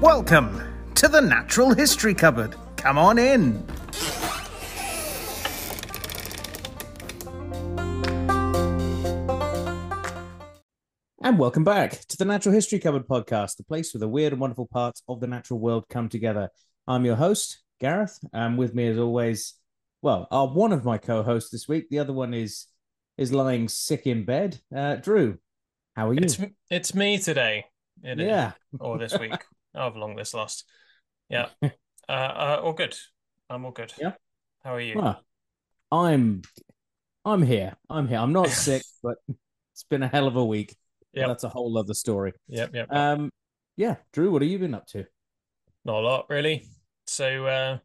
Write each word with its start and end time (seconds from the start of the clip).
Welcome 0.00 0.62
to 0.94 1.08
the 1.08 1.20
Natural 1.20 1.74
History 1.74 2.14
Cupboard. 2.14 2.56
Come 2.76 2.96
on 2.96 3.18
in. 3.18 3.62
And 11.22 11.38
welcome 11.38 11.64
back 11.64 11.92
to 12.08 12.16
the 12.16 12.24
Natural 12.24 12.54
History 12.54 12.78
Cupboard 12.78 13.06
podcast, 13.06 13.58
the 13.58 13.64
place 13.64 13.92
where 13.92 13.98
the 13.98 14.08
weird 14.08 14.32
and 14.32 14.40
wonderful 14.40 14.66
parts 14.66 15.02
of 15.06 15.20
the 15.20 15.26
natural 15.26 15.60
world 15.60 15.84
come 15.90 16.08
together. 16.08 16.48
I'm 16.86 17.04
your 17.04 17.16
host, 17.16 17.60
Gareth, 17.78 18.18
and 18.32 18.56
with 18.56 18.74
me 18.74 18.88
as 18.88 18.98
always, 18.98 19.52
well, 20.00 20.26
are 20.30 20.48
one 20.48 20.72
of 20.72 20.82
my 20.82 20.96
co-hosts 20.96 21.50
this 21.50 21.68
week. 21.68 21.90
The 21.90 21.98
other 21.98 22.14
one 22.14 22.32
is 22.32 22.66
is 23.18 23.34
lying 23.34 23.68
sick 23.68 24.06
in 24.06 24.24
bed. 24.24 24.60
Uh, 24.74 24.96
Drew, 24.96 25.36
how 25.94 26.08
are 26.08 26.14
you? 26.14 26.20
It's 26.22 26.40
it's 26.70 26.94
me 26.94 27.18
today. 27.18 27.66
It 28.02 28.18
is. 28.18 28.26
yeah, 28.26 28.52
Or 28.78 28.96
this 28.96 29.18
week. 29.18 29.34
However 29.74 29.98
long 29.98 30.16
this 30.16 30.34
lasts. 30.34 30.64
Yeah. 31.30 31.46
Uh, 31.62 31.70
uh, 32.08 32.60
all 32.64 32.72
good. 32.72 32.96
I'm 33.48 33.64
all 33.64 33.70
good. 33.70 33.92
Yeah. 33.96 34.14
How 34.64 34.74
are 34.74 34.80
you? 34.80 34.98
Well, 34.98 35.22
I'm 35.92 36.42
I'm 37.24 37.42
here. 37.42 37.76
I'm 37.88 38.08
here. 38.08 38.18
I'm 38.18 38.32
not 38.32 38.48
sick, 38.48 38.82
but 39.02 39.18
it's 39.72 39.84
been 39.84 40.02
a 40.02 40.08
hell 40.08 40.26
of 40.26 40.34
a 40.34 40.44
week. 40.44 40.74
Yeah. 41.12 41.28
That's 41.28 41.44
a 41.44 41.48
whole 41.48 41.78
other 41.78 41.94
story. 41.94 42.32
Yep. 42.48 42.74
Yep. 42.74 42.92
Um, 42.92 43.30
yeah, 43.76 43.96
Drew, 44.12 44.32
what 44.32 44.42
have 44.42 44.50
you 44.50 44.58
been 44.58 44.74
up 44.74 44.86
to? 44.88 45.06
Not 45.84 46.00
a 46.00 46.06
lot, 46.06 46.26
really. 46.28 46.66
So 47.06 47.46
uh, 47.46 47.78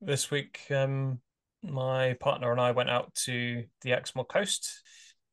this 0.00 0.30
week, 0.30 0.60
um, 0.70 1.20
my 1.62 2.14
partner 2.14 2.52
and 2.52 2.60
I 2.60 2.72
went 2.72 2.90
out 2.90 3.14
to 3.26 3.64
the 3.82 3.92
Exmoor 3.92 4.26
coast, 4.26 4.82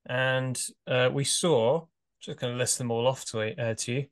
and 0.05 0.59
uh, 0.87 1.09
we 1.11 1.23
saw. 1.23 1.85
Just 2.21 2.39
going 2.39 2.53
to 2.53 2.57
list 2.57 2.79
them 2.79 2.89
all 2.89 3.07
off 3.07 3.25
to 3.25 3.39
uh, 3.61 3.75
to 3.75 3.91
you. 3.91 4.05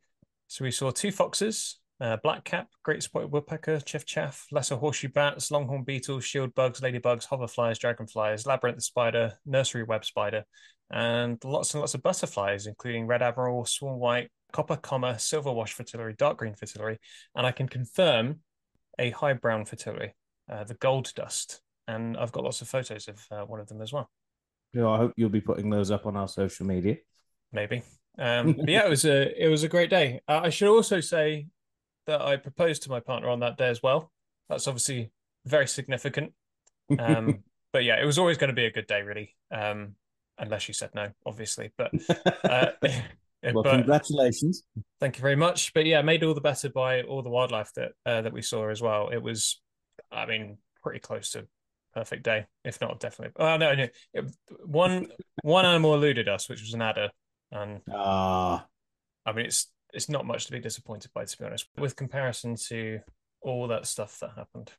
So 0.48 0.64
we 0.64 0.72
saw 0.72 0.91
two 0.91 1.12
foxes, 1.12 1.80
uh, 2.02 2.18
blackcap, 2.24 2.66
great 2.84 3.04
spotted 3.04 3.32
woodpecker, 3.32 3.80
chiff 3.80 4.05
chaff, 4.05 4.46
lesser 4.52 4.76
horseshoe 4.76 5.10
bats, 5.10 5.52
longhorn 5.52 5.84
beetles, 5.84 6.26
shield 6.26 6.54
bugs, 6.55 6.82
ladybugs, 6.82 7.27
hoverflies, 7.27 7.80
dragonflies, 7.80 8.46
labyrinth 8.46 8.84
spider, 8.84 9.34
nursery 9.46 9.84
web 9.84 10.04
spider, 10.04 10.44
and 10.91 11.38
lots 11.44 11.74
and 11.74 11.82
lots 11.82 11.94
of 11.94 12.04
butterflies, 12.04 12.68
including 12.68 13.08
red 13.08 13.22
admiral, 13.22 13.66
swan 13.66 14.00
white, 14.00 14.30
copper 14.52 14.76
comma, 14.76 15.18
silver-washed 15.18 15.76
fritillary, 15.76 16.16
dark 16.18 16.38
green 16.38 16.55
fritillary, 16.55 16.98
and 17.35 17.46
I 17.46 17.52
can 17.52 17.68
confirm 17.68 18.40
a 19.00 19.12
high 19.12 19.34
brown 19.34 19.66
fritillary, 19.66 20.13
uh, 20.52 20.63
the 20.63 20.76
gold 20.76 21.12
dust, 21.16 21.62
and 21.88 22.18
I've 22.18 22.32
got 22.32 22.44
lots 22.44 22.62
of 22.62 22.68
photos 22.68 23.07
of 23.07 23.26
uh, 23.32 23.46
one 23.46 23.60
of 23.60 23.68
them 23.68 23.82
as 23.82 23.94
well. 23.94 24.10
Yeah, 24.74 24.88
I 24.88 24.98
hope 24.98 25.13
you'll 25.16 25.30
be 25.30 25.41
putting 25.41 25.70
those 25.70 25.91
up 25.91 26.05
on 26.05 26.18
our 26.18 26.28
social 26.28 26.66
media. 26.66 26.98
maybe. 27.52 27.84
Um, 28.18 28.54
but 28.54 28.70
yeah, 28.70 28.85
it 28.85 28.90
was 28.90 29.05
a 29.05 29.44
it 29.44 29.48
was 29.48 29.63
a 29.63 29.68
great 29.68 29.90
day. 29.90 30.22
Uh, 30.28 30.41
I 30.44 30.50
should 30.50 30.70
also 30.70 31.00
say 31.00 31.48
that 32.07 32.21
I 32.21 32.37
proposed 32.37 32.84
to 32.84 32.90
my 32.90 32.99
partner 32.99 33.29
on 33.29 33.40
that 33.41 33.57
day 33.57 33.70
as 33.70 33.82
well. 33.82 34.12
That's 34.49 34.68
obviously 34.68 35.12
very 35.46 35.68
significant. 35.68 36.34
Um, 36.99 37.40
but 37.73 37.84
yeah, 37.84 38.01
it 38.01 38.05
was 38.05 38.18
always 38.20 38.37
going 38.37 38.49
to 38.49 38.55
be 38.55 38.65
a 38.65 38.71
good 38.71 38.87
day, 38.87 39.01
really. 39.01 39.35
Um, 39.51 39.95
unless 40.37 40.63
she 40.63 40.73
said 40.73 40.91
no, 40.93 41.10
obviously. 41.26 41.71
But 41.77 41.91
uh, 42.43 42.71
well, 43.43 43.63
but 43.63 43.71
congratulations. 43.71 44.63
thank 44.99 45.18
you 45.18 45.21
very 45.21 45.35
much. 45.35 45.73
But 45.73 45.85
yeah, 45.85 46.01
made 46.01 46.23
all 46.23 46.34
the 46.34 46.41
better 46.41 46.70
by 46.70 47.01
all 47.04 47.21
the 47.21 47.29
wildlife 47.29 47.71
that 47.76 47.91
uh, 48.05 48.21
that 48.21 48.34
we 48.34 48.41
saw 48.41 48.70
as 48.70 48.82
well. 48.82 49.10
It 49.10 49.21
was, 49.21 49.62
I 50.12 50.26
mean, 50.26 50.57
pretty 50.82 50.99
close 50.99 51.32
to 51.32 51.48
perfect 51.93 52.23
day, 52.23 52.45
if 52.65 52.82
not 52.82 52.99
definitely. 52.99 53.34
Oh 53.38 53.57
no, 53.57 53.73
no. 53.76 53.88
It, 54.13 54.35
one 54.65 55.07
one 55.41 55.65
animal 55.65 55.93
eluded 55.95 56.27
us, 56.27 56.49
which 56.49 56.62
was 56.62 56.73
an 56.73 56.82
adder, 56.82 57.10
and 57.51 57.82
Ah, 57.91 58.65
I 59.26 59.32
mean, 59.32 59.45
it's 59.45 59.71
it's 59.94 60.10
not 60.10 60.26
much 60.26 60.46
to 60.48 60.52
be 60.52 60.60
disappointed 60.60 61.12
by, 61.13 61.26
to 61.26 61.38
be 61.38 61.46
honest, 61.46 61.68
with 61.77 61.96
comparison 61.96 62.55
to 62.70 62.99
all 63.41 63.68
that 63.68 63.86
stuff 63.86 64.19
that 64.19 64.31
happened 64.35 64.72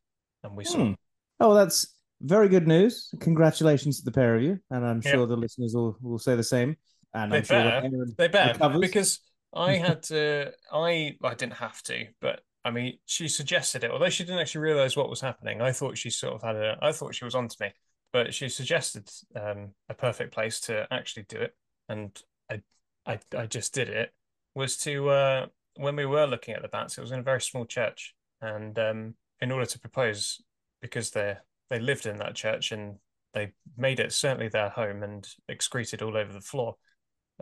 and 0.42 0.56
we 0.56 0.64
saw. 0.64 0.78
Hmm. 0.86 0.92
Oh, 1.40 1.54
that's 1.54 1.94
very 2.20 2.48
good 2.48 2.66
news. 2.68 3.12
Congratulations 3.20 3.98
to 3.98 4.04
the 4.04 4.12
pair 4.12 4.36
of 4.36 4.42
you, 4.42 4.58
and 4.70 4.86
I'm 4.86 5.00
sure 5.00 5.26
the 5.26 5.36
listeners 5.36 5.74
will, 5.74 5.96
will 6.00 6.18
say 6.18 6.36
the 6.36 6.42
same. 6.44 6.76
And 7.12 7.32
They 7.32 7.38
I'm 7.38 7.42
better. 7.44 7.68
Aaron 7.70 8.14
They 8.16 8.28
better 8.28 8.52
recovers- 8.52 8.80
because 8.80 9.20
I 9.54 9.72
had 9.86 10.02
to. 10.04 10.52
I 10.72 11.16
I 11.22 11.34
didn't 11.34 11.54
have 11.54 11.82
to, 11.84 12.06
but 12.20 12.40
I 12.64 12.70
mean, 12.70 12.98
she 13.04 13.28
suggested 13.28 13.84
it. 13.84 13.90
Although 13.90 14.08
she 14.08 14.24
didn't 14.24 14.40
actually 14.40 14.62
realize 14.62 14.96
what 14.96 15.10
was 15.10 15.20
happening, 15.20 15.60
I 15.60 15.72
thought 15.72 15.98
she 15.98 16.10
sort 16.10 16.34
of 16.34 16.42
had 16.42 16.56
a. 16.56 16.78
I 16.82 16.92
thought 16.92 17.14
she 17.14 17.24
was 17.24 17.34
onto 17.34 17.56
me, 17.60 17.72
but 18.12 18.32
she 18.34 18.48
suggested 18.48 19.10
um, 19.36 19.72
a 19.88 19.94
perfect 19.94 20.32
place 20.32 20.60
to 20.62 20.86
actually 20.90 21.24
do 21.28 21.38
it, 21.38 21.54
and 21.88 22.20
I 22.50 22.62
I 23.06 23.18
I 23.36 23.46
just 23.46 23.74
did 23.74 23.88
it. 23.88 24.12
Was 24.54 24.76
to 24.78 25.08
uh, 25.10 25.46
when 25.76 25.96
we 25.96 26.06
were 26.06 26.26
looking 26.26 26.54
at 26.54 26.62
the 26.62 26.68
bats, 26.68 26.96
it 26.96 27.00
was 27.00 27.10
in 27.12 27.18
a 27.20 27.24
very 27.24 27.40
small 27.40 27.64
church, 27.64 28.14
and 28.40 28.78
um, 28.78 29.14
in 29.40 29.50
order 29.50 29.66
to 29.66 29.78
propose, 29.80 30.40
because 30.80 31.10
they 31.10 31.36
they 31.70 31.80
lived 31.80 32.06
in 32.06 32.18
that 32.18 32.34
church 32.34 32.72
and 32.72 32.96
they 33.32 33.52
made 33.76 33.98
it 33.98 34.12
certainly 34.12 34.48
their 34.48 34.68
home 34.68 35.02
and 35.02 35.26
excreted 35.48 36.02
all 36.02 36.16
over 36.16 36.32
the 36.32 36.40
floor. 36.40 36.76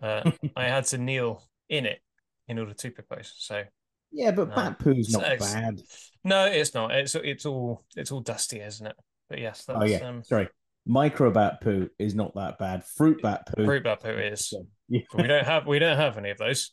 Uh, 0.02 0.30
I 0.56 0.64
had 0.64 0.86
to 0.86 0.98
kneel 0.98 1.42
in 1.68 1.84
it 1.84 2.00
in 2.48 2.58
order 2.58 2.72
to 2.72 2.90
propose. 2.90 3.34
So 3.36 3.64
yeah, 4.10 4.30
but 4.30 4.48
No. 4.48 4.54
bat 4.54 4.78
poo's 4.78 5.10
not 5.10 5.24
it's- 5.24 5.52
bad. 5.52 5.80
no, 6.24 6.46
it's 6.46 6.72
not. 6.74 6.92
It's 6.92 7.14
it's 7.14 7.44
all 7.44 7.84
it's 7.96 8.10
all 8.10 8.20
dusty, 8.20 8.60
isn't 8.60 8.86
it? 8.86 8.96
But 9.28 9.40
yes, 9.40 9.64
that's 9.66 9.78
Oh 9.80 9.84
yeah, 9.84 9.98
um, 10.08 10.24
sorry. 10.24 10.48
Microbat 10.88 11.60
poo 11.60 11.88
is 11.98 12.14
not 12.14 12.34
that 12.34 12.58
bad. 12.58 12.84
Fruit 12.84 13.20
bat 13.22 13.46
poo. 13.54 13.64
fruit 13.64 13.84
bat 13.84 14.00
poo 14.02 14.10
is. 14.10 14.52
Yeah. 14.88 15.00
We 15.14 15.26
don't 15.26 15.46
have 15.46 15.66
we 15.66 15.78
don't 15.78 15.96
have 15.96 16.18
any 16.18 16.30
of 16.30 16.36
those. 16.38 16.70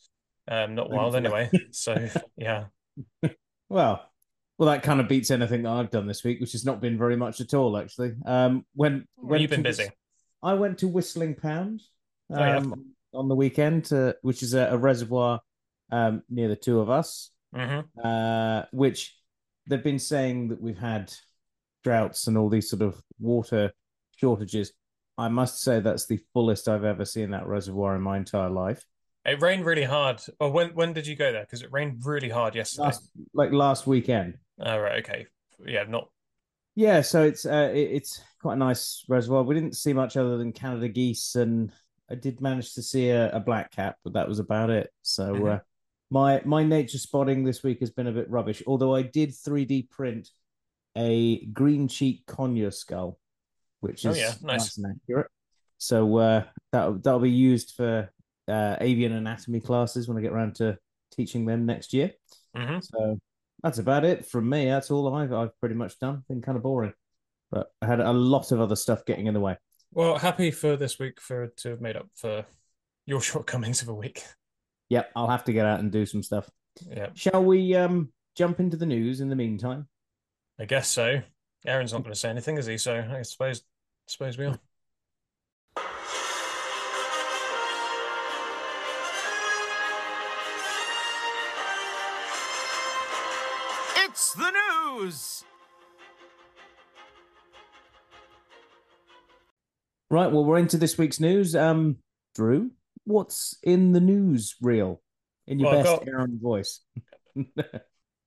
Um, 0.49 0.75
not 0.75 0.89
wild 0.89 1.15
anyway. 1.15 1.49
So 1.71 2.07
yeah, 2.35 2.65
Well, 3.69 4.03
well, 4.57 4.69
that 4.69 4.83
kind 4.83 4.99
of 4.99 5.07
beats 5.07 5.31
anything 5.31 5.63
that 5.63 5.69
I've 5.69 5.91
done 5.91 6.07
this 6.07 6.23
week, 6.23 6.41
which 6.41 6.51
has 6.53 6.65
not 6.65 6.81
been 6.81 6.97
very 6.97 7.15
much 7.15 7.39
at 7.39 7.53
all, 7.53 7.77
actually. 7.77 8.13
Um, 8.25 8.65
when 8.73 9.05
when 9.15 9.41
you've 9.41 9.51
been 9.51 9.61
busy. 9.61 9.87
I 10.41 10.53
went 10.55 10.79
to 10.79 10.89
Wistlandpound 10.89 11.81
Oh, 12.31 12.39
yeah. 12.39 12.57
um, 12.57 12.93
on 13.13 13.27
the 13.27 13.35
weekend, 13.35 13.91
uh, 13.91 14.13
which 14.21 14.43
is 14.43 14.53
a, 14.53 14.69
a 14.71 14.77
reservoir 14.77 15.41
um, 15.91 16.23
near 16.29 16.47
the 16.47 16.55
two 16.55 16.79
of 16.79 16.89
us, 16.89 17.31
hmm 17.53 17.79
uh, 18.03 18.63
which 18.71 19.15
they've 19.67 19.83
been 19.83 19.99
saying 19.99 20.49
that 20.49 20.61
we've 20.61 20.77
had 20.77 21.11
droughts 21.83 22.27
and 22.27 22.37
all 22.37 22.49
these 22.49 22.69
sort 22.69 22.81
of 22.81 23.01
water 23.19 23.71
shortages. 24.15 24.73
I 25.17 25.27
must 25.29 25.61
say 25.61 25.79
that's 25.79 26.05
the 26.05 26.19
fullest 26.33 26.67
I've 26.67 26.85
ever 26.85 27.05
seen 27.05 27.31
that 27.31 27.47
reservoir 27.47 27.95
in 27.95 28.01
my 28.01 28.17
entire 28.17 28.49
life. 28.49 28.83
It 29.25 29.41
rained 29.41 29.65
really 29.65 29.83
hard. 29.83 30.21
Oh, 30.39 30.49
when 30.49 30.69
when 30.69 30.93
did 30.93 31.05
you 31.05 31.15
go 31.15 31.31
there? 31.31 31.41
Because 31.41 31.61
it 31.61 31.71
rained 31.71 32.05
really 32.05 32.29
hard 32.29 32.55
yesterday. 32.55 32.85
Last, 32.85 33.09
like 33.33 33.51
last 33.51 33.85
weekend. 33.85 34.37
Oh, 34.59 34.77
right, 34.79 35.03
okay. 35.03 35.27
Yeah, 35.65 35.83
not 35.83 36.09
Yeah, 36.75 37.01
so 37.01 37.23
it's 37.23 37.45
uh, 37.45 37.71
it, 37.73 37.91
it's 37.91 38.21
quite 38.41 38.53
a 38.53 38.57
nice 38.57 39.03
reservoir. 39.09 39.43
We 39.43 39.55
didn't 39.55 39.75
see 39.75 39.93
much 39.93 40.15
other 40.17 40.37
than 40.37 40.53
Canada 40.53 40.87
geese, 40.87 41.35
and 41.35 41.71
I 42.09 42.15
did 42.15 42.41
manage 42.41 42.73
to 42.75 42.81
see 42.81 43.09
a, 43.09 43.29
a 43.31 43.39
black 43.39 43.71
cap, 43.71 43.97
but 44.03 44.13
that 44.13 44.27
was 44.27 44.39
about 44.39 44.69
it. 44.69 44.89
So 45.01 45.35
Mhm. 45.35 45.55
uh, 45.55 45.59
my 46.09 46.41
my 46.45 46.63
nature 46.63 46.97
spotting 46.97 47.43
this 47.43 47.61
week 47.61 47.81
has 47.81 47.91
been 47.91 48.07
a 48.07 48.11
bit 48.13 48.29
rubbish. 48.29 48.63
Although 48.65 48.95
I 48.95 49.01
did 49.03 49.35
three 49.35 49.65
D 49.65 49.83
print 49.83 50.29
a 50.97 51.45
green 51.47 51.87
cheek 51.87 52.25
conure 52.25 52.73
skull, 52.73 53.19
which 53.81 54.05
Oh, 54.05 54.11
is 54.11 54.17
yeah, 54.17 54.33
nice. 54.41 54.77
and 54.77 54.87
accurate. 54.95 55.27
So 55.77 56.17
uh, 56.17 56.43
that 56.71 57.03
that'll 57.03 57.19
be 57.19 57.29
used 57.29 57.75
for 57.75 58.09
uh, 58.49 58.77
avian 58.81 59.13
anatomy 59.13 59.59
classes 59.61 60.07
when 60.07 60.17
I 60.17 60.21
get 60.21 60.31
around 60.31 60.55
to 60.55 60.77
teaching 61.11 61.45
them 61.45 61.65
next 61.65 61.93
year. 61.93 62.11
Mhm. 62.55 62.83
So 62.83 63.19
that's 63.63 63.77
about 63.77 64.05
it 64.05 64.25
from 64.25 64.49
me. 64.49 64.65
That's 64.65 64.91
all 64.91 65.13
I've 65.13 65.33
I've 65.33 65.59
pretty 65.59 65.75
much 65.75 65.99
done. 65.99 66.23
Been 66.27 66.41
kind 66.41 66.55
of 66.57 66.63
boring, 66.63 66.93
but 67.51 67.67
I 67.81 67.87
had 67.87 67.99
a 67.99 68.11
lot 68.11 68.51
of 68.51 68.59
other 68.59 68.75
stuff 68.75 69.05
getting 69.05 69.27
in 69.27 69.33
the 69.33 69.39
way. 69.39 69.57
Well, 69.91 70.17
happy 70.17 70.51
for 70.51 70.75
this 70.75 70.99
week 70.99 71.19
for 71.19 71.47
to 71.57 71.69
have 71.69 71.81
made 71.81 71.95
up 71.95 72.07
for 72.15 72.45
your 73.05 73.21
shortcomings 73.29 73.81
of 73.81 73.89
a 73.89 73.93
week. 73.93 74.23
Yep, 74.89 75.11
I'll 75.15 75.29
have 75.29 75.43
to 75.45 75.53
get 75.53 75.65
out 75.65 75.79
and 75.79 75.91
do 75.91 76.05
some 76.05 76.23
stuff. 76.23 76.49
Yeah, 76.87 77.09
Shall 77.13 77.43
we 77.43 77.75
um 77.75 78.11
jump 78.35 78.59
into 78.59 78.77
the 78.77 78.85
news 78.85 79.21
in 79.21 79.29
the 79.29 79.35
meantime? 79.35 79.87
I 80.59 80.65
guess 80.65 80.87
so. 80.87 81.21
Aaron's 81.65 81.91
not 81.91 82.03
going 82.03 82.13
to 82.13 82.19
say 82.19 82.29
anything, 82.29 82.57
is 82.57 82.65
he? 82.65 82.77
So 82.77 83.03
I 83.11 83.21
suppose 83.23 83.63
suppose 84.07 84.37
we 84.37 84.45
are. 84.45 84.59
Right, 100.11 100.31
well, 100.31 100.43
we're 100.45 100.57
into 100.57 100.77
this 100.77 100.97
week's 100.97 101.19
news. 101.19 101.55
Um, 101.55 101.97
Drew, 102.35 102.71
what's 103.05 103.57
in 103.63 103.91
the 103.91 103.99
news 103.99 104.55
reel 104.61 105.01
in 105.47 105.59
your 105.59 105.71
Well, 105.71 105.83
best 105.83 105.99
got- 105.99 106.07
Aaron 106.07 106.39
voice? 106.41 106.81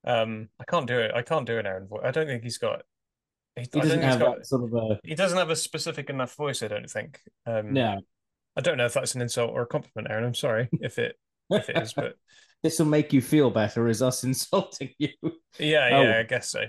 Um, 0.05 0.49
I 0.59 0.65
can't 0.65 0.89
do 0.89 0.99
it. 0.99 1.13
I 1.15 1.23
can't 1.23 1.47
do 1.47 1.59
an 1.59 1.67
Aaron 1.67 1.87
voice. 1.87 2.01
I 2.03 2.11
don't 2.11 2.27
think 2.27 2.43
he's 2.43 2.59
got. 2.59 2.83
He, 3.55 3.69
He 3.73 3.81
doesn't 3.81 4.03
have 4.03 4.19
got. 4.19 4.45
sort 4.45 4.65
of 4.65 4.75
a 4.75 4.99
He 5.05 5.15
doesn't 5.15 5.39
have 5.39 5.51
a 5.51 5.55
specific 5.55 6.11
enough 6.11 6.35
voice. 6.35 6.61
I 6.61 6.67
don't 6.67 6.91
think. 6.91 7.21
Um, 7.47 7.73
no. 7.73 8.01
I 8.57 8.61
don't 8.63 8.77
know 8.79 8.87
if 8.87 8.95
that's 8.95 9.15
an 9.15 9.23
insult 9.23 9.53
or 9.53 9.63
a 9.63 9.67
compliment, 9.67 10.11
Aaron. 10.11 10.25
I'm 10.25 10.35
sorry 10.35 10.69
if 10.81 10.99
it 10.99 11.15
if 11.51 11.69
it 11.69 11.79
is, 11.81 11.93
but 11.93 12.17
this 12.65 12.81
will 12.81 12.87
make 12.87 13.13
you 13.13 13.23
feel 13.23 13.49
better 13.51 13.87
as 13.87 14.03
us 14.03 14.25
insulting 14.25 14.91
you. 14.99 15.11
yeah, 15.61 15.89
Oh. 15.93 16.03
yeah, 16.03 16.19
I 16.19 16.23
guess 16.25 16.51
so. 16.51 16.65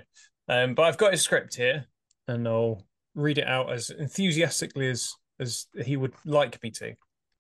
Um, 0.48 0.76
but 0.76 0.84
I've 0.84 0.98
got 1.00 1.14
his 1.14 1.24
script 1.24 1.56
here, 1.56 1.86
and 2.28 2.48
I'll 2.48 2.86
read 3.16 3.38
it 3.38 3.48
out 3.48 3.72
as 3.72 3.90
enthusiastically 3.90 4.90
as 4.90 5.14
as 5.40 5.68
he 5.84 5.98
would 5.98 6.14
like 6.26 6.62
me 6.64 6.70
to. 6.72 6.94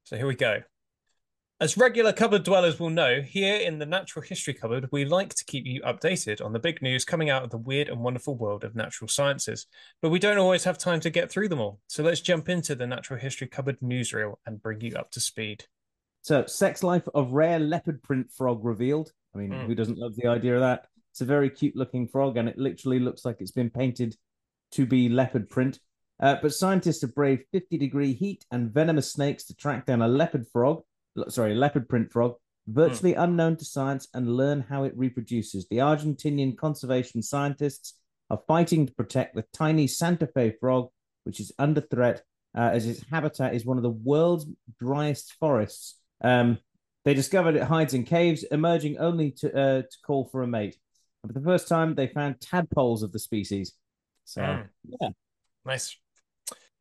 So 0.04 0.18
here 0.18 0.28
we 0.28 0.36
go. 0.36 0.62
As 1.60 1.78
regular 1.78 2.12
cupboard 2.12 2.44
dwellers 2.44 2.80
will 2.80 2.90
know, 2.90 3.22
here 3.22 3.56
in 3.56 3.80
the 3.80 3.86
Natural 3.86 4.25
History 4.25 4.54
Cupboard, 4.54 4.90
we 4.92 5.06
like 5.06 5.34
to 5.36 5.46
keep 5.46 5.66
you 5.66 5.80
updated 5.81 6.44
on 6.44 6.52
the 6.52 6.60
big 6.60 6.81
news 6.81 7.06
coming 7.06 7.30
out 7.30 7.44
of 7.44 7.52
the 7.52 7.58
weird 7.58 7.88
and 7.88 8.02
wonderful 8.02 8.36
world 8.36 8.64
of 8.66 8.75
natural 8.75 9.08
sciences. 9.08 9.68
But 10.02 10.10
we 10.10 10.20
don't 10.20 10.40
always 10.40 10.64
have 10.66 10.78
time 10.78 11.00
to 11.02 11.10
get 11.10 11.31
through 11.31 11.48
them 11.50 11.62
all. 11.62 11.80
So 11.88 12.04
let's 12.04 12.19
jump 12.19 12.50
into 12.50 12.76
the 12.76 12.88
Natural 12.88 13.19
History 13.19 13.48
Cupboard 13.48 13.78
newsreel 13.81 14.36
and 14.46 14.62
bring 14.62 14.81
you 14.81 14.96
up 14.96 15.12
to 15.12 15.22
speed. 15.22 15.66
So, 16.22 16.46
sex 16.48 16.84
life 16.84 17.08
of 17.14 17.31
rare 17.31 17.60
leopard 17.60 18.02
print 18.02 18.31
frog 18.31 18.66
revealed. 18.66 19.14
I 19.34 19.38
mean, 19.38 19.52
Mm. 19.52 19.68
who 19.68 19.76
doesn't 19.76 19.98
love 19.98 20.16
the 20.16 20.28
idea 20.28 20.56
of 20.56 20.62
that? 20.62 20.88
It's 21.12 21.22
a 21.22 21.26
very 21.26 21.50
cute 21.50 21.76
looking 21.76 22.08
frog, 22.08 22.38
and 22.38 22.50
it 22.50 22.58
literally 22.58 23.00
looks 23.00 23.24
like 23.24 23.38
it's 23.40 23.52
been 23.52 23.69
painted 23.69 24.18
to 24.74 24.86
be 24.86 25.10
leopard 25.10 25.50
print. 25.50 25.80
Uh, 26.20 26.36
but 26.42 26.54
scientists 26.54 27.02
have 27.02 27.16
braved 27.16 27.44
50 27.52 27.78
degree 27.78 28.14
heat 28.14 28.46
and 28.52 28.72
venomous 28.72 29.12
snakes 29.12 29.44
to 29.46 29.56
track 29.56 29.86
down 29.86 30.02
a 30.02 30.08
leopard 30.08 30.46
frog, 30.52 30.84
sorry, 31.28 31.56
leopard 31.56 31.90
print 31.90 32.12
frog, 32.12 32.36
virtually 32.68 33.14
unknown 33.14 33.58
to 33.58 33.66
science, 33.66 34.08
and 34.14 34.38
learn 34.38 34.66
how 34.70 34.84
it 34.84 34.96
reproduces. 34.96 35.68
The 35.68 35.78
Argentinian 35.78 36.56
conservation 36.56 37.22
scientists 37.22 37.96
are 38.30 38.42
fighting 38.48 38.86
to 38.86 38.94
protect 38.94 39.36
the 39.36 39.46
tiny 39.54 39.88
Santa 39.88 40.28
Fe 40.28 40.56
frog, 40.60 40.90
which 41.24 41.40
is 41.40 41.52
under 41.60 41.81
threat 41.81 42.24
uh, 42.56 42.69
as 42.74 42.86
its 42.86 43.04
habitat 43.10 43.56
is 43.56 43.66
one 43.66 43.78
of 43.78 43.84
the 43.84 43.90
world's 43.90 44.46
driest 44.80 45.34
forests. 45.40 46.00
Um, 46.22 46.60
they 47.06 47.14
discovered 47.14 47.56
it 47.56 47.64
hides 47.64 47.94
in 47.94 48.04
caves, 48.04 48.44
emerging 48.44 48.98
only 48.98 49.31
to 49.31 49.50
uh, 49.50 49.81
to 49.81 49.98
call 50.06 50.26
for 50.26 50.44
a 50.44 50.48
mate. 50.48 50.78
And 51.24 51.34
for 51.34 51.38
the 51.38 51.46
first 51.46 51.68
time, 51.68 51.96
they 51.96 52.08
found 52.08 52.40
tadpoles 52.40 53.04
of 53.04 53.12
the 53.12 53.19
species. 53.19 53.74
So, 54.25 54.42
Mm. 54.42 54.70
yeah. 55.02 55.10
Nice. 55.66 55.98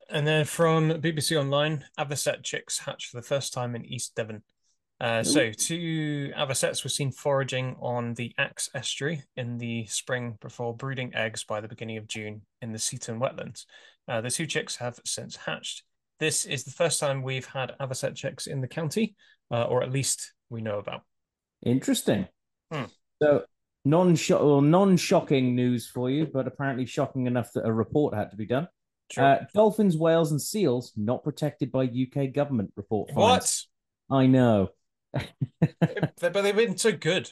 And 0.08 0.26
then 0.26 0.44
from 0.44 0.90
BBC 1.00 1.36
Online, 1.38 1.84
avocet 1.98 2.42
chicks 2.42 2.78
hatch 2.78 3.06
for 3.06 3.16
the 3.16 3.26
first 3.26 3.52
time 3.52 3.74
in 3.74 3.84
East 3.84 4.14
Devon. 4.14 4.42
Uh, 5.00 5.22
so 5.24 5.50
two 5.50 6.32
avocets 6.36 6.84
were 6.84 6.90
seen 6.90 7.10
foraging 7.10 7.76
on 7.80 8.14
the 8.14 8.32
Axe 8.38 8.68
estuary 8.74 9.24
in 9.36 9.58
the 9.58 9.84
spring 9.86 10.38
before 10.40 10.76
brooding 10.76 11.12
eggs 11.14 11.42
by 11.42 11.60
the 11.60 11.66
beginning 11.66 11.96
of 11.96 12.06
June 12.06 12.42
in 12.60 12.72
the 12.72 12.78
Seaton 12.78 13.18
wetlands. 13.18 13.64
Uh, 14.06 14.20
the 14.20 14.30
two 14.30 14.46
chicks 14.46 14.76
have 14.76 15.00
since 15.04 15.34
hatched. 15.34 15.82
This 16.20 16.44
is 16.44 16.62
the 16.62 16.70
first 16.70 17.00
time 17.00 17.22
we've 17.22 17.46
had 17.46 17.72
avocet 17.80 18.14
chicks 18.14 18.46
in 18.46 18.60
the 18.60 18.68
county, 18.68 19.16
uh, 19.50 19.64
or 19.64 19.82
at 19.82 19.90
least 19.90 20.34
we 20.50 20.60
know 20.60 20.78
about. 20.78 21.02
Interesting. 21.64 22.28
Hmm. 22.70 22.84
So 23.20 23.44
non 23.84 24.16
well, 24.30 24.60
non 24.60 24.96
shocking 24.96 25.54
news 25.54 25.86
for 25.86 26.10
you, 26.10 26.26
but 26.26 26.46
apparently 26.46 26.86
shocking 26.86 27.26
enough 27.26 27.52
that 27.54 27.66
a 27.66 27.72
report 27.72 28.14
had 28.14 28.30
to 28.30 28.36
be 28.36 28.46
done. 28.46 28.68
Sure. 29.10 29.24
Uh, 29.24 29.44
dolphins, 29.52 29.96
whales, 29.96 30.30
and 30.30 30.40
seals 30.40 30.92
not 30.96 31.22
protected 31.22 31.70
by 31.70 31.84
UK 31.84 32.32
government 32.32 32.72
report. 32.76 33.10
finds. 33.10 33.68
what? 34.08 34.18
I 34.18 34.26
know. 34.26 34.70
but 35.12 36.32
they've 36.32 36.56
been 36.56 36.78
so 36.78 36.92
good. 36.92 37.30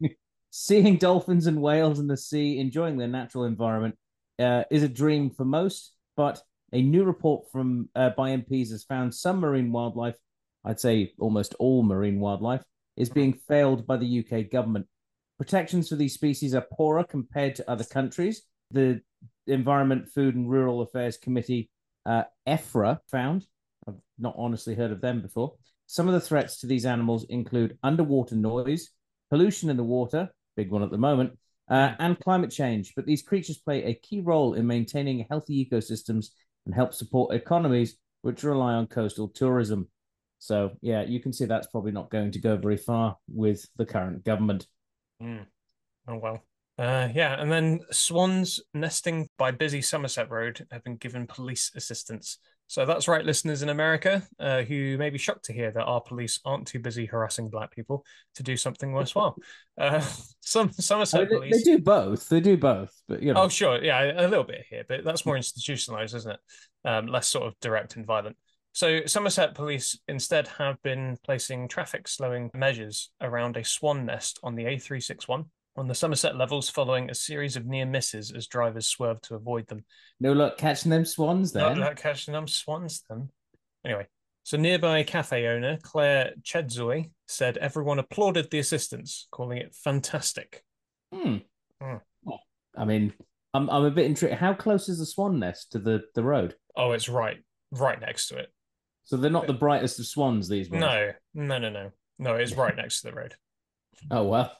Seeing 0.50 0.96
dolphins 0.96 1.46
and 1.46 1.62
whales 1.62 2.00
in 2.00 2.08
the 2.08 2.16
sea 2.16 2.58
enjoying 2.58 2.96
their 2.96 3.08
natural 3.08 3.44
environment 3.44 3.96
uh, 4.40 4.64
is 4.70 4.82
a 4.82 4.88
dream 4.88 5.30
for 5.30 5.44
most, 5.44 5.92
but 6.16 6.42
a 6.72 6.82
new 6.82 7.04
report 7.04 7.50
from 7.52 7.88
uh, 7.94 8.10
by 8.10 8.30
MPs 8.30 8.70
has 8.70 8.84
found 8.84 9.14
some 9.14 9.38
marine 9.38 9.70
wildlife, 9.70 10.16
I'd 10.64 10.80
say 10.80 11.12
almost 11.18 11.54
all 11.58 11.82
marine 11.82 12.20
wildlife, 12.20 12.62
is 12.96 13.08
being 13.08 13.34
failed 13.48 13.86
by 13.86 13.96
the 13.96 14.24
UK 14.24 14.50
government. 14.50 14.86
Protections 15.40 15.88
for 15.88 15.96
these 15.96 16.12
species 16.12 16.54
are 16.54 16.66
poorer 16.70 17.02
compared 17.02 17.54
to 17.54 17.70
other 17.70 17.82
countries. 17.82 18.42
The 18.72 19.00
Environment, 19.46 20.06
Food 20.06 20.34
and 20.34 20.50
Rural 20.50 20.82
Affairs 20.82 21.16
Committee, 21.16 21.70
uh, 22.04 22.24
EFRA, 22.46 22.98
found. 23.10 23.46
I've 23.88 23.94
not 24.18 24.34
honestly 24.36 24.74
heard 24.74 24.92
of 24.92 25.00
them 25.00 25.22
before. 25.22 25.54
Some 25.86 26.08
of 26.08 26.12
the 26.12 26.20
threats 26.20 26.60
to 26.60 26.66
these 26.66 26.84
animals 26.84 27.24
include 27.30 27.78
underwater 27.82 28.36
noise, 28.36 28.90
pollution 29.30 29.70
in 29.70 29.78
the 29.78 29.82
water, 29.82 30.28
big 30.58 30.70
one 30.70 30.82
at 30.82 30.90
the 30.90 30.98
moment, 30.98 31.38
uh, 31.70 31.94
and 31.98 32.20
climate 32.20 32.50
change. 32.50 32.92
But 32.94 33.06
these 33.06 33.22
creatures 33.22 33.56
play 33.56 33.84
a 33.84 33.94
key 33.94 34.20
role 34.20 34.52
in 34.52 34.66
maintaining 34.66 35.24
healthy 35.30 35.64
ecosystems 35.64 36.26
and 36.66 36.74
help 36.74 36.92
support 36.92 37.34
economies 37.34 37.96
which 38.20 38.42
rely 38.42 38.74
on 38.74 38.88
coastal 38.88 39.28
tourism. 39.28 39.88
So, 40.38 40.72
yeah, 40.82 41.02
you 41.02 41.18
can 41.18 41.32
see 41.32 41.46
that's 41.46 41.68
probably 41.68 41.92
not 41.92 42.10
going 42.10 42.32
to 42.32 42.38
go 42.38 42.58
very 42.58 42.76
far 42.76 43.16
with 43.26 43.66
the 43.78 43.86
current 43.86 44.22
government. 44.22 44.66
Mm. 45.22 45.46
Oh 46.08 46.16
well. 46.16 46.42
Uh, 46.78 47.08
yeah, 47.14 47.38
and 47.40 47.52
then 47.52 47.80
swans 47.90 48.58
nesting 48.72 49.28
by 49.36 49.50
busy 49.50 49.82
Somerset 49.82 50.30
Road 50.30 50.66
have 50.70 50.82
been 50.82 50.96
given 50.96 51.26
police 51.26 51.70
assistance. 51.76 52.38
So 52.68 52.86
that's 52.86 53.08
right, 53.08 53.24
listeners 53.24 53.62
in 53.62 53.68
America, 53.68 54.22
uh, 54.38 54.62
who 54.62 54.96
may 54.96 55.10
be 55.10 55.18
shocked 55.18 55.44
to 55.46 55.52
hear 55.52 55.72
that 55.72 55.84
our 55.84 56.00
police 56.00 56.38
aren't 56.44 56.68
too 56.68 56.78
busy 56.78 57.04
harassing 57.04 57.50
black 57.50 57.74
people 57.74 58.04
to 58.36 58.42
do 58.42 58.56
something 58.56 58.92
worthwhile. 58.92 59.36
Uh, 59.78 60.04
some 60.40 60.68
I 60.68 60.82
Somerset 60.82 61.20
mean, 61.20 61.28
they, 61.30 61.36
police. 61.36 61.64
they 61.64 61.72
do 61.72 61.78
both. 61.78 62.28
They 62.28 62.40
do 62.40 62.58
both, 62.58 62.92
but 63.08 63.22
you 63.22 63.32
know. 63.32 63.44
Oh, 63.44 63.48
sure. 63.48 63.82
Yeah, 63.82 64.26
a 64.26 64.28
little 64.28 64.44
bit 64.44 64.66
here, 64.68 64.84
but 64.86 65.04
that's 65.04 65.24
more 65.24 65.38
institutionalized, 65.38 66.14
isn't 66.14 66.32
it? 66.32 66.40
Um, 66.84 67.06
less 67.06 67.28
sort 67.28 67.46
of 67.46 67.58
direct 67.60 67.96
and 67.96 68.04
violent. 68.04 68.36
So, 68.72 69.00
Somerset 69.06 69.54
police 69.54 69.98
instead 70.06 70.46
have 70.58 70.80
been 70.82 71.16
placing 71.24 71.68
traffic 71.68 72.06
slowing 72.06 72.50
measures 72.54 73.10
around 73.20 73.56
a 73.56 73.64
swan 73.64 74.06
nest 74.06 74.38
on 74.42 74.54
the 74.54 74.64
A361 74.64 75.46
on 75.76 75.88
the 75.88 75.94
Somerset 75.94 76.36
levels 76.36 76.68
following 76.68 77.10
a 77.10 77.14
series 77.14 77.56
of 77.56 77.66
near 77.66 77.86
misses 77.86 78.32
as 78.32 78.46
drivers 78.46 78.86
swerved 78.86 79.24
to 79.24 79.34
avoid 79.34 79.66
them. 79.68 79.84
no 80.20 80.32
luck 80.32 80.58
catching 80.58 80.90
them 80.90 81.04
swans 81.04 81.52
then. 81.52 81.78
like 81.78 82.00
catching 82.00 82.32
them 82.32 82.46
swans, 82.46 83.02
then. 83.08 83.28
Anyway, 83.84 84.06
so 84.42 84.56
nearby 84.56 85.02
cafe 85.02 85.46
owner 85.46 85.78
Claire 85.82 86.32
Chedzoy 86.42 87.10
said 87.28 87.56
everyone 87.58 87.98
applauded 87.98 88.50
the 88.50 88.58
assistance, 88.58 89.26
calling 89.30 89.58
it 89.58 89.74
fantastic. 89.74 90.62
Hmm. 91.14 91.38
Hmm. 91.80 91.96
Well, 92.24 92.40
I 92.76 92.84
mean, 92.84 93.12
I'm 93.54 93.70
I'm 93.70 93.84
a 93.84 93.90
bit 93.90 94.06
intrigued. 94.06 94.34
How 94.34 94.54
close 94.54 94.88
is 94.88 94.98
the 94.98 95.06
swan 95.06 95.38
nest 95.38 95.72
to 95.72 95.78
the, 95.78 96.02
the 96.14 96.22
road? 96.22 96.56
Oh, 96.76 96.92
it's 96.92 97.08
right, 97.08 97.38
right 97.72 98.00
next 98.00 98.28
to 98.28 98.36
it. 98.36 98.52
So 99.04 99.16
they're 99.16 99.30
not 99.30 99.46
the 99.46 99.52
brightest 99.52 99.98
of 99.98 100.06
swans, 100.06 100.48
these 100.48 100.70
ones. 100.70 100.80
No, 100.80 101.12
no, 101.34 101.58
no, 101.58 101.68
no. 101.68 101.90
No, 102.18 102.34
it's 102.34 102.54
right 102.54 102.76
next 102.76 103.00
to 103.00 103.08
the 103.08 103.14
road. 103.14 103.34
Oh 104.10 104.24
well. 104.24 104.52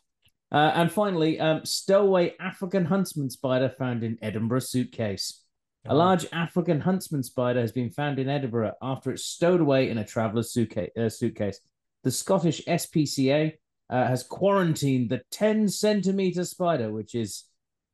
Uh, 0.53 0.73
and 0.75 0.91
finally, 0.91 1.39
um, 1.39 1.65
stowaway 1.65 2.35
African 2.41 2.85
huntsman 2.85 3.31
spider 3.31 3.73
found 3.79 4.03
in 4.03 4.19
Edinburgh 4.21 4.61
suitcase. 4.61 5.45
A 5.87 5.95
large 5.95 6.27
African 6.33 6.81
huntsman 6.81 7.23
spider 7.23 7.61
has 7.61 7.73
been 7.73 7.91
found 7.91 8.19
in 8.19 8.29
Edinburgh 8.29 8.73
after 8.83 9.13
it's 9.13 9.25
stowed 9.25 9.61
away 9.61 9.89
in 9.89 9.99
a 9.99 10.05
traveller's 10.05 10.53
suitcase. 10.53 10.91
Uh, 10.99 11.09
suitcase. 11.09 11.61
The 12.03 12.11
Scottish 12.11 12.63
SPCA 12.67 13.53
uh, 13.89 14.07
has 14.07 14.23
quarantined 14.23 15.11
the 15.11 15.23
10 15.31 15.69
centimeter 15.69 16.45
spider, 16.45 16.93
which 16.93 17.15
is 17.15 17.45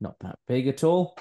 not 0.01 0.15
that 0.21 0.37
big 0.47 0.67
at 0.67 0.83
all, 0.83 1.17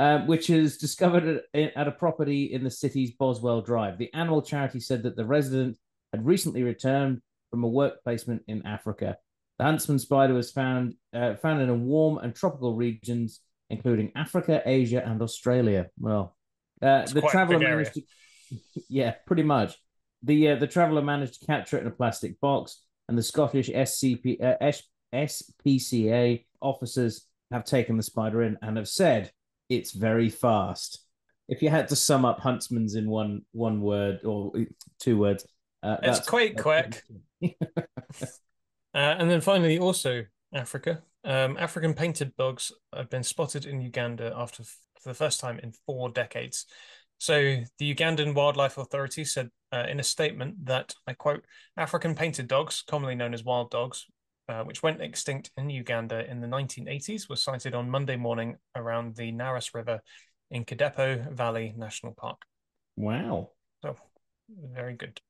uh, 0.00 0.20
which 0.20 0.48
is 0.48 0.78
discovered 0.78 1.42
at, 1.52 1.76
at 1.76 1.86
a 1.86 1.92
property 1.92 2.54
in 2.54 2.64
the 2.64 2.70
city's 2.70 3.10
Boswell 3.10 3.60
Drive. 3.60 3.98
The 3.98 4.10
animal 4.14 4.40
charity 4.40 4.80
said 4.80 5.02
that 5.02 5.14
the 5.14 5.26
resident 5.26 5.76
had 6.10 6.24
recently 6.24 6.62
returned 6.62 7.20
from 7.50 7.64
a 7.64 7.68
work 7.68 8.02
placement 8.02 8.40
in 8.48 8.66
Africa. 8.66 9.18
The 9.58 9.64
huntsman 9.64 9.98
spider 9.98 10.32
was 10.32 10.52
found 10.52 10.94
uh, 11.12 11.34
found 11.34 11.60
in 11.60 11.68
a 11.68 11.74
warm 11.74 12.16
and 12.16 12.34
tropical 12.34 12.74
regions, 12.74 13.40
including 13.68 14.10
Africa, 14.16 14.62
Asia, 14.64 15.06
and 15.06 15.20
Australia. 15.20 15.90
Well, 15.98 16.34
uh, 16.80 17.04
the 17.04 17.20
traveler 17.20 17.58
managed 17.58 17.92
to, 17.92 18.02
yeah, 18.88 19.16
pretty 19.26 19.42
much. 19.42 19.76
The 20.22 20.52
uh, 20.52 20.56
the 20.56 20.66
traveler 20.66 21.02
managed 21.02 21.40
to 21.40 21.46
capture 21.46 21.76
it 21.76 21.82
in 21.82 21.88
a 21.88 21.90
plastic 21.90 22.40
box, 22.40 22.80
and 23.06 23.18
the 23.18 23.22
Scottish 23.22 23.68
SCP 23.68 24.42
uh, 24.42 24.72
SPCA 25.12 26.46
officers 26.62 27.26
have 27.50 27.66
taken 27.66 27.98
the 27.98 28.02
spider 28.02 28.42
in 28.42 28.56
and 28.62 28.78
have 28.78 28.88
said 28.88 29.30
it's 29.70 29.92
very 29.92 30.28
fast. 30.28 31.06
If 31.48 31.62
you 31.62 31.70
had 31.70 31.88
to 31.88 31.96
sum 31.96 32.24
up 32.26 32.40
huntsman's 32.40 32.94
in 32.94 33.08
one 33.08 33.42
one 33.52 33.80
word 33.80 34.20
or 34.24 34.52
two 34.98 35.16
words, 35.16 35.46
uh, 35.82 35.96
It's 36.02 36.28
quite 36.28 36.58
quick. 36.58 37.02
Uh, 38.92 39.14
and 39.18 39.30
then 39.30 39.40
finally, 39.40 39.78
also 39.78 40.24
Africa. 40.52 41.00
Um, 41.24 41.56
African 41.58 41.94
painted 41.94 42.34
dogs 42.36 42.72
have 42.92 43.08
been 43.08 43.22
spotted 43.22 43.64
in 43.64 43.80
Uganda 43.80 44.32
after 44.36 44.64
for 44.64 45.08
the 45.08 45.14
first 45.14 45.38
time 45.38 45.60
in 45.60 45.72
four 45.86 46.10
decades. 46.10 46.66
So 47.18 47.58
the 47.78 47.94
Ugandan 47.94 48.34
Wildlife 48.34 48.78
Authority 48.78 49.24
said 49.24 49.50
uh, 49.72 49.84
in 49.88 50.00
a 50.00 50.02
statement 50.02 50.66
that 50.66 50.92
I 51.06 51.12
quote: 51.12 51.44
"African 51.76 52.16
painted 52.16 52.48
dogs, 52.48 52.82
commonly 52.84 53.14
known 53.14 53.32
as 53.32 53.44
wild 53.44 53.70
dogs, 53.70 54.06
uh, 54.50 54.64
which 54.64 54.82
went 54.82 55.00
extinct 55.00 55.50
in 55.56 55.70
Uganda 55.70 56.28
in 56.28 56.40
the 56.40 56.46
1980s, 56.48 57.28
was 57.28 57.42
sighted 57.42 57.74
on 57.74 57.88
Monday 57.88 58.16
morning 58.16 58.56
around 58.74 59.14
the 59.14 59.30
Narus 59.30 59.74
River 59.74 60.00
in 60.50 60.64
Kidepo 60.64 61.32
Valley 61.32 61.72
National 61.76 62.12
Park." 62.12 62.42
Wow. 62.96 63.50
So 63.82 63.96
very 64.48 64.94
good. 64.94 65.20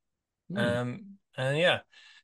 Hmm. 0.50 0.58
Um, 0.58 1.04
and 1.36 1.58
yeah, 1.58 1.80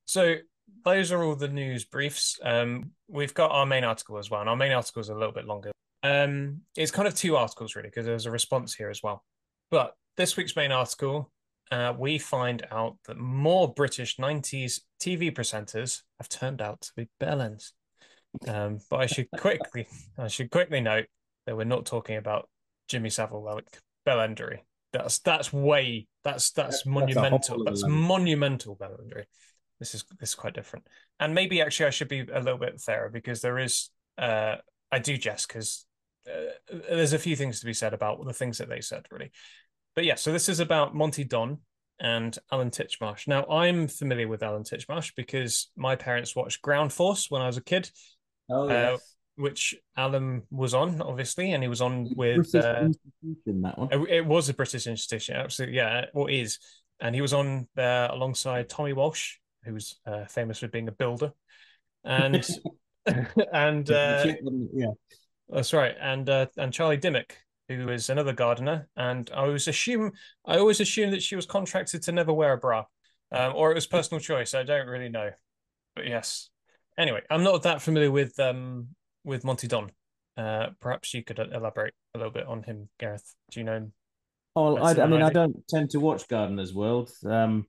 so 0.06 0.36
those 0.84 1.12
are 1.12 1.22
all 1.22 1.36
the 1.36 1.48
news 1.48 1.84
briefs. 1.84 2.38
Um, 2.42 2.92
we've 3.08 3.34
got 3.34 3.50
our 3.50 3.66
main 3.66 3.84
article 3.84 4.16
as 4.16 4.30
well, 4.30 4.40
and 4.40 4.48
our 4.48 4.56
main 4.56 4.72
article 4.72 5.00
is 5.00 5.10
a 5.10 5.14
little 5.14 5.32
bit 5.32 5.44
longer. 5.44 5.72
Um, 6.02 6.62
it's 6.76 6.90
kind 6.90 7.06
of 7.06 7.14
two 7.14 7.36
articles 7.36 7.76
really 7.76 7.88
because 7.88 8.06
there's 8.06 8.26
a 8.26 8.30
response 8.30 8.74
here 8.74 8.88
as 8.88 9.02
well. 9.02 9.22
But 9.70 9.94
this 10.16 10.36
week's 10.36 10.56
main 10.56 10.72
article, 10.72 11.30
uh, 11.70 11.92
we 11.96 12.18
find 12.18 12.66
out 12.70 12.96
that 13.06 13.18
more 13.18 13.72
British 13.72 14.16
90s 14.16 14.80
TV 15.00 15.34
presenters 15.34 16.02
have 16.18 16.28
turned 16.28 16.62
out 16.62 16.80
to 16.82 16.92
be 16.96 17.08
bellends. 17.20 17.72
Um, 18.46 18.78
but 18.90 19.00
I 19.00 19.06
should 19.06 19.30
quickly, 19.36 19.86
I 20.18 20.28
should 20.28 20.50
quickly 20.50 20.80
note 20.80 21.06
that 21.46 21.56
we're 21.56 21.64
not 21.64 21.86
talking 21.86 22.16
about 22.16 22.48
Jimmy 22.88 23.10
Savile 23.10 23.42
like 23.42 23.66
bellendery. 24.06 24.60
That's 24.92 25.18
that's 25.18 25.52
way 25.52 26.06
that's 26.24 26.50
that's, 26.52 26.82
that's 26.82 26.86
monumental. 26.86 27.64
That's, 27.64 27.82
that's 27.82 27.90
monumental 27.90 28.76
bellendery. 28.76 29.24
This 29.78 29.94
is 29.94 30.04
this 30.20 30.30
is 30.30 30.34
quite 30.34 30.54
different. 30.54 30.86
And 31.20 31.34
maybe 31.34 31.60
actually 31.60 31.86
I 31.86 31.90
should 31.90 32.08
be 32.08 32.20
a 32.20 32.40
little 32.40 32.58
bit 32.58 32.80
fairer 32.80 33.10
because 33.10 33.40
there 33.42 33.58
is 33.58 33.90
uh 34.16 34.56
I 34.90 34.98
do 34.98 35.16
jest 35.16 35.48
because 35.48 35.86
uh, 36.28 36.76
there's 36.88 37.12
a 37.12 37.18
few 37.18 37.36
things 37.36 37.60
to 37.60 37.66
be 37.66 37.74
said 37.74 37.92
about 37.92 38.24
the 38.24 38.32
things 38.32 38.58
that 38.58 38.68
they 38.68 38.80
said 38.80 39.06
really. 39.10 39.32
But 39.96 40.04
yeah, 40.04 40.14
so 40.14 40.30
this 40.30 40.48
is 40.50 40.60
about 40.60 40.94
Monty 40.94 41.24
Don 41.24 41.58
and 41.98 42.38
Alan 42.52 42.70
Titchmarsh. 42.70 43.26
Now 43.26 43.44
I'm 43.46 43.88
familiar 43.88 44.28
with 44.28 44.42
Alan 44.42 44.62
Titchmarsh 44.62 45.14
because 45.16 45.70
my 45.74 45.96
parents 45.96 46.36
watched 46.36 46.60
Ground 46.60 46.92
Force 46.92 47.30
when 47.30 47.40
I 47.40 47.46
was 47.46 47.56
a 47.56 47.62
kid. 47.62 47.90
Oh 48.50 48.68
yes. 48.68 48.94
Uh, 48.94 49.02
which 49.36 49.74
Alan 49.96 50.42
was 50.50 50.72
on, 50.74 51.00
obviously, 51.02 51.52
and 51.52 51.62
he 51.62 51.68
was 51.68 51.80
on 51.80 52.08
with 52.16 52.54
uh, 52.54 52.88
that 53.46 53.78
one. 53.78 53.88
It, 54.08 54.24
was 54.24 54.48
a 54.48 54.54
British 54.54 54.86
institution, 54.86 55.36
absolutely, 55.36 55.76
yeah, 55.76 56.06
or 56.14 56.30
is, 56.30 56.58
and 57.00 57.14
he 57.14 57.20
was 57.20 57.34
on 57.34 57.68
there 57.74 58.08
alongside 58.08 58.70
Tommy 58.70 58.94
Walsh, 58.94 59.34
who's 59.62 59.98
uh, 60.06 60.24
famous 60.24 60.60
for 60.60 60.68
being 60.68 60.88
a 60.88 60.92
builder, 60.92 61.32
and 62.02 62.48
and 63.52 63.90
uh, 63.90 64.24
yeah, 64.72 64.92
that's 65.50 65.74
right, 65.74 65.94
and 66.00 66.28
uh, 66.30 66.46
and 66.56 66.72
Charlie 66.72 66.96
Dimmock, 66.96 67.36
who 67.68 67.88
is 67.88 68.10
another 68.10 68.32
gardener, 68.32 68.88
and 68.96 69.30
I 69.34 69.46
was 69.46 69.68
assume 69.68 70.12
I 70.44 70.58
always 70.58 70.80
assumed 70.80 71.12
that 71.12 71.22
she 71.22 71.36
was 71.36 71.46
contracted 71.46 72.02
to 72.02 72.12
never 72.12 72.32
wear 72.32 72.52
a 72.52 72.58
bra, 72.58 72.84
um, 73.32 73.52
or 73.54 73.70
it 73.70 73.74
was 73.74 73.86
personal 73.86 74.20
choice. 74.20 74.54
I 74.54 74.62
don't 74.62 74.86
really 74.86 75.08
know, 75.08 75.30
but 75.94 76.06
yes. 76.06 76.48
Anyway, 76.98 77.22
I'm 77.30 77.42
not 77.42 77.62
that 77.64 77.82
familiar 77.82 78.10
with 78.10 78.38
um 78.40 78.88
with 79.24 79.44
Monty 79.44 79.68
Don. 79.68 79.90
Uh, 80.36 80.68
perhaps 80.80 81.14
you 81.14 81.24
could 81.24 81.38
elaborate 81.38 81.94
a 82.14 82.18
little 82.18 82.32
bit 82.32 82.46
on 82.46 82.62
him, 82.62 82.88
Gareth. 82.98 83.34
Do 83.50 83.60
you 83.60 83.64
know 83.64 83.76
him? 83.76 83.92
Oh, 84.54 84.76
I, 84.76 85.02
I 85.02 85.06
mean, 85.06 85.22
I 85.22 85.30
don't 85.30 85.66
tend 85.68 85.90
to 85.90 86.00
watch 86.00 86.28
Gardener's 86.28 86.72
World. 86.72 87.10
Um, 87.24 87.66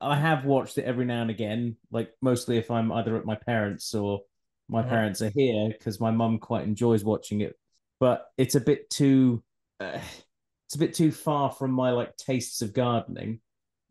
I 0.00 0.16
have 0.16 0.44
watched 0.44 0.76
it 0.76 0.84
every 0.84 1.06
now 1.06 1.22
and 1.22 1.30
again, 1.30 1.76
like 1.90 2.10
mostly 2.20 2.58
if 2.58 2.70
I'm 2.70 2.92
either 2.92 3.16
at 3.16 3.24
my 3.24 3.36
parents' 3.36 3.94
or 3.94 4.20
my 4.68 4.80
mm-hmm. 4.80 4.90
parents 4.90 5.22
are 5.22 5.30
here, 5.30 5.68
because 5.68 6.00
my 6.00 6.10
mum 6.10 6.38
quite 6.38 6.64
enjoys 6.64 7.04
watching 7.04 7.40
it. 7.40 7.54
But 7.98 8.26
it's 8.36 8.54
a 8.54 8.60
bit 8.60 8.90
too, 8.90 9.42
uh, 9.80 9.98
it's 10.66 10.74
a 10.74 10.78
bit 10.78 10.94
too 10.94 11.12
far 11.12 11.50
from 11.50 11.70
my 11.70 11.90
like 11.90 12.16
tastes 12.16 12.62
of 12.62 12.74
gardening. 12.74 13.40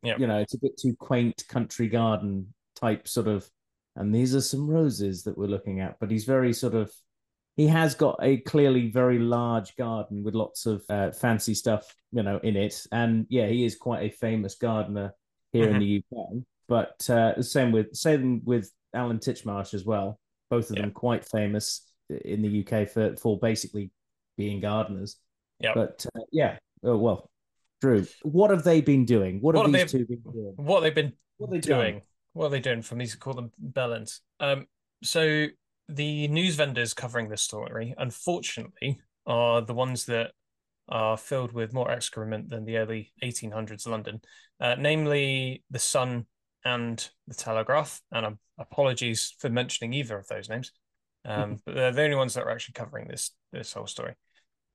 Yeah, 0.04 0.18
you 0.18 0.28
know, 0.28 0.40
it's 0.40 0.54
a 0.54 0.60
bit 0.60 0.78
too 0.78 0.96
quaint 1.00 1.44
country 1.48 1.88
garden 1.88 2.54
type 2.76 3.08
sort 3.08 3.28
of. 3.28 3.50
And 3.96 4.14
these 4.14 4.36
are 4.36 4.42
some 4.42 4.68
roses 4.68 5.24
that 5.24 5.38
we're 5.38 5.48
looking 5.48 5.80
at, 5.80 5.98
but 6.00 6.12
he's 6.12 6.26
very 6.26 6.52
sort 6.54 6.76
of 6.76 6.92
he 7.56 7.68
has 7.68 7.96
got 7.96 8.20
a 8.22 8.38
clearly 8.38 8.90
very 8.90 9.18
large 9.18 9.76
garden 9.78 10.24
with 10.24 10.36
lots 10.36 10.66
of 10.66 10.84
uh, 10.90 11.12
fancy 11.12 11.54
stuff, 11.54 11.96
you 12.12 12.22
know, 12.22 12.40
in 12.44 12.58
it. 12.58 12.86
And 12.92 13.26
yeah, 13.30 13.48
he 13.48 13.64
is 13.64 13.78
quite 13.78 14.04
a 14.04 14.10
famous 14.10 14.56
gardener 14.56 15.14
here 15.54 15.68
mm-hmm. 15.68 15.76
in 15.76 15.80
the 15.80 16.04
UK. 16.18 16.28
But 16.68 17.10
uh, 17.10 17.42
same 17.42 17.72
with 17.72 17.96
same 17.96 18.42
with 18.44 18.72
Alan 18.94 19.20
Titchmarsh 19.20 19.74
as 19.74 19.86
well. 19.86 20.20
Both 20.50 20.70
of 20.70 20.76
yeah. 20.76 20.84
them 20.84 20.92
quite 20.92 21.26
famous 21.26 21.82
in 22.10 22.42
the 22.42 22.66
UK 22.66 22.90
for 22.90 23.16
for 23.16 23.40
basically 23.40 23.92
being 24.38 24.60
gardeners. 24.60 25.18
Yeah. 25.60 25.72
But 25.74 26.06
uh, 26.16 26.22
yeah, 26.32 26.58
oh, 26.84 26.98
well, 26.98 27.30
Drew, 27.82 28.06
what 28.24 28.52
have 28.52 28.64
they 28.64 28.82
been 28.82 29.06
doing? 29.06 29.42
What, 29.42 29.56
what 29.56 29.66
have 29.66 29.74
these 29.74 29.92
two 29.92 30.06
been 30.06 30.22
doing? 30.22 30.54
What 30.56 30.82
they've 30.82 30.96
been 30.96 31.14
what 31.38 31.52
they 31.52 31.60
doing? 31.60 31.94
Done? 31.96 32.02
What 32.34 32.46
are 32.48 32.50
they 32.50 32.60
doing? 32.60 32.82
For 32.82 32.96
me 32.96 33.08
to 33.08 33.18
call 33.18 33.34
them 33.34 33.52
bellends. 33.72 34.20
Um, 34.40 34.68
so 35.04 35.48
the 35.88 36.28
news 36.28 36.56
vendors 36.56 36.94
covering 36.94 37.30
this 37.30 37.42
story, 37.42 37.94
unfortunately, 37.98 39.00
are 39.26 39.62
the 39.62 39.74
ones 39.74 40.06
that 40.06 40.32
are 40.90 41.18
filled 41.18 41.52
with 41.52 41.74
more 41.74 41.90
excrement 41.90 42.50
than 42.50 42.66
the 42.66 42.78
early 42.78 43.12
1800s 43.24 43.88
London, 43.88 44.22
uh, 44.60 44.76
namely 44.78 45.64
the 45.72 45.80
Sun 45.80 46.26
and 46.64 47.10
the 47.28 47.34
Telegraph. 47.34 48.02
And 48.12 48.26
um, 48.26 48.40
apologies 48.58 49.36
for 49.40 49.50
mentioning 49.50 49.94
either 49.94 50.18
of 50.18 50.28
those 50.28 50.50
names, 50.50 50.72
um, 51.25 51.62
but 51.65 51.75
they're 51.75 51.91
the 51.91 52.03
only 52.03 52.15
ones 52.15 52.34
that 52.36 52.44
are 52.44 52.51
actually 52.51 52.74
covering 52.74 53.08
this 53.08 53.32
this 53.51 53.74
whole 53.74 53.88
story. 53.88 54.13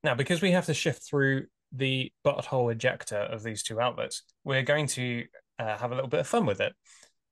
Now, 0.03 0.15
because 0.15 0.41
we 0.41 0.53
have 0.53 0.67
to 0.67 0.75
shift 0.75 1.03
through 1.03 1.47
the 1.73 2.13
butthole 2.25 2.73
ejector 2.73 3.19
of 3.19 3.43
these 3.43 3.63
two 3.63 3.81
outlets, 3.81 4.23
we're 4.45 4.63
going 4.63 4.87
to 4.89 5.25
uh, 5.59 5.77
have 5.77 5.93
a 5.93 5.95
little 5.95 6.09
bit 6.09 6.21
of 6.21 6.27
fun 6.27 6.47
with 6.47 6.61
it. 6.61 6.75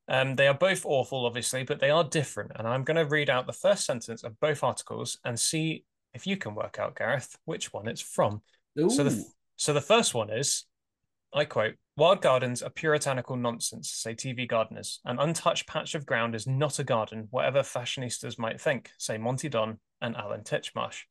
Um, 0.08 0.36
they 0.36 0.48
are 0.48 0.54
both 0.54 0.86
awful, 0.86 1.26
obviously, 1.26 1.64
but 1.64 1.80
they 1.80 1.90
are 1.90 2.04
different. 2.04 2.52
And 2.56 2.66
I'm 2.66 2.84
going 2.84 2.96
to 2.96 3.04
read 3.04 3.28
out 3.28 3.46
the 3.46 3.52
first 3.52 3.84
sentence 3.84 4.22
of 4.22 4.38
both 4.40 4.62
articles 4.62 5.18
and 5.24 5.38
see 5.38 5.84
if 6.14 6.26
you 6.26 6.36
can 6.36 6.54
work 6.54 6.78
out, 6.78 6.96
Gareth, 6.96 7.36
which 7.44 7.72
one 7.72 7.88
it's 7.88 8.00
from. 8.00 8.42
Ooh. 8.78 8.90
So 8.90 9.04
the 9.04 9.24
so 9.56 9.72
the 9.72 9.80
first 9.80 10.14
one 10.14 10.30
is, 10.30 10.64
I 11.32 11.44
quote: 11.44 11.74
"Wild 11.98 12.22
gardens 12.22 12.62
are 12.62 12.70
puritanical 12.70 13.34
nonsense," 13.34 13.90
say 13.90 14.14
TV 14.14 14.46
gardeners. 14.46 15.00
An 15.04 15.18
untouched 15.18 15.66
patch 15.66 15.96
of 15.96 16.06
ground 16.06 16.36
is 16.36 16.46
not 16.46 16.78
a 16.78 16.84
garden, 16.84 17.26
whatever 17.32 17.64
fashionistas 17.64 18.38
might 18.38 18.60
think, 18.60 18.92
say 18.98 19.18
Monty 19.18 19.48
Don 19.48 19.80
and 20.00 20.16
Alan 20.16 20.44
Titchmarsh. 20.44 21.02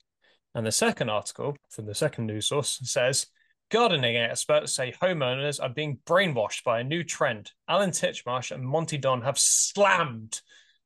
And 0.56 0.65
the 0.65 0.72
second 0.72 1.10
article 1.10 1.58
from 1.70 1.88
the 1.88 1.94
second 1.94 2.27
news 2.27 2.48
source 2.48 2.79
says, 2.84 3.27
Gardening 3.70 4.15
experts 4.15 4.72
say 4.72 4.94
homeowners 4.94 5.62
are 5.62 5.67
being 5.67 6.00
brainwashed 6.06 6.63
by 6.63 6.79
a 6.79 6.86
new 6.86 7.03
trend. 7.03 7.51
Alan 7.67 7.91
Titchmarsh 7.91 8.51
and 8.51 8.65
Monty 8.65 8.98
Don 8.98 9.24
have 9.24 9.38
slammed 9.38 10.39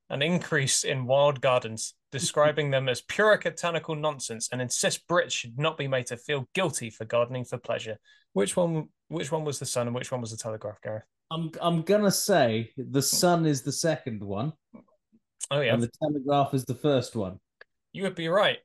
an 0.10 0.24
increase 0.24 0.84
in 0.84 1.06
wild 1.06 1.42
gardens, 1.42 1.94
describing 2.12 2.72
them 2.72 2.90
as 2.90 3.02
puritanical 3.02 3.96
nonsense, 3.96 4.50
and 4.52 4.64
insist 4.64 5.08
Brits 5.08 5.34
should 5.34 5.60
not 5.60 5.78
be 5.78 5.88
made 5.88 6.08
to 6.08 6.18
feel 6.18 6.50
guilty 6.56 6.90
for 6.90 7.06
gardening 7.06 7.46
for 7.46 7.60
pleasure. 7.60 8.00
Which 8.34 8.56
one? 8.56 8.90
Which 9.10 9.32
one 9.32 9.44
was 9.44 9.60
the 9.60 9.66
Sun, 9.66 9.88
and 9.88 9.96
which 9.96 10.12
one 10.12 10.22
was 10.22 10.32
the 10.32 10.38
Telegraph, 10.38 10.82
Gareth? 10.82 11.04
I'm 11.32 11.52
I'm 11.62 11.82
gonna 11.82 12.12
say 12.12 12.72
the 12.78 13.02
Sun 13.02 13.46
is 13.46 13.62
the 13.62 13.72
second 13.72 14.24
one. 14.24 14.54
Oh 15.50 15.62
yeah, 15.62 15.74
and 15.74 15.84
the 15.84 15.92
Telegraph 16.02 16.54
is 16.54 16.66
the 16.66 16.76
first 16.76 17.16
one. 17.16 17.40
You 17.94 18.04
would 18.04 18.16
be 18.16 18.28
right. 18.28 18.58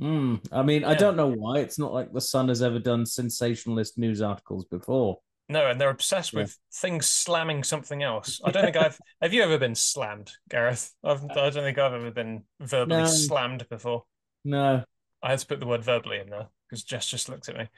Mm, 0.00 0.40
I 0.50 0.62
mean, 0.62 0.82
yeah. 0.82 0.90
I 0.90 0.94
don't 0.94 1.16
know 1.16 1.30
why. 1.30 1.58
It's 1.58 1.78
not 1.78 1.92
like 1.92 2.12
the 2.12 2.20
Sun 2.20 2.48
has 2.48 2.62
ever 2.62 2.78
done 2.78 3.04
sensationalist 3.04 3.98
news 3.98 4.22
articles 4.22 4.64
before. 4.64 5.18
No, 5.50 5.66
and 5.66 5.80
they're 5.80 5.90
obsessed 5.90 6.32
with 6.32 6.56
things 6.72 7.06
slamming 7.06 7.64
something 7.64 8.02
else. 8.02 8.40
I 8.44 8.50
don't 8.52 8.64
think 8.64 8.76
I've. 8.76 8.98
Have 9.20 9.34
you 9.34 9.42
ever 9.42 9.58
been 9.58 9.74
slammed, 9.74 10.30
Gareth? 10.48 10.94
I've, 11.02 11.24
I 11.24 11.50
don't 11.50 11.52
think 11.52 11.78
I've 11.78 11.92
ever 11.92 12.10
been 12.10 12.44
verbally 12.60 13.02
no. 13.02 13.06
slammed 13.06 13.68
before. 13.68 14.04
No. 14.44 14.84
I 15.22 15.30
had 15.30 15.40
to 15.40 15.46
put 15.46 15.60
the 15.60 15.66
word 15.66 15.84
verbally 15.84 16.18
in 16.18 16.30
there 16.30 16.48
because 16.68 16.84
Jess 16.84 17.06
just 17.06 17.28
looked 17.28 17.48
at 17.48 17.56
me. 17.56 17.68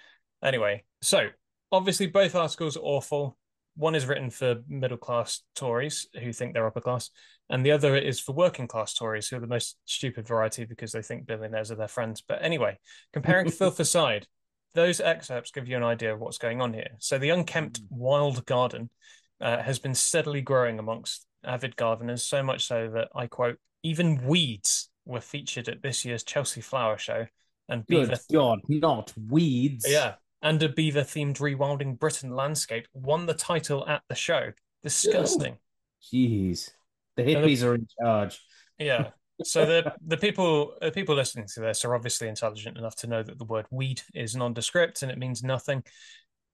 Anyway, 0.45 0.85
so 1.03 1.29
obviously 1.71 2.07
both 2.07 2.35
articles 2.35 2.77
are 2.77 2.81
awful. 2.81 3.37
One 3.77 3.95
is 3.95 4.07
written 4.07 4.31
for 4.31 4.63
middle 4.69 4.99
class 4.99 5.43
Tories 5.55 6.07
who 6.23 6.33
think 6.33 6.53
they're 6.53 6.67
upper 6.67 6.81
class, 6.81 7.11
and 7.49 7.65
the 7.65 7.73
other 7.73 7.97
is 7.97 8.21
for 8.21 8.33
working 8.33 8.67
class 8.67 8.95
Tories 8.95 9.29
who 9.29 9.37
are 9.37 9.41
the 9.41 9.47
most 9.47 9.79
stupid 9.87 10.27
variety 10.27 10.65
because 10.65 10.93
they 10.93 11.03
think 11.03 11.27
billionaires 11.27 11.71
are 11.71 11.77
their 11.77 11.89
friends. 11.89 12.23
But 12.27 12.43
anyway, 12.43 12.79
comparing 13.13 13.51
filth 13.51 13.81
aside, 13.81 14.27
those 14.75 15.01
excerpts 15.01 15.51
give 15.51 15.69
you 15.69 15.77
an 15.77 15.83
idea 15.83 16.15
of 16.15 16.21
what's 16.21 16.39
going 16.39 16.61
on 16.61 16.73
here. 16.73 16.91
So 16.99 17.19
the 17.19 17.31
unkempt 17.31 17.83
mm. 17.83 17.87
wild 17.91 18.45
garden 18.47 18.91
uh, 19.41 19.63
has 19.63 19.79
been 19.79 19.95
steadily 19.95 20.41
growing 20.41 20.79
amongst 20.79 21.27
avid 21.45 21.77
gardeners, 21.77 22.23
so 22.23 22.43
much 22.43 22.67
so 22.67 22.91
that 22.95 23.09
I 23.15 23.27
quote, 23.27 23.59
even 23.83 24.27
weeds 24.27 24.91
were 25.05 25.21
featured 25.21 25.69
at 25.69 25.83
this 25.83 26.05
year's 26.05 26.23
Chelsea 26.23 26.61
Flower 26.61 26.97
Show. 26.97 27.27
And 27.69 27.87
Good 27.87 28.09
beaver... 28.09 28.21
God, 28.33 28.61
not 28.69 29.13
weeds. 29.31 29.87
Yeah, 29.89 30.15
and 30.43 30.63
a 30.63 30.69
beaver 30.69 31.03
themed 31.03 31.39
Rewilding 31.39 31.99
Britain 31.99 32.35
landscape 32.35 32.89
won 32.93 33.27
the 33.27 33.35
title 33.35 33.87
at 33.89 34.03
the 34.09 34.15
show. 34.15 34.53
Disgusting. 34.83 35.59
Jeez. 36.13 36.71
The 37.17 37.23
hippies 37.23 37.61
the, 37.61 37.69
are 37.69 37.75
in 37.77 37.87
charge. 38.01 38.41
Yeah. 38.79 39.11
So 39.45 39.65
the 39.65 39.95
the 40.07 40.17
people 40.17 40.75
the 40.81 40.91
people 40.91 41.15
listening 41.15 41.47
to 41.55 41.61
this 41.61 41.85
are 41.85 41.95
obviously 41.95 42.29
intelligent 42.29 42.77
enough 42.77 42.97
to 42.97 43.07
know 43.07 43.23
that 43.23 43.39
the 43.39 43.45
word 43.45 43.67
weed 43.71 44.03
is 44.15 44.35
nondescript 44.35 45.03
and 45.03 45.13
it 45.13 45.19
means 45.19 45.43
nothing. 45.43 45.85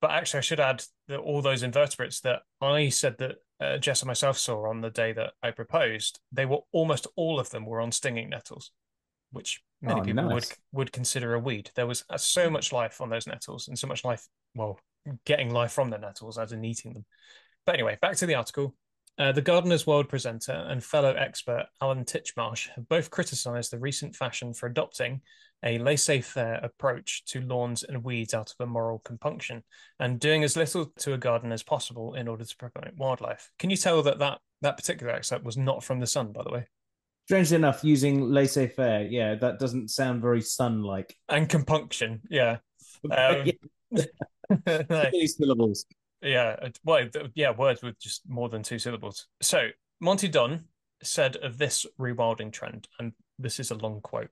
But 0.01 0.13
actually, 0.13 0.39
I 0.39 0.43
should 0.43 0.61
add 0.61 0.85
that 1.09 1.19
all 1.19 1.43
those 1.43 1.63
invertebrates 1.63 2.21
that 2.21 2.43
I 2.61 2.89
said 2.89 3.17
that 3.19 3.37
uh, 3.61 3.79
Jess 3.79 4.03
and 4.03 4.07
myself 4.07 4.39
saw 4.39 4.69
on 4.69 4.81
the 4.81 4.91
day 4.91 5.13
that 5.13 5.33
I 5.43 5.51
proposed, 5.51 6.21
they 6.31 6.47
were 6.47 6.61
almost 6.73 7.09
all 7.17 7.41
of 7.41 7.51
them 7.51 7.67
were 7.67 7.81
on 7.81 7.91
stinging 7.91 8.29
nettles, 8.29 8.71
which 9.33 9.61
many 9.81 10.01
oh, 10.01 10.05
people 10.05 10.25
nice. 10.25 10.33
would 10.33 10.47
would 10.73 10.93
consider 10.93 11.35
a 11.35 11.39
weed. 11.39 11.71
There 11.75 11.87
was 11.87 12.05
uh, 12.11 12.19
so 12.19 12.51
much 12.51 12.73
life 12.73 13.01
on 13.01 13.11
those 13.11 13.27
nettles, 13.27 13.69
and 13.69 13.79
so 13.79 13.87
much 13.87 14.05
life. 14.05 14.27
Well, 14.55 14.79
getting 15.25 15.51
life 15.51 15.73
from 15.73 15.91
the 15.91 15.99
nettles 15.99 16.39
as 16.39 16.53
in 16.53 16.65
eating 16.65 16.95
them. 16.95 17.05
But 17.67 17.75
anyway, 17.75 17.99
back 18.01 18.17
to 18.17 18.27
the 18.27 18.35
article. 18.35 18.75
Uh, 19.19 19.33
the 19.33 19.43
Gardener's 19.43 19.85
World 19.85 20.09
presenter 20.09 20.53
and 20.53 20.83
fellow 20.83 21.13
expert 21.13 21.67
Alan 21.83 22.05
Titchmarsh 22.05 22.69
have 22.77 22.89
both 22.89 23.11
criticised 23.11 23.73
the 23.73 23.79
recent 23.79 24.15
fashion 24.15 24.55
for 24.55 24.67
adopting 24.67 25.23
a 25.65 25.79
laissez 25.79 26.21
faire 26.21 26.61
approach 26.63 27.25
to 27.25 27.41
lawns 27.41 27.83
and 27.83 28.05
weeds 28.05 28.33
out 28.33 28.51
of 28.51 28.65
a 28.65 28.71
moral 28.71 29.01
compunction 29.01 29.65
and 29.99 30.21
doing 30.21 30.45
as 30.45 30.57
little 30.57 30.87
to 30.99 31.15
a 31.15 31.19
garden 31.19 31.51
as 31.51 31.65
possible 31.65 32.15
in 32.15 32.29
order 32.29 32.45
to 32.45 32.57
promote 32.57 32.97
wildlife. 32.97 33.51
Can 33.59 33.71
you 33.71 33.77
tell 33.77 34.03
that 34.03 34.21
that, 34.21 34.39
that 34.63 34.77
particular 34.77 35.13
excerpt 35.13 35.45
was 35.45 35.57
not 35.57 35.83
from 35.83 35.99
The 35.99 36.07
Sun, 36.07 36.31
by 36.31 36.45
the 36.45 36.53
way? 36.53 36.67
Strangely 37.29 37.57
enough, 37.57 37.85
using 37.85 38.23
laissez 38.23 38.69
faire, 38.69 39.03
yeah, 39.03 39.35
that 39.35 39.59
doesn't 39.59 39.91
sound 39.91 40.23
very 40.23 40.41
sun 40.41 40.83
like. 40.83 41.15
And 41.29 41.47
compunction, 41.47 42.23
yeah. 42.31 42.57
Um, 43.11 43.45
no. 44.67 45.11
syllables. 45.27 45.85
Yeah, 46.23 46.57
well, 46.85 47.07
yeah, 47.35 47.51
words 47.51 47.83
with 47.83 48.01
just 48.01 48.23
more 48.27 48.49
than 48.49 48.63
two 48.63 48.79
syllables. 48.79 49.27
So 49.43 49.69
Monty 50.01 50.29
Don 50.29 50.65
said 51.03 51.37
of 51.37 51.59
this 51.59 51.85
rewilding 52.01 52.51
trend, 52.51 52.89
and 52.99 53.13
this 53.39 53.61
is 53.61 53.71
a 53.71 53.77
long 53.77 54.01
quote. 54.01 54.31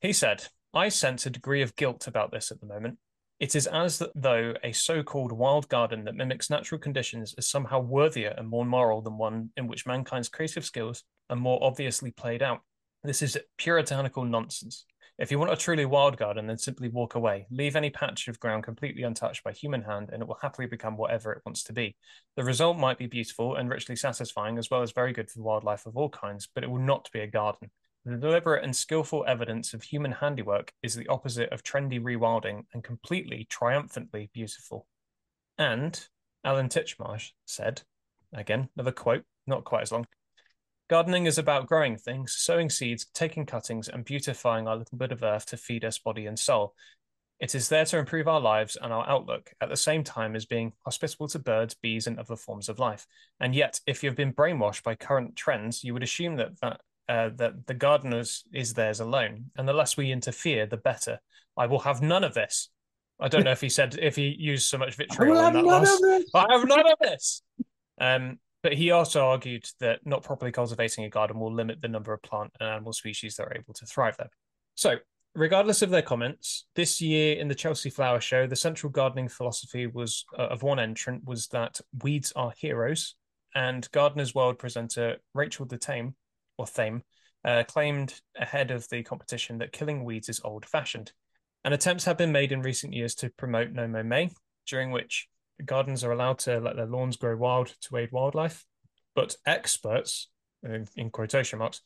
He 0.00 0.12
said, 0.12 0.44
I 0.72 0.88
sense 0.88 1.26
a 1.26 1.30
degree 1.30 1.62
of 1.62 1.74
guilt 1.74 2.06
about 2.06 2.30
this 2.30 2.52
at 2.52 2.60
the 2.60 2.66
moment. 2.66 2.98
It 3.40 3.56
is 3.56 3.66
as 3.66 4.02
though 4.14 4.54
a 4.62 4.70
so 4.70 5.02
called 5.02 5.32
wild 5.32 5.68
garden 5.68 6.04
that 6.04 6.14
mimics 6.14 6.48
natural 6.48 6.78
conditions 6.78 7.34
is 7.36 7.50
somehow 7.50 7.80
worthier 7.80 8.32
and 8.38 8.48
more 8.48 8.64
moral 8.64 9.02
than 9.02 9.18
one 9.18 9.50
in 9.56 9.66
which 9.66 9.84
mankind's 9.84 10.28
creative 10.28 10.64
skills 10.64 11.02
are 11.30 11.36
more 11.36 11.62
obviously 11.62 12.10
played 12.10 12.42
out. 12.42 12.60
This 13.02 13.22
is 13.22 13.38
puritanical 13.56 14.24
nonsense. 14.24 14.84
If 15.18 15.30
you 15.30 15.38
want 15.38 15.52
a 15.52 15.56
truly 15.56 15.84
wild 15.84 16.16
garden, 16.16 16.46
then 16.46 16.56
simply 16.56 16.88
walk 16.88 17.14
away. 17.14 17.46
Leave 17.50 17.76
any 17.76 17.90
patch 17.90 18.26
of 18.28 18.40
ground 18.40 18.64
completely 18.64 19.02
untouched 19.02 19.44
by 19.44 19.52
human 19.52 19.82
hand, 19.82 20.10
and 20.12 20.22
it 20.22 20.26
will 20.26 20.38
happily 20.40 20.66
become 20.66 20.96
whatever 20.96 21.32
it 21.32 21.42
wants 21.44 21.62
to 21.64 21.74
be. 21.74 21.94
The 22.36 22.44
result 22.44 22.78
might 22.78 22.98
be 22.98 23.06
beautiful 23.06 23.56
and 23.56 23.68
richly 23.68 23.96
satisfying, 23.96 24.56
as 24.56 24.70
well 24.70 24.82
as 24.82 24.92
very 24.92 25.12
good 25.12 25.30
for 25.30 25.42
wildlife 25.42 25.86
of 25.86 25.96
all 25.96 26.08
kinds, 26.08 26.48
but 26.54 26.64
it 26.64 26.70
will 26.70 26.78
not 26.78 27.10
be 27.12 27.20
a 27.20 27.26
garden. 27.26 27.70
The 28.06 28.16
deliberate 28.16 28.64
and 28.64 28.74
skillful 28.74 29.26
evidence 29.28 29.74
of 29.74 29.82
human 29.82 30.12
handiwork 30.12 30.72
is 30.82 30.94
the 30.94 31.08
opposite 31.08 31.52
of 31.52 31.62
trendy 31.62 32.00
rewilding 32.00 32.64
and 32.72 32.82
completely 32.82 33.46
triumphantly 33.50 34.30
beautiful. 34.32 34.86
And 35.58 36.02
Alan 36.44 36.70
Titchmarsh 36.70 37.32
said, 37.44 37.82
again, 38.32 38.70
another 38.74 38.92
quote, 38.92 39.24
not 39.46 39.64
quite 39.64 39.82
as 39.82 39.92
long. 39.92 40.06
Gardening 40.90 41.26
is 41.26 41.38
about 41.38 41.68
growing 41.68 41.96
things, 41.96 42.34
sowing 42.36 42.68
seeds, 42.68 43.06
taking 43.14 43.46
cuttings, 43.46 43.88
and 43.88 44.04
beautifying 44.04 44.66
our 44.66 44.74
little 44.74 44.98
bit 44.98 45.12
of 45.12 45.22
earth 45.22 45.46
to 45.46 45.56
feed 45.56 45.84
us 45.84 46.00
body 46.00 46.26
and 46.26 46.36
soul. 46.36 46.74
It 47.38 47.54
is 47.54 47.68
there 47.68 47.84
to 47.84 47.98
improve 47.98 48.26
our 48.26 48.40
lives 48.40 48.76
and 48.82 48.92
our 48.92 49.08
outlook 49.08 49.52
at 49.60 49.68
the 49.68 49.76
same 49.76 50.02
time 50.02 50.34
as 50.34 50.46
being 50.46 50.72
hospitable 50.84 51.28
to 51.28 51.38
birds, 51.38 51.74
bees, 51.74 52.08
and 52.08 52.18
other 52.18 52.34
forms 52.34 52.68
of 52.68 52.80
life. 52.80 53.06
And 53.38 53.54
yet, 53.54 53.78
if 53.86 54.02
you've 54.02 54.16
been 54.16 54.32
brainwashed 54.32 54.82
by 54.82 54.96
current 54.96 55.36
trends, 55.36 55.84
you 55.84 55.92
would 55.92 56.02
assume 56.02 56.34
that 56.38 56.58
that 56.60 56.80
uh, 57.08 57.30
that 57.36 57.68
the 57.68 57.74
gardeners 57.74 58.42
is 58.52 58.74
theirs 58.74 58.98
alone, 58.98 59.52
and 59.56 59.68
the 59.68 59.72
less 59.72 59.96
we 59.96 60.10
interfere, 60.10 60.66
the 60.66 60.76
better. 60.76 61.20
I 61.56 61.66
will 61.66 61.78
have 61.78 62.02
none 62.02 62.24
of 62.24 62.34
this. 62.34 62.68
I 63.20 63.28
don't 63.28 63.44
know 63.44 63.52
if 63.52 63.60
he 63.60 63.68
said 63.68 63.96
if 64.02 64.16
he 64.16 64.34
used 64.36 64.68
so 64.68 64.78
much 64.78 64.96
vitriol 64.96 65.38
in 65.38 65.52
that 65.54 65.64
last. 65.64 66.04
I 66.34 66.46
have 66.50 66.66
none 66.66 66.90
of 66.90 66.98
this. 67.00 67.42
Um, 68.00 68.40
but 68.62 68.74
he 68.74 68.90
also 68.90 69.26
argued 69.26 69.64
that 69.80 70.04
not 70.04 70.22
properly 70.22 70.52
cultivating 70.52 71.04
a 71.04 71.08
garden 71.10 71.38
will 71.38 71.52
limit 71.52 71.80
the 71.80 71.88
number 71.88 72.12
of 72.12 72.22
plant 72.22 72.52
and 72.60 72.68
animal 72.68 72.92
species 72.92 73.36
that 73.36 73.44
are 73.44 73.56
able 73.56 73.74
to 73.74 73.86
thrive 73.86 74.16
there. 74.16 74.30
So, 74.74 74.96
regardless 75.34 75.82
of 75.82 75.90
their 75.90 76.02
comments, 76.02 76.66
this 76.74 77.00
year 77.00 77.36
in 77.36 77.48
the 77.48 77.54
Chelsea 77.54 77.90
Flower 77.90 78.20
Show, 78.20 78.46
the 78.46 78.56
central 78.56 78.90
gardening 78.90 79.28
philosophy 79.28 79.86
was 79.86 80.24
uh, 80.38 80.48
of 80.48 80.62
one 80.62 80.78
entrant 80.78 81.24
was 81.24 81.48
that 81.48 81.80
weeds 82.02 82.32
are 82.36 82.52
heroes, 82.56 83.14
and 83.54 83.90
Gardener's 83.92 84.34
World 84.34 84.58
presenter 84.58 85.16
Rachel 85.34 85.66
de 85.66 85.78
Thame 85.78 86.14
or 86.58 86.66
Thame, 86.66 87.02
uh, 87.44 87.64
claimed 87.66 88.20
ahead 88.36 88.70
of 88.70 88.88
the 88.90 89.02
competition 89.02 89.58
that 89.58 89.72
killing 89.72 90.04
weeds 90.04 90.28
is 90.28 90.40
old 90.44 90.66
fashioned. 90.66 91.12
And 91.64 91.74
attempts 91.74 92.04
have 92.04 92.18
been 92.18 92.32
made 92.32 92.52
in 92.52 92.62
recent 92.62 92.92
years 92.92 93.14
to 93.16 93.30
promote 93.30 93.70
No 93.70 93.86
Mow 93.86 94.02
May, 94.02 94.30
during 94.66 94.90
which 94.90 95.28
gardens 95.66 96.04
are 96.04 96.12
allowed 96.12 96.38
to 96.40 96.60
let 96.60 96.76
their 96.76 96.86
lawns 96.86 97.16
grow 97.16 97.36
wild 97.36 97.74
to 97.82 97.96
aid 97.96 98.10
wildlife. 98.12 98.64
But 99.14 99.36
experts, 99.46 100.28
in, 100.62 100.86
in 100.96 101.10
quotation 101.10 101.58
marks, 101.58 101.80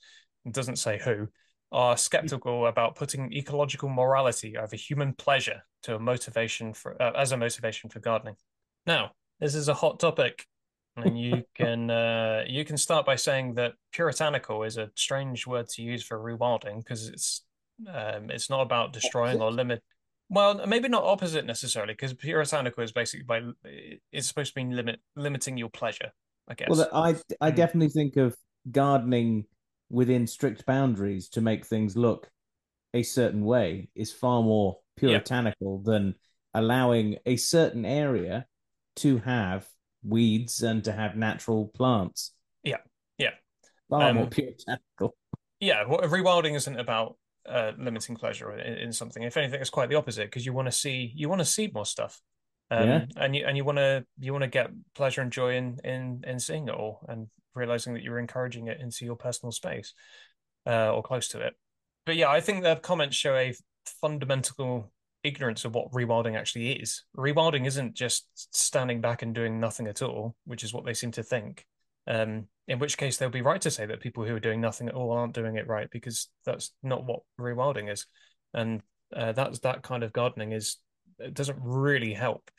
doesn't 0.51 0.77
say 0.77 0.99
who, 0.99 1.29
are 1.73 1.97
skeptical 1.97 2.67
about 2.67 2.95
putting 2.95 3.33
ecological 3.33 3.89
morality 3.89 4.57
over 4.57 4.77
human 4.77 5.13
pleasure 5.13 5.63
to 5.83 5.97
a 5.97 5.99
motivation 5.99 6.73
for 6.73 7.01
uh, 7.03 7.13
as 7.17 7.33
a 7.33 7.37
motivation 7.37 7.91
for 7.91 7.99
gardening. 7.99 8.37
Now, 8.87 9.13
this 9.41 9.55
is 9.57 9.69
a 9.69 9.75
hot 9.75 9.99
topic 9.99 10.47
and 10.97 11.19
you 11.19 11.43
can 11.55 11.91
uh, 11.91 12.45
you 12.47 12.65
can 12.65 12.77
start 12.77 13.07
by 13.07 13.17
saying 13.17 13.55
that 13.55 13.75
puritanical 13.93 14.63
is 14.63 14.77
a 14.77 14.91
strange 14.95 15.47
word 15.47 15.69
to 15.71 15.83
use 15.83 16.03
for 16.03 16.19
rewilding 16.19 16.79
because 16.79 17.09
it's 17.09 17.43
um, 17.93 18.31
it's 18.31 18.51
not 18.51 18.61
about 18.61 18.93
destroying 18.93 19.41
or 19.41 19.51
limit. 19.51 19.83
Well, 20.35 20.67
maybe 20.67 20.89
not 20.89 21.05
opposite 21.05 21.47
necessarily, 21.47 21.93
because 21.93 22.13
puritanical 22.13 22.83
is 22.83 22.93
basically 22.93 23.25
by 23.25 23.43
it's 24.13 24.27
supposed 24.27 24.55
to 24.55 24.61
mean 24.61 24.75
limit 24.75 25.01
limiting 25.15 25.57
your 25.57 25.71
pleasure. 25.71 26.11
I 26.49 26.55
guess. 26.55 26.69
Well, 26.69 26.89
I 26.93 27.17
I 27.41 27.51
mm. 27.51 27.57
definitely 27.57 27.91
think 27.91 28.17
of 28.17 28.37
gardening 28.71 29.47
within 29.91 30.27
strict 30.27 30.67
boundaries 30.67 31.29
to 31.31 31.41
make 31.41 31.65
things 31.65 31.97
look 31.97 32.29
a 32.95 33.03
certain 33.03 33.45
way 33.45 33.89
is 33.95 34.13
far 34.13 34.43
more 34.43 34.79
puritanical 34.97 35.83
yeah. 35.85 35.93
than 35.93 36.15
allowing 36.53 37.17
a 37.27 37.37
certain 37.37 37.85
area 37.85 38.47
to 38.97 39.19
have 39.19 39.67
weeds 40.03 40.63
and 40.63 40.85
to 40.85 40.93
have 40.93 41.17
natural 41.17 41.69
plants. 41.69 42.33
Yeah, 42.63 42.79
yeah. 43.19 43.31
Far 43.89 44.11
um, 44.11 44.17
more 44.17 44.27
puritanical. 44.27 45.17
Yeah, 45.61 45.85
well, 45.87 46.01
rewilding 46.01 46.55
isn't 46.55 46.79
about 46.79 47.17
uh, 47.49 47.73
limiting 47.79 48.17
pleasure 48.17 48.53
in, 48.53 48.75
in, 48.79 48.93
something. 48.93 49.23
If 49.23 49.37
anything, 49.37 49.61
it's 49.61 49.71
quite 49.71 49.89
the 49.89 49.97
opposite 49.97 50.27
because 50.27 50.47
you 50.47 50.53
want 50.53 50.67
to 50.67 50.73
see 50.73 51.13
you 51.15 51.29
want 51.29 51.41
to 51.41 51.45
see 51.45 51.71
more 51.73 51.87
stuff, 51.87 52.21
um, 52.71 52.89
yeah. 52.89 53.05
and 53.17 53.37
you 53.37 53.45
and 53.47 53.57
you 53.57 53.65
want 53.65 53.79
to 53.79 54.05
you 54.19 54.33
want 54.33 54.43
to 54.43 54.49
get 54.49 54.71
pleasure 54.95 55.21
and 55.21 55.33
joy 55.33 55.57
in 55.57 55.79
in 55.85 56.25
in 56.27 56.39
seeing 56.39 56.69
it 56.69 56.75
all 56.75 57.05
and 57.09 57.29
realizing 57.55 57.95
that 57.95 58.03
you're 58.03 58.19
encouraging 58.19 58.69
it 58.69 58.81
into 58.81 59.05
your 59.05 59.17
personal 59.17 59.53
space 59.53 59.95
uh, 60.67 60.93
or 60.93 61.03
close 61.03 61.29
to 61.29 61.41
it. 61.41 61.55
But 62.07 62.17
yeah, 62.17 62.29
I 62.29 62.41
think 62.41 62.63
the 62.63 62.77
comments 62.77 63.17
show 63.17 63.35
a 63.35 63.55
fundamental 64.01 64.93
ignorance 65.23 65.65
of 65.65 65.75
what 65.75 65.91
rewilding 65.93 66.37
actually 66.37 66.73
is. 66.73 67.05
Rewilding 67.17 67.67
isn't 67.67 67.95
just 67.95 68.27
standing 68.55 69.01
back 69.01 69.23
and 69.23 69.35
doing 69.35 69.59
nothing 69.59 69.87
at 69.87 70.03
all, 70.03 70.37
which 70.45 70.63
is 70.63 70.75
what 70.75 70.85
they 70.85 70.95
seem 70.95 71.13
to 71.13 71.23
think. 71.23 71.67
Um, 72.07 72.47
in 72.67 72.79
which 72.79 72.97
case, 72.97 73.17
they'll 73.17 73.31
be 73.31 73.43
right 73.43 73.61
to 73.61 73.71
say 73.71 73.87
that 73.87 74.01
people 74.01 74.25
who 74.25 74.35
are 74.35 74.41
doing 74.41 74.61
nothing 74.61 74.89
at 74.89 74.95
all 74.95 75.13
aren't 75.13 75.35
doing 75.35 75.57
it 75.57 75.67
right 75.67 75.89
because 75.91 76.29
that's 76.47 76.73
not 76.83 77.05
what 77.05 77.21
rewilding 77.39 77.93
is, 77.93 78.07
and 78.53 78.83
uh, 79.15 79.33
that's 79.33 79.61
that 79.61 79.83
kind 79.83 80.03
of 80.03 80.13
gardening 80.13 80.53
is 80.53 80.79
it 81.19 81.35
doesn't 81.35 81.59
really 81.61 82.15
help. 82.15 82.51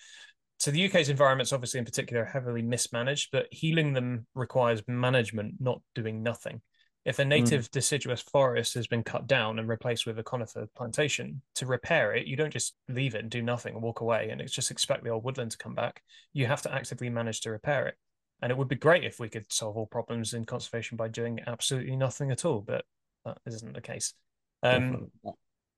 So 0.60 0.72
the 0.72 0.86
UK's 0.86 1.10
environments, 1.10 1.52
obviously 1.52 1.80
in 1.80 1.86
particular, 1.86 2.24
are 2.24 2.26
heavily 2.26 2.62
mismanaged, 2.62 3.30
but 3.32 3.48
healing 3.52 3.94
them 3.94 4.26
requires 4.36 4.82
management, 4.88 5.56
not 5.60 5.82
doing 5.94 6.24
nothing. 6.24 6.62
If 7.04 7.20
a 7.20 7.24
hmm. 7.24 7.30
native 7.30 7.66
mm. 7.66 7.72
deciduous 7.72 8.22
forest 8.22 8.74
has 8.74 8.88
been 8.88 9.04
cut 9.04 9.28
down 9.28 9.60
and 9.60 9.68
replaced 9.68 10.08
with 10.08 10.18
a 10.18 10.24
conifer 10.24 10.68
plantation, 10.76 11.42
to 11.56 11.66
repair 11.66 12.14
it, 12.14 12.26
you 12.26 12.36
don't 12.36 12.54
just 12.54 12.74
leave 12.90 13.16
it 13.16 13.22
and 13.22 13.30
do 13.30 13.42
nothing 13.42 13.76
and 13.76 13.84
walk 13.84 14.02
away 14.02 14.30
and 14.30 14.42
just 14.50 14.72
expect 14.72 15.04
the 15.04 15.12
old 15.12 15.24
woodland 15.24 15.52
to 15.52 15.58
come 15.58 15.76
back. 15.76 16.02
You 16.34 16.48
have 16.48 16.64
to 16.64 16.74
actively 16.74 17.10
manage 17.10 17.42
to 17.42 17.52
repair 17.52 17.88
it. 17.88 17.96
And 18.46 18.52
it 18.52 18.58
would 18.60 18.68
be 18.68 18.76
great 18.76 19.04
if 19.04 19.20
we 19.20 19.28
could 19.28 19.52
solve 19.52 19.76
all 19.76 19.88
problems 19.88 20.36
in 20.36 20.46
conservation 20.46 20.98
by 20.98 21.08
doing 21.08 21.40
absolutely 21.48 21.96
nothing 21.96 22.30
at 22.30 22.46
all, 22.46 22.62
but 22.62 22.86
that 23.26 23.40
isn't 23.48 23.74
the 23.74 23.82
case. 23.82 24.14
Um, 24.62 25.08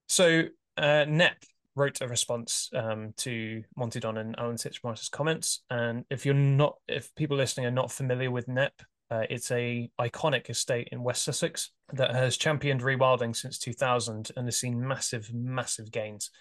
so 0.09 0.43
uh, 0.75 1.05
Knepp 1.07 1.45
wrote 1.75 2.01
a 2.01 2.09
response 2.09 2.69
um, 2.75 3.13
to 3.19 3.63
Monty 3.77 4.01
Don 4.01 4.17
and 4.17 4.37
Alan 4.37 4.57
Titchmarsh's 4.57 5.07
comments. 5.07 5.63
And 5.69 6.03
if 6.09 6.25
you're 6.25 6.35
not, 6.35 6.75
if 6.89 7.15
people 7.15 7.37
listening 7.37 7.67
are 7.67 7.71
not 7.71 7.89
familiar 7.89 8.31
with 8.31 8.47
Knepp, 8.47 8.71
uh, 9.09 9.23
it's 9.29 9.49
a 9.51 9.89
iconic 9.97 10.49
estate 10.49 10.89
in 10.91 11.01
West 11.01 11.23
Sussex 11.23 11.71
that 11.93 12.13
has 12.13 12.35
championed 12.35 12.81
rewilding 12.81 13.33
since 13.33 13.59
2000 13.59 14.31
and 14.35 14.45
has 14.45 14.57
seen 14.57 14.85
massive, 14.85 15.33
massive 15.33 15.89
gains, 15.89 16.31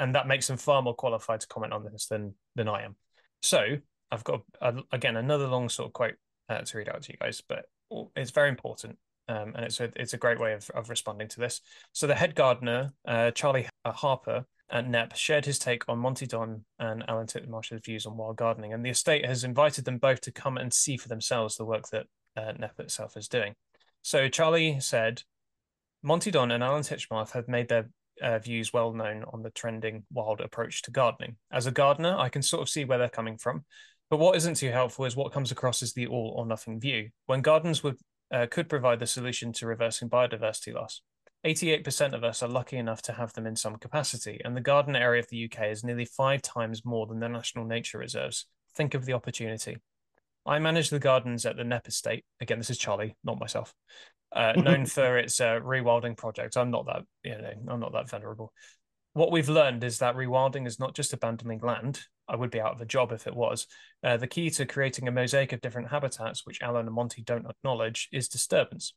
and 0.00 0.16
that 0.16 0.26
makes 0.26 0.48
them 0.48 0.56
far 0.56 0.82
more 0.82 0.96
qualified 0.96 1.38
to 1.42 1.46
comment 1.46 1.72
on 1.72 1.84
this 1.84 2.06
than 2.06 2.34
than 2.56 2.68
I 2.68 2.82
am. 2.82 2.96
So 3.40 3.76
I've 4.10 4.24
got 4.24 4.42
a, 4.60 4.74
again 4.92 5.16
another 5.16 5.46
long 5.46 5.68
sort 5.68 5.88
of 5.88 5.92
quote 5.92 6.14
uh, 6.48 6.60
to 6.60 6.78
read 6.78 6.88
out 6.88 7.02
to 7.02 7.12
you 7.12 7.18
guys, 7.20 7.42
but 7.46 7.66
it's 8.14 8.30
very 8.30 8.48
important. 8.48 8.98
Um, 9.28 9.54
and 9.56 9.64
it's 9.64 9.80
a 9.80 9.90
it's 9.96 10.14
a 10.14 10.18
great 10.18 10.38
way 10.38 10.52
of, 10.52 10.70
of 10.70 10.88
responding 10.88 11.26
to 11.28 11.40
this. 11.40 11.60
So 11.92 12.06
the 12.06 12.14
head 12.14 12.36
gardener, 12.36 12.92
uh, 13.06 13.32
Charlie 13.32 13.68
Harper, 13.84 14.46
at 14.70 14.86
Knepp 14.86 15.16
shared 15.16 15.44
his 15.44 15.58
take 15.58 15.88
on 15.88 15.98
Monty 15.98 16.26
Don 16.26 16.64
and 16.78 17.04
Alan 17.08 17.26
Titchmarsh's 17.26 17.80
views 17.84 18.06
on 18.06 18.16
wild 18.16 18.36
gardening, 18.36 18.72
and 18.72 18.84
the 18.84 18.90
estate 18.90 19.26
has 19.26 19.44
invited 19.44 19.84
them 19.84 19.98
both 19.98 20.20
to 20.22 20.32
come 20.32 20.56
and 20.56 20.72
see 20.72 20.96
for 20.96 21.08
themselves 21.08 21.56
the 21.56 21.64
work 21.64 21.88
that 21.90 22.06
uh, 22.36 22.52
Knepp 22.52 22.78
itself 22.78 23.16
is 23.16 23.28
doing. 23.28 23.54
So 24.02 24.28
Charlie 24.28 24.78
said, 24.80 25.22
Monty 26.02 26.30
Don 26.30 26.52
and 26.52 26.62
Alan 26.62 26.82
Titchmarsh 26.82 27.32
have 27.32 27.48
made 27.48 27.68
their 27.68 27.88
uh, 28.22 28.38
views 28.38 28.72
well 28.72 28.92
known 28.92 29.24
on 29.32 29.42
the 29.42 29.50
trending 29.50 30.04
wild 30.12 30.40
approach 30.40 30.82
to 30.82 30.90
gardening. 30.90 31.36
As 31.50 31.66
a 31.66 31.72
gardener, 31.72 32.16
I 32.16 32.28
can 32.28 32.42
sort 32.42 32.62
of 32.62 32.68
see 32.68 32.84
where 32.84 32.98
they're 32.98 33.08
coming 33.08 33.38
from. 33.38 33.64
But 34.10 34.18
what 34.18 34.36
isn't 34.36 34.56
too 34.56 34.70
helpful 34.70 35.04
is 35.04 35.16
what 35.16 35.32
comes 35.32 35.50
across 35.50 35.82
as 35.82 35.92
the 35.92 36.06
all 36.06 36.34
or 36.36 36.46
nothing 36.46 36.80
view. 36.80 37.10
When 37.26 37.42
gardens 37.42 37.82
would 37.82 37.96
uh, 38.32 38.46
could 38.50 38.68
provide 38.68 38.98
the 38.98 39.06
solution 39.06 39.52
to 39.54 39.66
reversing 39.66 40.10
biodiversity 40.10 40.74
loss, 40.74 41.02
88% 41.44 42.12
of 42.12 42.24
us 42.24 42.42
are 42.42 42.48
lucky 42.48 42.76
enough 42.76 43.02
to 43.02 43.12
have 43.12 43.32
them 43.34 43.46
in 43.46 43.54
some 43.54 43.76
capacity, 43.76 44.40
and 44.44 44.56
the 44.56 44.60
garden 44.60 44.96
area 44.96 45.20
of 45.20 45.28
the 45.28 45.44
UK 45.44 45.66
is 45.70 45.84
nearly 45.84 46.04
five 46.04 46.42
times 46.42 46.84
more 46.84 47.06
than 47.06 47.20
the 47.20 47.28
national 47.28 47.64
nature 47.64 47.98
reserves. 47.98 48.46
Think 48.74 48.94
of 48.94 49.04
the 49.04 49.12
opportunity. 49.12 49.76
I 50.44 50.58
manage 50.58 50.90
the 50.90 50.98
gardens 50.98 51.46
at 51.46 51.56
the 51.56 51.62
Knepp 51.62 51.88
Estate. 51.88 52.24
Again, 52.40 52.58
this 52.58 52.70
is 52.70 52.78
Charlie, 52.78 53.16
not 53.24 53.38
myself. 53.38 53.74
Uh, 54.32 54.52
known 54.56 54.86
for 54.86 55.18
its 55.18 55.40
uh, 55.40 55.60
rewilding 55.60 56.16
project. 56.16 56.56
I'm 56.56 56.70
not 56.70 56.86
that, 56.86 57.02
you 57.22 57.30
know, 57.30 57.52
I'm 57.68 57.80
not 57.80 57.92
that 57.92 58.10
venerable. 58.10 58.52
What 59.12 59.30
we've 59.30 59.48
learned 59.48 59.82
is 59.84 59.98
that 59.98 60.16
rewilding 60.16 60.66
is 60.66 60.78
not 60.78 60.94
just 60.94 61.12
abandoning 61.12 61.60
land. 61.60 62.00
I 62.28 62.36
would 62.36 62.50
be 62.50 62.60
out 62.60 62.74
of 62.74 62.80
a 62.80 62.86
job 62.86 63.12
if 63.12 63.26
it 63.26 63.34
was. 63.34 63.66
Uh, 64.02 64.16
the 64.16 64.26
key 64.26 64.50
to 64.50 64.66
creating 64.66 65.08
a 65.08 65.12
mosaic 65.12 65.52
of 65.52 65.60
different 65.60 65.90
habitats, 65.90 66.44
which 66.44 66.62
Alan 66.62 66.86
and 66.86 66.94
Monty 66.94 67.22
don't 67.22 67.48
acknowledge, 67.48 68.08
is 68.12 68.28
disturbance. 68.28 68.94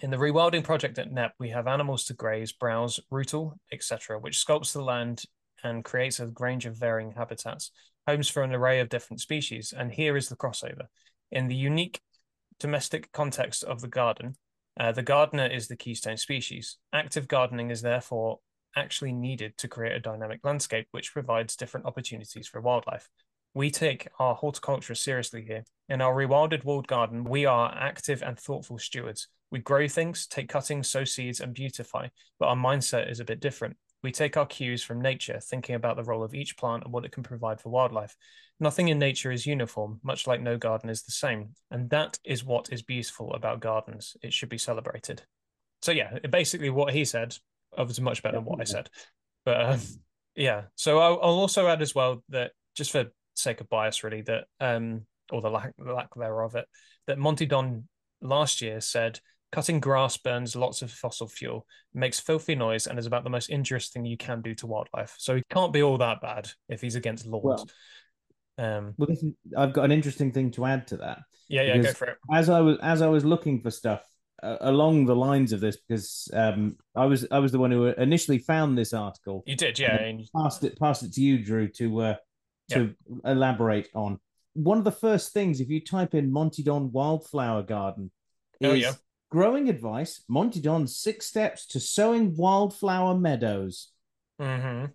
In 0.00 0.10
the 0.10 0.16
rewilding 0.16 0.64
project 0.64 0.98
at 0.98 1.10
Knepp, 1.10 1.32
we 1.38 1.50
have 1.50 1.66
animals 1.66 2.04
to 2.04 2.14
graze, 2.14 2.52
browse, 2.52 3.00
rootle, 3.10 3.58
etc., 3.72 4.18
which 4.18 4.44
sculpts 4.44 4.72
the 4.72 4.82
land 4.82 5.24
and 5.62 5.84
creates 5.84 6.20
a 6.20 6.32
range 6.38 6.64
of 6.64 6.76
varying 6.76 7.12
habitats, 7.12 7.70
homes 8.06 8.28
for 8.28 8.42
an 8.42 8.54
array 8.54 8.80
of 8.80 8.88
different 8.88 9.20
species. 9.20 9.74
And 9.76 9.92
here 9.92 10.16
is 10.16 10.28
the 10.28 10.36
crossover. 10.36 10.86
In 11.30 11.48
the 11.48 11.56
unique 11.56 12.00
domestic 12.58 13.12
context 13.12 13.64
of 13.64 13.80
the 13.80 13.88
garden, 13.88 14.36
uh, 14.78 14.92
the 14.92 15.02
gardener 15.02 15.46
is 15.46 15.68
the 15.68 15.76
keystone 15.76 16.16
species. 16.16 16.78
Active 16.92 17.28
gardening 17.28 17.70
is 17.70 17.82
therefore 17.82 18.38
actually 18.76 19.12
needed 19.12 19.56
to 19.58 19.68
create 19.68 19.96
a 19.96 20.00
dynamic 20.00 20.40
landscape 20.44 20.86
which 20.90 21.12
provides 21.12 21.56
different 21.56 21.86
opportunities 21.86 22.46
for 22.46 22.60
wildlife. 22.60 23.08
We 23.52 23.70
take 23.70 24.06
our 24.18 24.34
horticulture 24.34 24.94
seriously 24.94 25.44
here. 25.44 25.64
In 25.88 26.00
our 26.00 26.14
rewilded 26.14 26.64
walled 26.64 26.86
garden, 26.86 27.24
we 27.24 27.46
are 27.46 27.74
active 27.76 28.22
and 28.22 28.38
thoughtful 28.38 28.78
stewards. 28.78 29.28
We 29.50 29.58
grow 29.58 29.88
things, 29.88 30.28
take 30.28 30.48
cuttings, 30.48 30.88
sow 30.88 31.04
seeds, 31.04 31.40
and 31.40 31.52
beautify, 31.52 32.08
but 32.38 32.46
our 32.46 32.56
mindset 32.56 33.10
is 33.10 33.18
a 33.18 33.24
bit 33.24 33.40
different. 33.40 33.76
We 34.02 34.12
take 34.12 34.36
our 34.36 34.46
cues 34.46 34.82
from 34.82 35.02
nature, 35.02 35.40
thinking 35.40 35.74
about 35.74 35.96
the 35.96 36.04
role 36.04 36.22
of 36.22 36.32
each 36.32 36.56
plant 36.56 36.84
and 36.84 36.92
what 36.92 37.04
it 37.04 37.12
can 37.12 37.22
provide 37.22 37.60
for 37.60 37.70
wildlife. 37.70 38.14
Nothing 38.58 38.88
in 38.88 38.98
nature 38.98 39.32
is 39.32 39.46
uniform, 39.46 40.00
much 40.02 40.26
like 40.26 40.40
no 40.40 40.56
garden 40.56 40.88
is 40.88 41.02
the 41.02 41.12
same. 41.12 41.50
And 41.70 41.90
that 41.90 42.18
is 42.24 42.44
what 42.44 42.72
is 42.72 42.82
beautiful 42.82 43.34
about 43.34 43.60
gardens. 43.60 44.16
It 44.22 44.32
should 44.32 44.48
be 44.48 44.58
celebrated. 44.58 45.22
So, 45.82 45.92
yeah, 45.92 46.18
basically 46.30 46.70
what 46.70 46.94
he 46.94 47.04
said 47.04 47.36
obviously 47.76 48.04
much 48.04 48.22
better 48.22 48.36
than 48.36 48.44
what 48.44 48.60
I 48.60 48.64
said. 48.64 48.88
But 49.44 49.64
um, 49.64 49.80
yeah, 50.34 50.62
so 50.74 50.98
I'll, 50.98 51.18
I'll, 51.22 51.38
also 51.38 51.66
add 51.66 51.82
as 51.82 51.94
well 51.94 52.22
that 52.28 52.52
just 52.74 52.90
for 52.90 53.06
sake 53.34 53.60
of 53.60 53.68
bias, 53.68 54.04
really, 54.04 54.22
that 54.22 54.44
um, 54.60 55.06
or 55.30 55.40
the 55.40 55.50
lack, 55.50 55.72
the 55.78 55.92
lack 55.92 56.08
thereof 56.14 56.56
it, 56.56 56.66
that 57.06 57.18
Monty 57.18 57.46
Don 57.46 57.88
last 58.20 58.60
year 58.60 58.80
said 58.80 59.20
cutting 59.52 59.80
grass 59.80 60.16
burns 60.16 60.54
lots 60.54 60.82
of 60.82 60.90
fossil 60.90 61.28
fuel, 61.28 61.66
makes 61.94 62.20
filthy 62.20 62.54
noise, 62.54 62.86
and 62.86 62.98
is 62.98 63.06
about 63.06 63.24
the 63.24 63.30
most 63.30 63.50
injurious 63.50 63.88
thing 63.88 64.04
you 64.04 64.16
can 64.16 64.42
do 64.42 64.54
to 64.54 64.66
wildlife. 64.66 65.14
So 65.18 65.36
he 65.36 65.42
can't 65.50 65.72
be 65.72 65.82
all 65.82 65.98
that 65.98 66.20
bad 66.20 66.48
if 66.68 66.80
he's 66.80 66.94
against 66.94 67.26
lawns. 67.26 67.64
Well, 68.56 68.76
um, 68.78 68.94
well 68.98 69.10
is, 69.10 69.24
I've 69.56 69.72
got 69.72 69.84
an 69.84 69.92
interesting 69.92 70.32
thing 70.32 70.50
to 70.52 70.66
add 70.66 70.86
to 70.88 70.98
that. 70.98 71.20
Yeah, 71.48 71.62
yeah, 71.62 71.78
go 71.78 71.92
for 71.92 72.06
it. 72.06 72.18
As 72.32 72.48
I 72.48 72.60
was 72.60 72.78
as 72.82 73.02
I 73.02 73.08
was 73.08 73.24
looking 73.24 73.60
for 73.60 73.70
stuff 73.70 74.02
uh, 74.42 74.56
along 74.60 75.06
the 75.06 75.16
lines 75.16 75.52
of 75.52 75.60
this, 75.60 75.76
because 75.76 76.30
um, 76.32 76.76
I 76.94 77.06
was 77.06 77.26
I 77.30 77.38
was 77.38 77.52
the 77.52 77.58
one 77.58 77.70
who 77.70 77.86
initially 77.86 78.38
found 78.38 78.76
this 78.76 78.92
article. 78.92 79.42
You 79.46 79.56
did, 79.56 79.78
yeah. 79.78 79.96
And 79.96 80.28
passed 80.36 80.64
it 80.64 80.78
passed 80.78 81.02
it 81.02 81.12
to 81.14 81.20
you, 81.20 81.44
Drew, 81.44 81.68
to 81.68 82.00
uh, 82.00 82.14
to 82.70 82.94
elaborate 83.24 83.88
on. 83.94 84.18
One 84.54 84.78
of 84.78 84.84
the 84.84 84.92
first 84.92 85.32
things, 85.32 85.60
if 85.60 85.68
you 85.68 85.80
type 85.84 86.14
in 86.14 86.32
Monty 86.32 86.62
Don 86.62 86.90
Wildflower 86.90 87.62
Garden, 87.62 88.10
oh, 88.62 88.72
is 88.72 88.82
yeah. 88.82 88.92
growing 89.30 89.68
advice, 89.68 90.24
Monty 90.28 90.60
Don's 90.60 90.96
six 90.96 91.26
steps 91.26 91.66
to 91.68 91.80
sowing 91.80 92.36
wildflower 92.36 93.16
meadows. 93.16 93.92
Mm-hmm. 94.40 94.86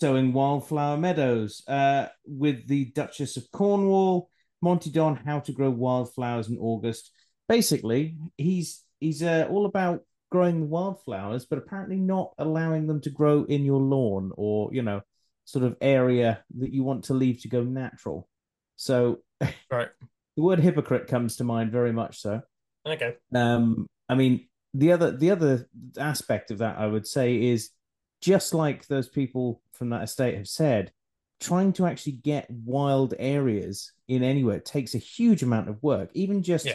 Sowing 0.00 0.32
wildflower 0.32 0.96
meadows 0.96 1.62
uh, 1.68 2.06
with 2.26 2.66
the 2.66 2.86
Duchess 2.86 3.36
of 3.36 3.50
Cornwall, 3.52 4.28
Monty 4.60 4.90
Don, 4.90 5.16
How 5.16 5.40
to 5.40 5.52
Grow 5.52 5.70
Wildflowers 5.70 6.48
in 6.48 6.58
August. 6.58 7.10
Basically, 7.48 8.16
he's 8.36 8.82
he's 9.00 9.22
uh, 9.22 9.46
all 9.50 9.66
about 9.66 10.02
growing 10.34 10.68
wildflowers, 10.68 11.46
but 11.46 11.58
apparently 11.58 11.96
not 11.96 12.34
allowing 12.38 12.88
them 12.88 13.00
to 13.00 13.08
grow 13.08 13.44
in 13.44 13.64
your 13.64 13.80
lawn 13.80 14.32
or, 14.36 14.68
you 14.72 14.82
know, 14.82 15.00
sort 15.44 15.64
of 15.64 15.76
area 15.80 16.42
that 16.58 16.72
you 16.72 16.82
want 16.82 17.04
to 17.04 17.14
leave 17.14 17.40
to 17.40 17.48
go 17.48 17.62
natural. 17.62 18.28
So 18.74 19.20
right. 19.70 19.88
the 20.36 20.42
word 20.42 20.58
hypocrite 20.58 21.06
comes 21.06 21.36
to 21.36 21.44
mind 21.44 21.70
very 21.70 21.92
much 21.92 22.18
so. 22.18 22.42
Okay. 22.84 23.14
Um, 23.32 23.86
I 24.08 24.16
mean, 24.16 24.48
the 24.74 24.90
other 24.90 25.16
the 25.16 25.30
other 25.30 25.68
aspect 25.96 26.50
of 26.50 26.58
that 26.58 26.78
I 26.78 26.88
would 26.88 27.06
say 27.06 27.40
is 27.40 27.70
just 28.20 28.54
like 28.54 28.88
those 28.88 29.08
people 29.08 29.62
from 29.72 29.90
that 29.90 30.02
estate 30.02 30.36
have 30.36 30.48
said, 30.48 30.90
trying 31.40 31.72
to 31.74 31.86
actually 31.86 32.12
get 32.12 32.50
wild 32.50 33.14
areas 33.18 33.92
in 34.08 34.24
anywhere 34.24 34.58
takes 34.58 34.96
a 34.96 34.98
huge 34.98 35.44
amount 35.44 35.68
of 35.68 35.80
work. 35.80 36.10
Even 36.14 36.42
just 36.42 36.66
yeah. 36.66 36.74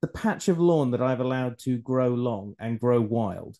The 0.00 0.08
patch 0.08 0.48
of 0.48 0.58
lawn 0.58 0.92
that 0.92 1.02
I've 1.02 1.20
allowed 1.20 1.58
to 1.60 1.78
grow 1.78 2.08
long 2.08 2.54
and 2.58 2.80
grow 2.80 3.00
wild. 3.00 3.56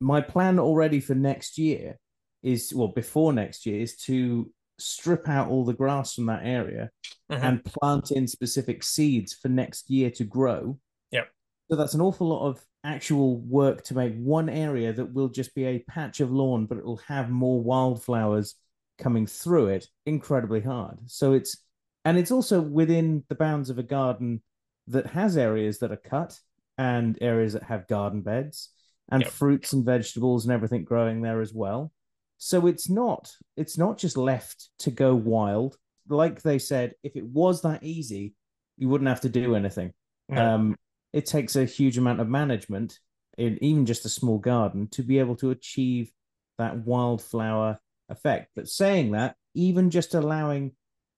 My 0.00 0.20
plan 0.20 0.58
already 0.58 1.00
for 1.00 1.14
next 1.14 1.58
year 1.58 1.98
is 2.42 2.72
well 2.74 2.88
before 2.88 3.32
next 3.32 3.66
year 3.66 3.80
is 3.80 3.96
to 3.96 4.50
strip 4.78 5.28
out 5.28 5.48
all 5.48 5.64
the 5.64 5.72
grass 5.72 6.14
from 6.14 6.26
that 6.26 6.44
area 6.44 6.90
mm-hmm. 7.30 7.42
and 7.44 7.64
plant 7.64 8.10
in 8.10 8.26
specific 8.26 8.82
seeds 8.82 9.32
for 9.32 9.48
next 9.48 9.88
year 9.90 10.10
to 10.10 10.24
grow. 10.24 10.78
Yep. 11.10 11.28
So 11.70 11.76
that's 11.76 11.94
an 11.94 12.00
awful 12.00 12.28
lot 12.28 12.46
of 12.46 12.64
actual 12.82 13.38
work 13.38 13.82
to 13.84 13.94
make 13.94 14.14
one 14.16 14.48
area 14.48 14.92
that 14.92 15.14
will 15.14 15.28
just 15.28 15.54
be 15.54 15.64
a 15.64 15.78
patch 15.88 16.20
of 16.20 16.30
lawn, 16.30 16.66
but 16.66 16.78
it 16.78 16.84
will 16.84 17.00
have 17.08 17.30
more 17.30 17.62
wildflowers 17.62 18.56
coming 18.98 19.26
through 19.26 19.68
it. 19.68 19.86
Incredibly 20.06 20.60
hard. 20.60 20.98
So 21.06 21.32
it's 21.32 21.56
and 22.04 22.18
it's 22.18 22.30
also 22.30 22.60
within 22.60 23.24
the 23.28 23.34
bounds 23.34 23.70
of 23.70 23.78
a 23.78 23.82
garden 23.82 24.42
that 24.88 25.06
has 25.08 25.36
areas 25.36 25.78
that 25.78 25.92
are 25.92 25.96
cut 25.96 26.38
and 26.78 27.18
areas 27.20 27.52
that 27.52 27.64
have 27.64 27.88
garden 27.88 28.20
beds 28.20 28.70
and 29.10 29.22
yep. 29.22 29.32
fruits 29.32 29.72
and 29.72 29.84
vegetables 29.84 30.44
and 30.44 30.52
everything 30.52 30.84
growing 30.84 31.22
there 31.22 31.40
as 31.40 31.52
well. 31.52 31.92
So 32.38 32.66
it's 32.66 32.90
not 32.90 33.30
it's 33.56 33.78
not 33.78 33.98
just 33.98 34.16
left 34.16 34.68
to 34.80 34.90
go 34.90 35.14
wild. 35.14 35.76
Like 36.08 36.42
they 36.42 36.58
said, 36.58 36.94
if 37.02 37.16
it 37.16 37.24
was 37.24 37.62
that 37.62 37.82
easy, 37.82 38.34
you 38.76 38.88
wouldn't 38.88 39.08
have 39.08 39.22
to 39.22 39.28
do 39.28 39.54
anything. 39.54 39.92
No. 40.28 40.54
Um, 40.54 40.76
it 41.12 41.26
takes 41.26 41.56
a 41.56 41.64
huge 41.64 41.96
amount 41.96 42.20
of 42.20 42.28
management 42.28 42.98
in 43.38 43.62
even 43.62 43.86
just 43.86 44.04
a 44.04 44.08
small 44.08 44.38
garden 44.38 44.88
to 44.88 45.02
be 45.02 45.18
able 45.18 45.36
to 45.36 45.50
achieve 45.50 46.10
that 46.58 46.78
wildflower 46.78 47.78
effect. 48.08 48.50
But 48.54 48.68
saying 48.68 49.12
that, 49.12 49.36
even 49.54 49.90
just 49.90 50.14
allowing 50.14 50.72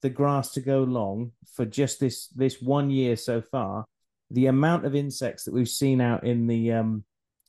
the 0.06 0.10
grass 0.10 0.52
to 0.52 0.60
go 0.60 0.84
long 0.84 1.32
for 1.54 1.64
just 1.64 1.98
this 1.98 2.28
this 2.28 2.62
one 2.62 2.90
year 2.90 3.16
so 3.16 3.42
far, 3.42 3.84
the 4.30 4.46
amount 4.46 4.86
of 4.86 4.94
insects 4.94 5.42
that 5.42 5.52
we've 5.52 5.68
seen 5.68 6.00
out 6.00 6.24
in 6.24 6.46
the 6.46 6.70
um 6.70 7.02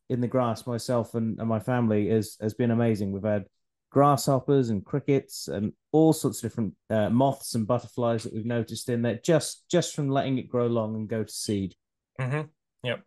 in 0.09 0.21
the 0.21 0.27
grass, 0.27 0.65
myself 0.65 1.13
and, 1.13 1.37
and 1.37 1.47
my 1.47 1.59
family, 1.59 2.09
has 2.09 2.35
has 2.41 2.55
been 2.55 2.71
amazing. 2.71 3.11
We've 3.11 3.23
had 3.23 3.45
grasshoppers 3.91 4.71
and 4.71 4.83
crickets 4.83 5.47
and 5.47 5.71
all 5.91 6.13
sorts 6.13 6.39
of 6.39 6.49
different 6.49 6.73
uh, 6.89 7.09
moths 7.11 7.53
and 7.53 7.67
butterflies 7.67 8.23
that 8.23 8.33
we've 8.33 8.43
noticed 8.43 8.89
in 8.89 9.03
there 9.03 9.19
just 9.23 9.63
just 9.69 9.93
from 9.93 10.09
letting 10.09 10.39
it 10.39 10.49
grow 10.49 10.65
long 10.65 10.95
and 10.95 11.07
go 11.07 11.23
to 11.23 11.31
seed. 11.31 11.75
Mm-hmm. 12.19 12.41
Yep. 12.83 13.03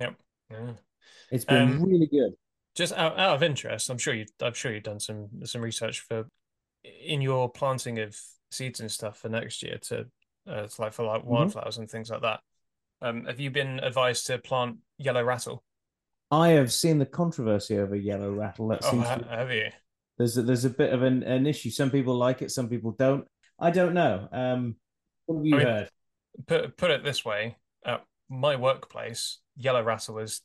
yep. 0.00 0.16
Yeah. 0.50 0.72
It's 1.30 1.44
been 1.44 1.70
um, 1.70 1.82
really 1.84 2.08
good. 2.08 2.32
Just 2.74 2.94
out, 2.94 3.16
out 3.16 3.36
of 3.36 3.44
interest, 3.44 3.90
I'm 3.90 3.98
sure 3.98 4.12
you 4.12 4.26
I'm 4.40 4.54
sure 4.54 4.74
you've 4.74 4.82
done 4.82 4.98
some 4.98 5.28
some 5.44 5.60
research 5.60 6.00
for 6.00 6.24
in 6.82 7.20
your 7.20 7.48
planting 7.48 8.00
of 8.00 8.16
seeds 8.52 8.80
and 8.80 8.90
stuff 8.90 9.18
for 9.18 9.28
next 9.28 9.62
year 9.62 9.78
to 9.82 10.06
uh, 10.48 10.64
it's 10.64 10.78
like 10.78 10.92
for 10.92 11.04
like 11.04 11.22
mm-hmm. 11.22 11.30
wildflowers 11.30 11.74
mm-hmm. 11.74 11.82
and 11.82 11.90
things 11.90 12.10
like 12.10 12.22
that. 12.22 12.40
Um, 13.00 13.24
have 13.24 13.40
you 13.40 13.50
been 13.50 13.80
advised 13.80 14.26
to 14.26 14.38
plant 14.38 14.78
yellow 14.98 15.22
rattle? 15.22 15.62
I 16.30 16.50
have 16.50 16.72
seen 16.72 16.98
the 16.98 17.06
controversy 17.06 17.78
over 17.78 17.94
yellow 17.94 18.30
rattle. 18.32 18.68
That 18.68 18.80
oh, 18.84 18.90
seems 18.90 19.06
ha- 19.06 19.20
have 19.28 19.50
you? 19.50 19.68
there's 20.18 20.36
a, 20.36 20.42
there's 20.42 20.64
a 20.64 20.70
bit 20.70 20.92
of 20.92 21.02
an, 21.02 21.22
an 21.22 21.46
issue. 21.46 21.70
Some 21.70 21.90
people 21.90 22.14
like 22.14 22.42
it, 22.42 22.50
some 22.50 22.68
people 22.68 22.92
don't. 22.92 23.26
I 23.58 23.70
don't 23.70 23.94
know. 23.94 24.28
Um, 24.32 24.76
what 25.26 25.36
have 25.36 25.46
you 25.46 25.54
I 25.54 25.58
mean, 25.58 25.66
heard? 25.66 25.90
Put 26.46 26.76
put 26.76 26.90
it 26.90 27.04
this 27.04 27.24
way: 27.24 27.56
at 27.84 28.04
my 28.28 28.56
workplace, 28.56 29.38
yellow 29.56 29.82
rattle 29.82 30.18
is 30.18 30.40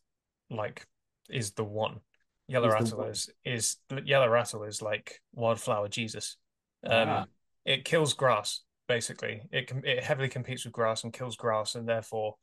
like 0.49 0.85
is 1.29 1.51
the 1.51 1.63
one. 1.63 1.99
Yellow 2.47 2.69
is 2.69 2.73
rattle 2.73 3.03
is 3.03 3.29
is 3.45 3.77
yellow 4.03 4.27
rattle 4.27 4.63
is 4.63 4.81
like 4.81 5.21
wildflower 5.33 5.89
Jesus. 5.89 6.37
Um, 6.85 7.09
ah. 7.09 7.25
It 7.67 7.85
kills 7.85 8.13
grass 8.13 8.61
basically. 8.87 9.41
It 9.51 9.71
it 9.83 10.03
heavily 10.03 10.29
competes 10.29 10.63
with 10.63 10.73
grass 10.73 11.03
and 11.03 11.13
kills 11.13 11.35
grass, 11.35 11.75
and 11.75 11.87
therefore 11.87 12.35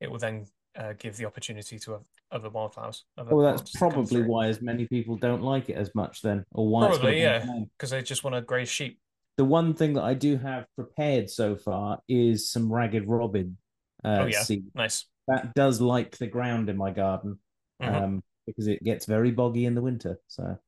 it 0.00 0.10
will 0.10 0.18
then 0.18 0.46
uh, 0.76 0.94
give 0.98 1.16
the 1.16 1.26
opportunity 1.26 1.78
to 1.80 1.98
other 2.30 2.50
wildflowers. 2.50 3.04
Other 3.16 3.34
well, 3.34 3.44
that's 3.56 3.72
probably 3.72 4.22
why 4.22 4.46
as 4.46 4.62
many 4.62 4.86
people 4.86 5.16
don't 5.16 5.42
like 5.42 5.68
it 5.68 5.76
as 5.76 5.94
much 5.94 6.22
then, 6.22 6.44
or 6.52 6.68
why 6.68 6.88
probably 6.88 7.20
yeah, 7.20 7.44
because 7.76 7.90
they 7.90 8.02
just 8.02 8.24
want 8.24 8.36
to 8.36 8.42
graze 8.42 8.68
sheep. 8.68 8.98
The 9.36 9.44
one 9.44 9.74
thing 9.74 9.94
that 9.94 10.02
I 10.02 10.14
do 10.14 10.36
have 10.36 10.66
prepared 10.74 11.30
so 11.30 11.56
far 11.56 12.00
is 12.08 12.50
some 12.50 12.72
Ragged 12.72 13.06
Robin 13.06 13.56
uh, 14.04 14.18
oh 14.22 14.26
yeah, 14.26 14.42
seed. 14.42 14.64
nice. 14.74 15.06
That 15.26 15.54
does 15.54 15.80
like 15.80 16.16
the 16.16 16.26
ground 16.26 16.68
in 16.70 16.76
my 16.76 16.90
garden 16.90 17.38
Mhm. 17.82 17.94
um, 17.94 18.22
because 18.46 18.66
it 18.66 18.82
gets 18.82 19.04
very 19.06 19.30
boggy 19.30 19.66
in 19.66 19.74
the 19.74 19.82
winter. 19.82 20.18
So 20.26 20.58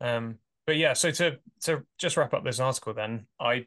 Um, 0.00 0.38
but 0.66 0.76
yeah, 0.76 0.92
so 0.92 1.10
to 1.10 1.38
to 1.62 1.82
just 1.98 2.16
wrap 2.16 2.34
up 2.34 2.44
this 2.44 2.60
article, 2.60 2.94
then 2.94 3.26
I 3.40 3.66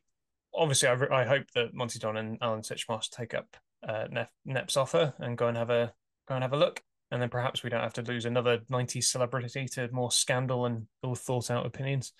obviously 0.53 0.89
I, 0.89 0.93
re- 0.93 1.09
I 1.11 1.25
hope 1.25 1.45
that 1.55 1.73
Monty 1.73 1.99
Don 1.99 2.17
and 2.17 2.37
Alan 2.41 2.61
Titchmarsh 2.61 3.09
take 3.09 3.33
up 3.33 3.57
uh, 3.87 4.07
Knepp, 4.11 4.27
Knepp's 4.47 4.77
offer 4.77 5.13
and 5.19 5.37
go 5.37 5.47
and 5.47 5.57
have 5.57 5.69
a 5.69 5.93
go 6.27 6.35
and 6.35 6.43
have 6.43 6.53
a 6.53 6.57
look, 6.57 6.81
and 7.11 7.21
then 7.21 7.29
perhaps 7.29 7.63
we 7.63 7.69
don't 7.69 7.83
have 7.83 7.93
to 7.93 8.01
lose 8.01 8.25
another 8.25 8.59
'90s 8.71 9.05
celebrity 9.05 9.67
to 9.73 9.89
more 9.91 10.11
scandal 10.11 10.65
and 10.65 10.87
ill 11.03 11.15
thought 11.15 11.51
out 11.51 11.65
opinions. 11.65 12.13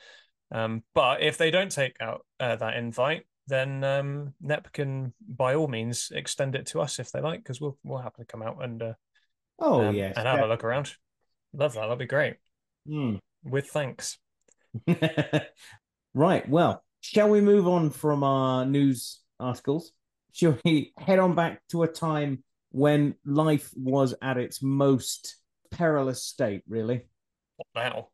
Um, 0.51 0.83
but 0.93 1.23
if 1.23 1.37
they 1.37 1.51
don't 1.51 1.71
take 1.71 1.95
out 2.01 2.25
uh, 2.39 2.55
that 2.57 2.77
invite, 2.77 3.25
then 3.47 3.83
um, 3.83 4.33
Knepp 4.43 4.71
can 4.73 5.13
by 5.27 5.55
all 5.55 5.67
means 5.67 6.11
extend 6.13 6.55
it 6.55 6.67
to 6.67 6.81
us 6.81 6.99
if 6.99 7.11
they 7.11 7.21
like, 7.21 7.39
because 7.39 7.61
we'll 7.61 7.77
we'll 7.83 7.99
happily 7.99 8.25
come 8.27 8.41
out 8.41 8.63
and 8.63 8.81
uh, 8.81 8.93
oh 9.59 9.85
um, 9.85 9.95
yes, 9.95 10.15
and 10.17 10.27
have 10.27 10.41
a 10.41 10.47
look 10.47 10.63
around. 10.63 10.93
Love 11.53 11.73
that. 11.73 11.81
That'd 11.81 11.99
be 11.99 12.05
great. 12.05 12.35
Hmm. 12.87 13.15
With 13.43 13.67
thanks. 13.67 14.17
right. 16.13 16.47
Well, 16.49 16.83
shall 17.01 17.29
we 17.29 17.41
move 17.41 17.67
on 17.67 17.89
from 17.89 18.23
our 18.23 18.65
news 18.65 19.19
articles? 19.39 19.91
Shall 20.33 20.57
we 20.65 20.93
head 20.97 21.19
on 21.19 21.35
back 21.35 21.61
to 21.69 21.83
a 21.83 21.87
time 21.87 22.43
when 22.71 23.15
life 23.25 23.71
was 23.75 24.13
at 24.21 24.37
its 24.37 24.61
most 24.61 25.37
perilous 25.71 26.23
state, 26.23 26.63
really? 26.67 27.07
Now? 27.73 28.09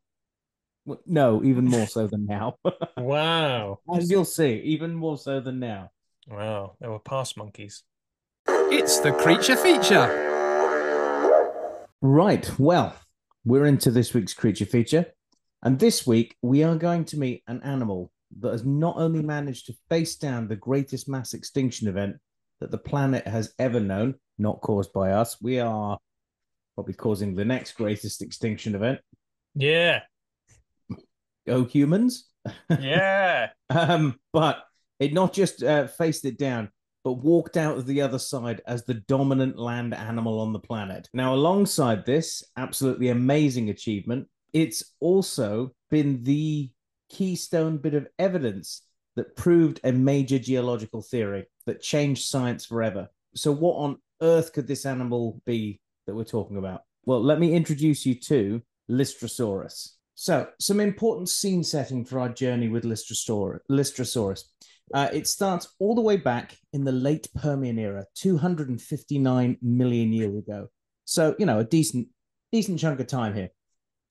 No, 1.06 1.42
even 1.44 1.64
more 1.64 1.86
so 1.86 2.06
than 2.06 2.26
now. 2.26 2.56
Wow. 2.96 3.80
As 3.96 4.10
you'll 4.10 4.24
see, 4.24 4.60
even 4.60 4.94
more 4.94 5.18
so 5.18 5.40
than 5.40 5.58
now. 5.58 5.90
Wow. 6.28 6.76
There 6.78 6.90
were 6.90 7.00
past 7.00 7.36
monkeys. 7.36 7.82
It's 8.46 9.00
the 9.00 9.10
creature 9.12 9.56
feature. 9.56 10.06
Right. 12.00 12.48
Well, 12.60 12.94
we're 13.44 13.66
into 13.66 13.90
this 13.90 14.14
week's 14.14 14.34
creature 14.34 14.66
feature. 14.66 15.06
And 15.62 15.78
this 15.78 16.06
week, 16.06 16.36
we 16.42 16.64
are 16.64 16.74
going 16.74 17.04
to 17.06 17.18
meet 17.18 17.42
an 17.46 17.62
animal 17.62 18.10
that 18.40 18.52
has 18.52 18.64
not 18.64 18.96
only 18.96 19.22
managed 19.22 19.66
to 19.66 19.74
face 19.88 20.16
down 20.16 20.48
the 20.48 20.56
greatest 20.56 21.08
mass 21.08 21.34
extinction 21.34 21.86
event 21.88 22.16
that 22.60 22.70
the 22.70 22.78
planet 22.78 23.26
has 23.26 23.52
ever 23.58 23.78
known, 23.78 24.16
not 24.38 24.60
caused 24.60 24.92
by 24.92 25.12
us. 25.12 25.40
We 25.40 25.60
are 25.60 25.98
probably 26.74 26.94
causing 26.94 27.34
the 27.34 27.44
next 27.44 27.72
greatest 27.72 28.22
extinction 28.22 28.74
event. 28.74 29.00
Yeah. 29.54 30.00
Go 31.46 31.64
humans. 31.64 32.28
Yeah. 32.68 33.50
Um, 33.70 34.20
but 34.34 34.64
it 35.00 35.14
not 35.14 35.32
just 35.32 35.62
uh, 35.62 35.86
faced 35.86 36.26
it 36.26 36.36
down, 36.36 36.68
but 37.04 37.14
walked 37.14 37.56
out 37.56 37.78
of 37.78 37.86
the 37.86 38.02
other 38.02 38.18
side 38.18 38.60
as 38.66 38.84
the 38.84 38.94
dominant 39.08 39.58
land 39.58 39.94
animal 39.94 40.40
on 40.40 40.52
the 40.52 40.58
planet. 40.58 41.08
Now, 41.14 41.34
alongside 41.34 42.04
this 42.04 42.44
absolutely 42.58 43.08
amazing 43.08 43.70
achievement, 43.70 44.28
it's 44.52 44.84
also 45.00 45.72
been 45.90 46.22
the 46.24 46.70
keystone 47.08 47.78
bit 47.78 47.94
of 47.94 48.06
evidence 48.18 48.82
that 49.16 49.36
proved 49.36 49.80
a 49.84 49.92
major 49.92 50.38
geological 50.38 51.02
theory 51.02 51.46
that 51.66 51.82
changed 51.82 52.24
science 52.24 52.64
forever. 52.64 53.08
So, 53.34 53.52
what 53.52 53.76
on 53.76 53.98
earth 54.20 54.52
could 54.52 54.66
this 54.66 54.86
animal 54.86 55.40
be 55.44 55.80
that 56.06 56.14
we're 56.14 56.24
talking 56.24 56.56
about? 56.56 56.82
Well, 57.04 57.22
let 57.22 57.40
me 57.40 57.54
introduce 57.54 58.06
you 58.06 58.14
to 58.14 58.62
Lystrosaurus. 58.90 59.90
So, 60.14 60.48
some 60.60 60.80
important 60.80 61.28
scene 61.28 61.64
setting 61.64 62.04
for 62.04 62.20
our 62.20 62.28
journey 62.28 62.68
with 62.68 62.84
Lystrosaurus. 62.84 64.42
Uh, 64.94 65.08
it 65.12 65.26
starts 65.26 65.74
all 65.78 65.94
the 65.94 66.00
way 66.00 66.16
back 66.16 66.56
in 66.72 66.84
the 66.84 66.92
late 66.92 67.26
Permian 67.34 67.78
era, 67.78 68.04
259 68.16 69.56
million 69.62 70.12
years 70.12 70.36
ago. 70.36 70.68
So, 71.04 71.34
you 71.38 71.46
know, 71.46 71.60
a 71.60 71.64
decent, 71.64 72.08
decent 72.50 72.78
chunk 72.78 73.00
of 73.00 73.06
time 73.06 73.34
here. 73.34 73.48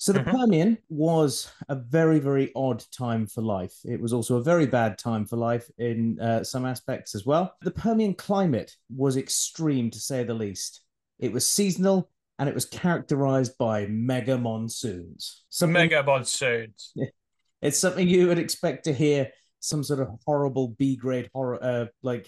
So, 0.02 0.14
the 0.14 0.22
Mhm. 0.22 0.32
Permian 0.32 0.78
was 0.90 1.48
a 1.70 1.76
very, 1.76 2.18
very 2.18 2.52
odd 2.56 2.84
time 2.92 3.28
for 3.28 3.44
life. 3.44 3.76
It 3.86 4.02
was 4.02 4.14
also 4.14 4.38
a 4.38 4.42
very 4.42 4.66
bad 4.66 4.98
time 4.98 5.28
for 5.28 5.38
life 5.38 5.70
in 5.78 6.20
uh, 6.20 6.44
some 6.44 6.66
aspects 6.66 7.14
as 7.14 7.24
well. 7.24 7.54
The 7.62 7.70
Permian 7.70 8.16
climate 8.16 8.76
was 8.90 9.16
extreme, 9.16 9.92
to 9.92 10.00
say 10.00 10.24
the 10.24 10.34
least. 10.34 10.82
It 11.20 11.32
was 11.32 11.46
seasonal 11.46 12.10
and 12.40 12.50
it 12.50 12.56
was 12.56 12.66
characterized 12.66 13.60
by 13.60 13.86
mega 13.86 14.40
monsoons. 14.40 15.44
Something 15.50 15.74
Mega 15.74 16.02
monsoons. 16.02 16.94
it's 17.62 17.78
something 17.78 18.08
you 18.08 18.26
would 18.26 18.40
expect 18.40 18.86
to 18.86 18.94
hear 18.94 19.30
some 19.60 19.84
sort 19.84 20.00
of 20.00 20.08
horrible 20.26 20.70
B 20.70 20.96
grade 20.96 21.30
horror, 21.32 21.64
uh, 21.64 21.86
like 22.02 22.28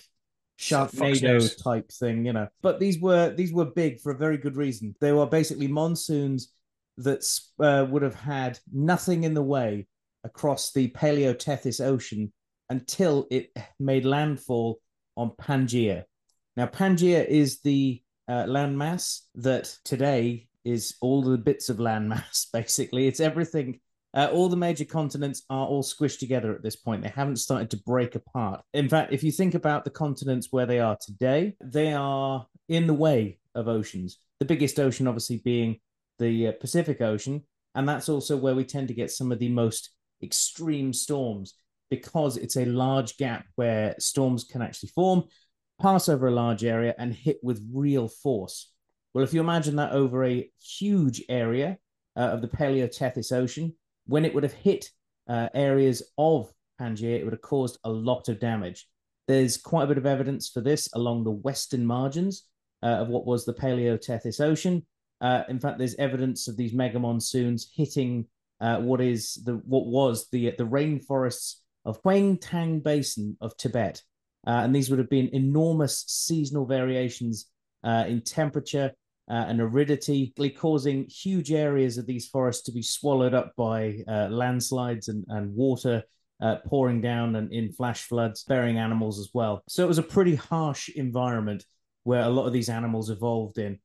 Sharknado 0.59 1.49
type 1.63 1.91
thing, 1.91 2.23
you 2.23 2.33
know. 2.33 2.49
But 2.61 2.79
these 2.79 2.99
were 2.99 3.31
these 3.31 3.51
were 3.51 3.65
big 3.65 3.99
for 3.99 4.11
a 4.11 4.17
very 4.17 4.37
good 4.37 4.57
reason. 4.57 4.95
They 5.01 5.11
were 5.11 5.25
basically 5.25 5.67
monsoons 5.67 6.53
that 6.97 7.23
uh, 7.59 7.85
would 7.89 8.01
have 8.01 8.15
had 8.15 8.59
nothing 8.71 9.23
in 9.23 9.33
the 9.33 9.41
way 9.41 9.87
across 10.23 10.71
the 10.71 10.89
Paleotethys 10.89 11.83
Ocean 11.83 12.31
until 12.69 13.27
it 13.29 13.51
made 13.79 14.05
landfall 14.05 14.79
on 15.17 15.31
Pangaea. 15.31 16.03
Now, 16.55 16.67
Pangaea 16.67 17.25
is 17.27 17.61
the 17.61 18.01
uh, 18.27 18.45
landmass 18.45 19.21
that 19.35 19.75
today 19.83 20.47
is 20.63 20.95
all 21.01 21.21
the 21.21 21.37
bits 21.37 21.69
of 21.69 21.77
landmass. 21.77 22.47
Basically, 22.53 23.07
it's 23.07 23.19
everything 23.19 23.79
uh, 24.15 24.29
all 24.31 24.47
the 24.47 24.55
major 24.55 24.85
continents 24.85 25.43
are 25.49 25.65
all 25.65 25.81
squished 25.81 26.19
together 26.19 26.53
at 26.53 26.61
this 26.61 26.75
point. 26.75 27.01
They 27.01 27.09
haven't 27.09 27.37
started 27.37 27.71
to 27.71 27.77
break 27.77 28.13
apart. 28.15 28.61
In 28.73 28.87
fact, 28.87 29.11
if 29.11 29.23
you 29.23 29.31
think 29.31 29.55
about 29.55 29.83
the 29.83 29.89
continents 29.89 30.49
where 30.51 30.67
they 30.67 30.79
are 30.79 30.97
today, 31.01 31.55
they 31.63 31.93
are 31.93 32.45
in 32.69 32.85
the 32.85 32.93
way 32.93 33.39
of 33.55 33.67
oceans. 33.67 34.19
The 34.39 34.45
biggest 34.45 34.79
ocean, 34.79 35.07
obviously, 35.07 35.41
being 35.43 35.79
the 36.23 36.47
uh, 36.47 36.51
Pacific 36.59 37.01
Ocean. 37.01 37.43
And 37.75 37.87
that's 37.87 38.09
also 38.09 38.37
where 38.37 38.55
we 38.55 38.63
tend 38.63 38.87
to 38.87 38.93
get 38.93 39.11
some 39.11 39.31
of 39.31 39.39
the 39.39 39.49
most 39.49 39.89
extreme 40.21 40.93
storms 40.93 41.55
because 41.89 42.37
it's 42.37 42.57
a 42.57 42.65
large 42.65 43.17
gap 43.17 43.45
where 43.55 43.95
storms 43.99 44.43
can 44.43 44.61
actually 44.61 44.89
form, 44.89 45.23
pass 45.81 46.09
over 46.09 46.27
a 46.27 46.31
large 46.31 46.63
area, 46.63 46.95
and 46.97 47.13
hit 47.13 47.37
with 47.43 47.67
real 47.71 48.07
force. 48.07 48.71
Well, 49.13 49.23
if 49.23 49.33
you 49.33 49.41
imagine 49.41 49.75
that 49.75 49.91
over 49.91 50.25
a 50.25 50.49
huge 50.59 51.21
area 51.29 51.77
uh, 52.15 52.21
of 52.21 52.41
the 52.41 52.47
Paleotethys 52.47 53.31
Ocean, 53.31 53.75
when 54.07 54.25
it 54.25 54.33
would 54.33 54.43
have 54.43 54.53
hit 54.53 54.89
uh, 55.27 55.49
areas 55.53 56.01
of 56.17 56.51
Pangaea, 56.81 57.19
it 57.19 57.23
would 57.23 57.33
have 57.33 57.41
caused 57.41 57.77
a 57.83 57.89
lot 57.89 58.27
of 58.27 58.39
damage. 58.39 58.87
There's 59.27 59.57
quite 59.57 59.83
a 59.83 59.87
bit 59.87 59.97
of 59.97 60.05
evidence 60.05 60.49
for 60.49 60.61
this 60.61 60.89
along 60.93 61.23
the 61.23 61.31
western 61.31 61.85
margins 61.85 62.43
uh, 62.81 62.87
of 62.87 63.07
what 63.07 63.25
was 63.25 63.45
the 63.45 63.53
Paleotethys 63.53 64.41
Ocean. 64.41 64.85
Uh, 65.23 65.43
in 65.47 65.59
fact, 65.59 65.79
there's 65.79 65.95
evidence 65.95 66.47
of 66.47 66.57
these 66.57 66.73
mega 66.73 66.99
monsoons 66.99 67.71
hitting 67.73 68.27
uh, 68.61 68.77
what 68.77 69.01
is 69.01 69.41
the 69.45 69.53
what 69.65 69.87
was 69.87 70.29
the 70.29 70.51
the 70.57 70.65
rainforests 70.65 71.55
of 71.85 71.97
Huang 72.03 72.37
Tang 72.37 72.79
Basin 72.79 73.35
of 73.41 73.57
Tibet, 73.57 74.01
uh, 74.45 74.61
and 74.63 74.75
these 74.75 74.89
would 74.89 74.99
have 74.99 75.09
been 75.09 75.29
enormous 75.33 76.03
seasonal 76.07 76.65
variations 76.65 77.47
uh, 77.83 78.05
in 78.07 78.21
temperature 78.21 78.91
uh, 79.29 79.45
and 79.47 79.61
aridity, 79.61 80.33
causing 80.57 81.07
huge 81.09 81.51
areas 81.51 81.97
of 81.97 82.05
these 82.05 82.27
forests 82.27 82.63
to 82.63 82.71
be 82.71 82.81
swallowed 82.81 83.33
up 83.33 83.53
by 83.55 83.99
uh, 84.07 84.27
landslides 84.29 85.07
and, 85.07 85.25
and 85.29 85.53
water 85.55 86.03
uh, 86.41 86.57
pouring 86.67 87.01
down 87.01 87.35
and 87.37 87.51
in 87.53 87.71
flash 87.71 88.03
floods, 88.03 88.43
burying 88.43 88.77
animals 88.77 89.19
as 89.19 89.29
well. 89.33 89.63
So 89.69 89.83
it 89.83 89.87
was 89.87 89.97
a 89.97 90.03
pretty 90.03 90.35
harsh 90.35 90.89
environment 90.89 91.65
where 92.03 92.23
a 92.23 92.29
lot 92.29 92.47
of 92.47 92.53
these 92.53 92.69
animals 92.69 93.09
evolved 93.09 93.57
in. 93.57 93.79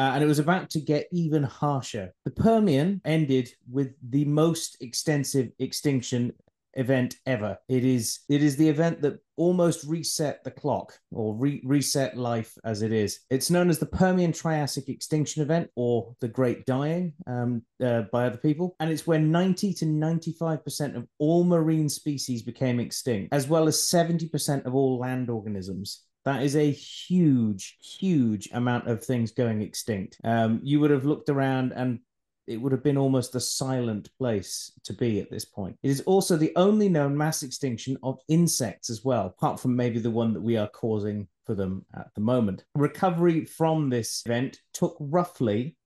Uh, 0.00 0.12
and 0.14 0.24
it 0.24 0.26
was 0.26 0.38
about 0.38 0.70
to 0.70 0.80
get 0.80 1.06
even 1.12 1.42
harsher. 1.42 2.10
The 2.24 2.30
Permian 2.30 3.02
ended 3.04 3.52
with 3.70 3.92
the 4.08 4.24
most 4.24 4.78
extensive 4.80 5.50
extinction 5.58 6.32
event 6.72 7.16
ever. 7.26 7.58
It 7.68 7.84
is 7.84 8.20
it 8.30 8.42
is 8.42 8.56
the 8.56 8.66
event 8.66 9.02
that 9.02 9.18
almost 9.36 9.86
reset 9.86 10.42
the 10.42 10.52
clock 10.52 10.98
or 11.12 11.34
re- 11.34 11.60
reset 11.66 12.16
life 12.16 12.56
as 12.64 12.80
it 12.80 12.92
is. 12.92 13.20
It's 13.28 13.50
known 13.50 13.68
as 13.68 13.78
the 13.78 13.84
Permian 13.84 14.32
Triassic 14.32 14.88
Extinction 14.88 15.42
Event 15.42 15.68
or 15.76 16.14
the 16.22 16.28
Great 16.28 16.64
Dying 16.64 17.12
um, 17.26 17.62
uh, 17.84 18.04
by 18.10 18.24
other 18.24 18.38
people, 18.38 18.76
and 18.80 18.90
it's 18.90 19.06
where 19.06 19.18
90 19.18 19.74
to 19.74 19.84
95 19.84 20.64
percent 20.64 20.96
of 20.96 21.06
all 21.18 21.44
marine 21.44 21.90
species 21.90 22.42
became 22.42 22.80
extinct, 22.80 23.34
as 23.34 23.48
well 23.48 23.68
as 23.68 23.86
70 23.86 24.30
percent 24.30 24.64
of 24.64 24.74
all 24.74 24.98
land 24.98 25.28
organisms. 25.28 26.04
That 26.24 26.42
is 26.42 26.56
a 26.56 26.70
huge, 26.70 27.78
huge 27.80 28.48
amount 28.52 28.88
of 28.88 29.02
things 29.02 29.30
going 29.30 29.62
extinct. 29.62 30.18
Um, 30.22 30.60
you 30.62 30.80
would 30.80 30.90
have 30.90 31.04
looked 31.04 31.28
around 31.28 31.72
and 31.72 32.00
it 32.46 32.60
would 32.60 32.72
have 32.72 32.82
been 32.82 32.98
almost 32.98 33.34
a 33.36 33.40
silent 33.40 34.10
place 34.18 34.72
to 34.84 34.92
be 34.92 35.20
at 35.20 35.30
this 35.30 35.44
point. 35.44 35.78
It 35.82 35.90
is 35.90 36.00
also 36.02 36.36
the 36.36 36.52
only 36.56 36.88
known 36.88 37.16
mass 37.16 37.42
extinction 37.42 37.96
of 38.02 38.18
insects 38.28 38.90
as 38.90 39.04
well, 39.04 39.26
apart 39.26 39.60
from 39.60 39.76
maybe 39.76 39.98
the 39.98 40.10
one 40.10 40.34
that 40.34 40.42
we 40.42 40.56
are 40.56 40.68
causing 40.68 41.28
for 41.46 41.54
them 41.54 41.86
at 41.94 42.08
the 42.14 42.20
moment. 42.20 42.64
Recovery 42.74 43.44
from 43.44 43.88
this 43.88 44.22
event 44.26 44.58
took 44.74 44.96
roughly 44.98 45.76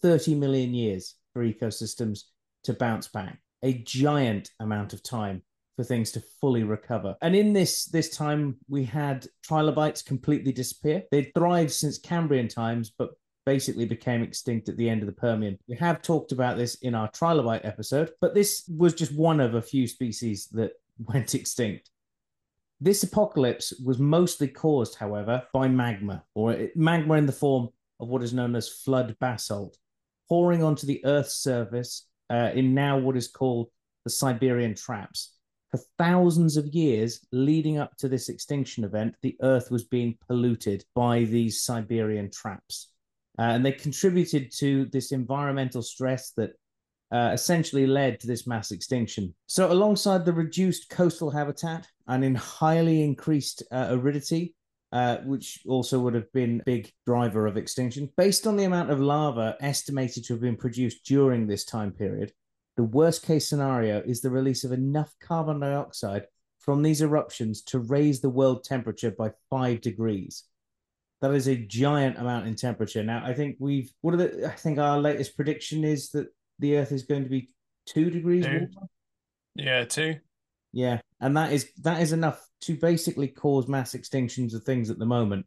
30 0.00 0.34
million 0.34 0.74
years 0.74 1.16
for 1.32 1.44
ecosystems 1.44 2.20
to 2.64 2.72
bounce 2.72 3.08
back, 3.08 3.40
a 3.62 3.74
giant 3.74 4.50
amount 4.60 4.92
of 4.92 5.02
time 5.02 5.42
for 5.78 5.84
things 5.84 6.10
to 6.10 6.20
fully 6.40 6.64
recover. 6.64 7.16
And 7.22 7.36
in 7.36 7.52
this 7.52 7.84
this 7.84 8.10
time, 8.10 8.56
we 8.68 8.82
had 8.82 9.28
trilobites 9.44 10.02
completely 10.02 10.50
disappear. 10.50 11.04
They'd 11.12 11.32
thrived 11.36 11.70
since 11.70 11.98
Cambrian 11.98 12.48
times, 12.48 12.90
but 12.98 13.10
basically 13.46 13.84
became 13.84 14.20
extinct 14.20 14.68
at 14.68 14.76
the 14.76 14.90
end 14.90 15.02
of 15.02 15.06
the 15.06 15.12
Permian. 15.12 15.56
We 15.68 15.76
have 15.76 16.02
talked 16.02 16.32
about 16.32 16.56
this 16.56 16.74
in 16.82 16.96
our 16.96 17.08
trilobite 17.12 17.64
episode, 17.64 18.10
but 18.20 18.34
this 18.34 18.68
was 18.76 18.92
just 18.92 19.14
one 19.14 19.38
of 19.38 19.54
a 19.54 19.62
few 19.62 19.86
species 19.86 20.48
that 20.48 20.72
went 20.98 21.36
extinct. 21.36 21.90
This 22.80 23.04
apocalypse 23.04 23.72
was 23.84 24.00
mostly 24.00 24.48
caused, 24.48 24.96
however, 24.96 25.44
by 25.52 25.68
magma, 25.68 26.24
or 26.34 26.70
magma 26.74 27.14
in 27.14 27.26
the 27.26 27.32
form 27.32 27.68
of 28.00 28.08
what 28.08 28.24
is 28.24 28.34
known 28.34 28.56
as 28.56 28.68
flood 28.68 29.14
basalt, 29.20 29.78
pouring 30.28 30.64
onto 30.64 30.88
the 30.88 31.04
Earth's 31.04 31.36
surface 31.36 32.08
uh, 32.30 32.50
in 32.52 32.74
now 32.74 32.98
what 32.98 33.16
is 33.16 33.28
called 33.28 33.68
the 34.02 34.10
Siberian 34.10 34.74
Traps 34.74 35.37
for 35.70 35.80
thousands 35.98 36.56
of 36.56 36.66
years 36.66 37.20
leading 37.32 37.78
up 37.78 37.96
to 37.98 38.08
this 38.08 38.28
extinction 38.28 38.84
event, 38.84 39.14
the 39.22 39.36
Earth 39.42 39.70
was 39.70 39.84
being 39.84 40.16
polluted 40.26 40.84
by 40.94 41.24
these 41.24 41.62
Siberian 41.62 42.30
traps. 42.30 42.92
Uh, 43.38 43.42
and 43.42 43.64
they 43.64 43.72
contributed 43.72 44.50
to 44.58 44.86
this 44.86 45.12
environmental 45.12 45.82
stress 45.82 46.32
that 46.32 46.52
uh, 47.12 47.30
essentially 47.32 47.86
led 47.86 48.20
to 48.20 48.26
this 48.26 48.46
mass 48.46 48.70
extinction. 48.70 49.34
So, 49.46 49.70
alongside 49.70 50.24
the 50.24 50.32
reduced 50.32 50.90
coastal 50.90 51.30
habitat 51.30 51.86
and 52.06 52.24
in 52.24 52.34
highly 52.34 53.02
increased 53.02 53.62
uh, 53.70 53.88
aridity, 53.90 54.54
uh, 54.92 55.18
which 55.18 55.60
also 55.66 56.00
would 56.00 56.14
have 56.14 56.30
been 56.32 56.60
a 56.60 56.64
big 56.64 56.92
driver 57.06 57.46
of 57.46 57.56
extinction, 57.56 58.10
based 58.16 58.46
on 58.46 58.56
the 58.56 58.64
amount 58.64 58.90
of 58.90 59.00
lava 59.00 59.56
estimated 59.60 60.24
to 60.24 60.34
have 60.34 60.40
been 60.40 60.56
produced 60.56 61.04
during 61.04 61.46
this 61.46 61.64
time 61.64 61.92
period, 61.92 62.32
the 62.78 62.84
worst 62.84 63.26
case 63.26 63.48
scenario 63.48 64.00
is 64.06 64.20
the 64.20 64.30
release 64.30 64.62
of 64.62 64.70
enough 64.70 65.12
carbon 65.20 65.58
dioxide 65.58 66.26
from 66.60 66.80
these 66.80 67.02
eruptions 67.02 67.62
to 67.62 67.80
raise 67.80 68.20
the 68.20 68.30
world 68.30 68.62
temperature 68.62 69.10
by 69.10 69.32
five 69.50 69.80
degrees. 69.80 70.44
That 71.20 71.34
is 71.34 71.48
a 71.48 71.56
giant 71.56 72.18
amount 72.18 72.46
in 72.46 72.54
temperature. 72.54 73.02
Now, 73.02 73.20
I 73.24 73.34
think 73.34 73.56
we've, 73.58 73.92
what 74.00 74.14
are 74.14 74.18
the, 74.18 74.46
I 74.46 74.52
think 74.52 74.78
our 74.78 75.00
latest 75.00 75.34
prediction 75.34 75.82
is 75.82 76.10
that 76.10 76.28
the 76.60 76.76
Earth 76.76 76.92
is 76.92 77.02
going 77.02 77.24
to 77.24 77.28
be 77.28 77.48
two 77.84 78.10
degrees 78.10 78.44
two. 78.44 78.52
warmer. 78.52 78.88
Yeah, 79.56 79.84
two. 79.84 80.14
Yeah, 80.72 81.00
and 81.20 81.36
that 81.36 81.52
is 81.52 81.72
that 81.82 82.00
is 82.00 82.12
enough 82.12 82.46
to 82.60 82.76
basically 82.76 83.26
cause 83.26 83.66
mass 83.66 83.94
extinctions 83.94 84.54
of 84.54 84.62
things 84.62 84.88
at 84.88 85.00
the 85.00 85.06
moment. 85.06 85.46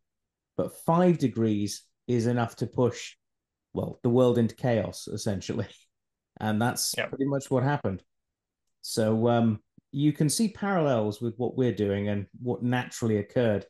But 0.57 0.75
five 0.85 1.17
degrees 1.17 1.83
is 2.09 2.27
enough 2.27 2.57
to 2.57 2.67
push, 2.67 3.15
well, 3.73 4.01
the 4.03 4.09
world 4.09 4.37
into 4.37 4.53
chaos 4.55 5.07
essentially. 5.07 5.67
and 6.41 6.61
that's 6.61 6.93
yep. 6.97 7.09
pretty 7.09 7.25
much 7.25 7.49
what 7.49 7.63
happened. 7.63 8.03
So 8.81 9.29
um, 9.29 9.59
you 9.91 10.11
can 10.11 10.27
see 10.27 10.49
parallels 10.49 11.21
with 11.21 11.35
what 11.37 11.55
we're 11.55 11.71
doing 11.71 12.09
and 12.09 12.25
what 12.41 12.63
naturally 12.63 13.17
occurred. 13.17 13.65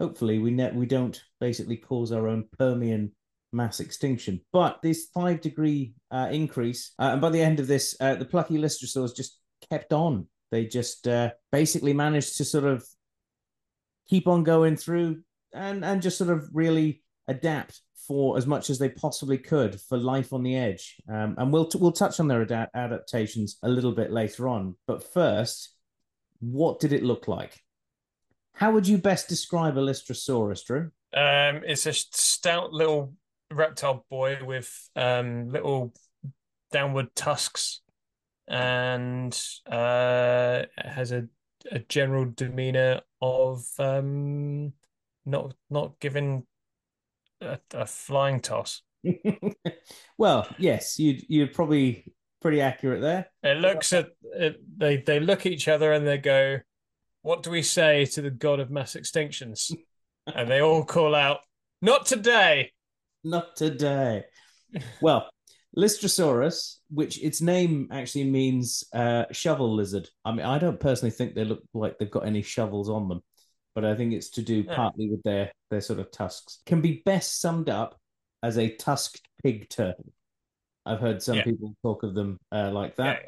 Hopefully, 0.00 0.38
we 0.38 0.50
ne- 0.50 0.72
we 0.72 0.86
don't 0.86 1.22
basically 1.38 1.76
cause 1.76 2.10
our 2.10 2.26
own 2.26 2.48
Permian 2.58 3.12
mass 3.52 3.78
extinction. 3.78 4.40
But 4.52 4.80
this 4.82 5.08
five 5.14 5.40
degree 5.40 5.94
uh, 6.10 6.28
increase, 6.32 6.94
uh, 6.98 7.10
and 7.12 7.20
by 7.20 7.30
the 7.30 7.42
end 7.42 7.60
of 7.60 7.68
this, 7.68 7.94
uh, 8.00 8.16
the 8.16 8.24
plucky 8.24 8.58
lystrosaurs 8.58 9.14
just 9.14 9.38
kept 9.70 9.92
on. 9.92 10.26
They 10.50 10.66
just 10.66 11.06
uh, 11.06 11.30
basically 11.52 11.92
managed 11.92 12.38
to 12.38 12.44
sort 12.44 12.64
of 12.64 12.84
keep 14.08 14.26
on 14.26 14.44
going 14.44 14.76
through 14.76 15.22
and 15.52 15.84
and 15.84 16.02
just 16.02 16.18
sort 16.18 16.30
of 16.30 16.48
really 16.52 17.03
adapt 17.28 17.80
for 18.06 18.36
as 18.36 18.46
much 18.46 18.70
as 18.70 18.78
they 18.78 18.88
possibly 18.88 19.38
could 19.38 19.80
for 19.80 19.96
life 19.96 20.32
on 20.32 20.42
the 20.42 20.56
edge. 20.56 20.96
Um, 21.08 21.34
and 21.38 21.52
we'll 21.52 21.66
t- 21.66 21.78
we'll 21.78 21.92
touch 21.92 22.20
on 22.20 22.28
their 22.28 22.42
ad- 22.42 22.70
adaptations 22.74 23.58
a 23.62 23.68
little 23.68 23.92
bit 23.92 24.10
later 24.10 24.48
on. 24.48 24.76
But 24.86 25.12
first, 25.12 25.74
what 26.40 26.80
did 26.80 26.92
it 26.92 27.02
look 27.02 27.28
like? 27.28 27.60
How 28.54 28.72
would 28.72 28.86
you 28.86 28.98
best 28.98 29.28
describe 29.28 29.76
a 29.76 29.80
Lystrosaurus, 29.80 30.64
Drew? 30.64 30.90
Um, 31.12 31.62
it's 31.66 31.86
a 31.86 31.92
stout 31.92 32.72
little 32.72 33.14
reptile 33.50 34.04
boy 34.10 34.38
with 34.42 34.70
um, 34.96 35.48
little 35.48 35.92
downward 36.72 37.14
tusks 37.14 37.80
and 38.48 39.36
uh, 39.70 40.62
has 40.76 41.12
a, 41.12 41.26
a 41.70 41.78
general 41.88 42.26
demeanor 42.34 43.00
of 43.20 43.64
um, 43.78 44.72
not 45.24 45.54
not 45.70 45.98
giving 46.00 46.46
a, 47.44 47.60
a 47.72 47.86
flying 47.86 48.40
toss. 48.40 48.82
well, 50.18 50.48
yes, 50.58 50.98
you'd 50.98 51.24
you're 51.28 51.48
probably 51.48 52.12
pretty 52.40 52.60
accurate 52.60 53.00
there. 53.00 53.26
It 53.42 53.58
looks 53.58 53.92
at 53.92 54.08
it, 54.22 54.60
they 54.76 54.98
they 54.98 55.20
look 55.20 55.46
at 55.46 55.52
each 55.52 55.68
other 55.68 55.92
and 55.92 56.06
they 56.06 56.18
go, 56.18 56.60
"What 57.22 57.42
do 57.42 57.50
we 57.50 57.62
say 57.62 58.06
to 58.06 58.22
the 58.22 58.30
god 58.30 58.60
of 58.60 58.70
mass 58.70 58.94
extinctions?" 58.94 59.72
and 60.26 60.50
they 60.50 60.60
all 60.60 60.84
call 60.84 61.14
out, 61.14 61.40
"Not 61.82 62.06
today." 62.06 62.72
Not 63.22 63.56
today. 63.56 64.24
well, 65.00 65.30
Lystrosaurus, 65.76 66.76
which 66.90 67.22
its 67.22 67.40
name 67.40 67.88
actually 67.90 68.24
means 68.24 68.84
uh, 68.92 69.24
shovel 69.32 69.74
lizard. 69.74 70.08
I 70.24 70.32
mean, 70.32 70.44
I 70.44 70.58
don't 70.58 70.78
personally 70.78 71.10
think 71.10 71.34
they 71.34 71.44
look 71.44 71.62
like 71.72 71.98
they've 71.98 72.10
got 72.10 72.26
any 72.26 72.42
shovels 72.42 72.90
on 72.90 73.08
them 73.08 73.22
but 73.74 73.84
I 73.84 73.94
think 73.94 74.12
it's 74.12 74.30
to 74.30 74.42
do 74.42 74.64
partly 74.64 75.10
with 75.10 75.22
their 75.22 75.52
their 75.70 75.80
sort 75.80 75.98
of 75.98 76.10
tusks. 76.10 76.60
Can 76.66 76.80
be 76.80 77.02
best 77.04 77.40
summed 77.40 77.68
up 77.68 77.98
as 78.42 78.58
a 78.58 78.74
tusked 78.76 79.26
pig 79.42 79.68
turtle. 79.68 80.12
I've 80.86 81.00
heard 81.00 81.22
some 81.22 81.36
yeah. 81.36 81.44
people 81.44 81.74
talk 81.82 82.02
of 82.02 82.14
them 82.14 82.38
uh, 82.52 82.70
like 82.70 82.96
that. 82.96 83.22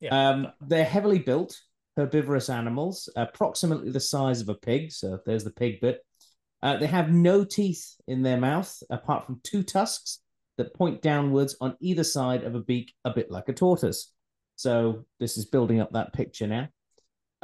Yeah, 0.00 0.08
yeah. 0.08 0.28
Um, 0.28 0.52
they're 0.60 0.84
heavily 0.84 1.18
built, 1.18 1.60
herbivorous 1.96 2.48
animals, 2.48 3.08
approximately 3.16 3.90
the 3.90 4.00
size 4.00 4.40
of 4.40 4.48
a 4.48 4.54
pig. 4.54 4.92
So 4.92 5.18
there's 5.26 5.44
the 5.44 5.50
pig 5.50 5.80
bit. 5.80 6.00
Uh, 6.62 6.78
they 6.78 6.86
have 6.86 7.10
no 7.12 7.44
teeth 7.44 7.96
in 8.08 8.22
their 8.22 8.38
mouth 8.38 8.82
apart 8.90 9.26
from 9.26 9.40
two 9.42 9.62
tusks 9.62 10.20
that 10.56 10.74
point 10.74 11.02
downwards 11.02 11.54
on 11.60 11.76
either 11.80 12.02
side 12.02 12.44
of 12.44 12.54
a 12.54 12.60
beak, 12.60 12.94
a 13.04 13.10
bit 13.10 13.30
like 13.30 13.48
a 13.48 13.52
tortoise. 13.52 14.12
So 14.56 15.04
this 15.20 15.36
is 15.36 15.44
building 15.44 15.80
up 15.80 15.92
that 15.92 16.14
picture 16.14 16.46
now. 16.46 16.68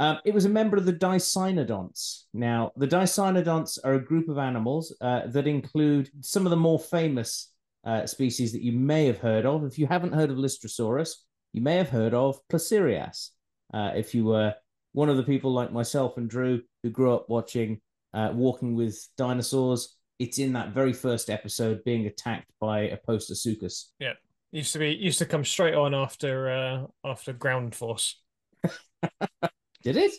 Um, 0.02 0.18
it 0.24 0.34
was 0.34 0.46
a 0.46 0.48
member 0.48 0.76
of 0.76 0.84
the 0.84 0.92
Dicynodonts. 0.92 2.24
Now, 2.34 2.72
the 2.76 2.88
Dicynodonts 2.88 3.78
are 3.84 3.94
a 3.94 4.04
group 4.04 4.28
of 4.28 4.36
animals 4.36 4.92
uh, 5.00 5.28
that 5.28 5.46
include 5.46 6.10
some 6.22 6.44
of 6.44 6.50
the 6.50 6.56
more 6.56 6.80
famous 6.80 7.52
uh, 7.84 8.04
species 8.06 8.50
that 8.50 8.64
you 8.64 8.72
may 8.72 9.06
have 9.06 9.18
heard 9.18 9.46
of. 9.46 9.62
If 9.62 9.78
you 9.78 9.86
haven't 9.86 10.12
heard 10.12 10.30
of 10.30 10.38
Lystrosaurus, 10.38 11.10
you 11.52 11.62
may 11.62 11.76
have 11.76 11.90
heard 11.90 12.14
of 12.14 12.40
Placerias. 12.48 13.28
Uh, 13.72 13.92
if 13.94 14.12
you 14.12 14.24
were 14.24 14.56
one 14.90 15.08
of 15.08 15.16
the 15.16 15.22
people 15.22 15.52
like 15.52 15.72
myself 15.72 16.16
and 16.16 16.28
Drew 16.28 16.62
who 16.82 16.90
grew 16.90 17.14
up 17.14 17.28
watching 17.28 17.80
uh, 18.12 18.32
Walking 18.34 18.74
with 18.74 19.06
Dinosaurs, 19.16 19.98
it's 20.18 20.40
in 20.40 20.52
that 20.54 20.70
very 20.70 20.92
first 20.92 21.30
episode 21.30 21.84
being 21.84 22.06
attacked 22.06 22.50
by 22.60 22.80
a 22.88 22.96
Postosuchus. 22.96 23.90
Yeah, 24.00 24.14
used 24.50 24.72
to 24.72 24.80
be 24.80 24.96
used 24.96 25.20
to 25.20 25.26
come 25.26 25.44
straight 25.44 25.74
on 25.74 25.94
after 25.94 26.50
uh, 26.50 26.86
after 27.08 27.32
Ground 27.32 27.76
Force. 27.76 28.20
Did 29.82 29.96
it? 29.96 30.12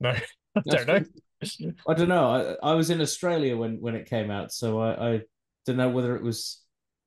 No, 0.00 0.10
I 0.56 0.60
don't 0.66 0.86
know. 0.86 1.00
I 1.86 1.94
don't 1.94 2.08
know. 2.08 2.56
I, 2.62 2.70
I 2.70 2.74
was 2.74 2.90
in 2.90 3.00
Australia 3.00 3.56
when 3.56 3.80
when 3.80 3.94
it 3.94 4.08
came 4.08 4.30
out, 4.30 4.52
so 4.52 4.80
I, 4.80 5.14
I 5.14 5.20
don't 5.66 5.76
know 5.76 5.90
whether 5.90 6.16
it 6.16 6.22
was 6.22 6.62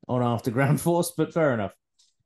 on 0.08 0.22
after 0.22 0.50
Ground 0.58 0.80
Force, 0.80 1.12
but 1.16 1.32
fair 1.32 1.54
enough. 1.54 1.74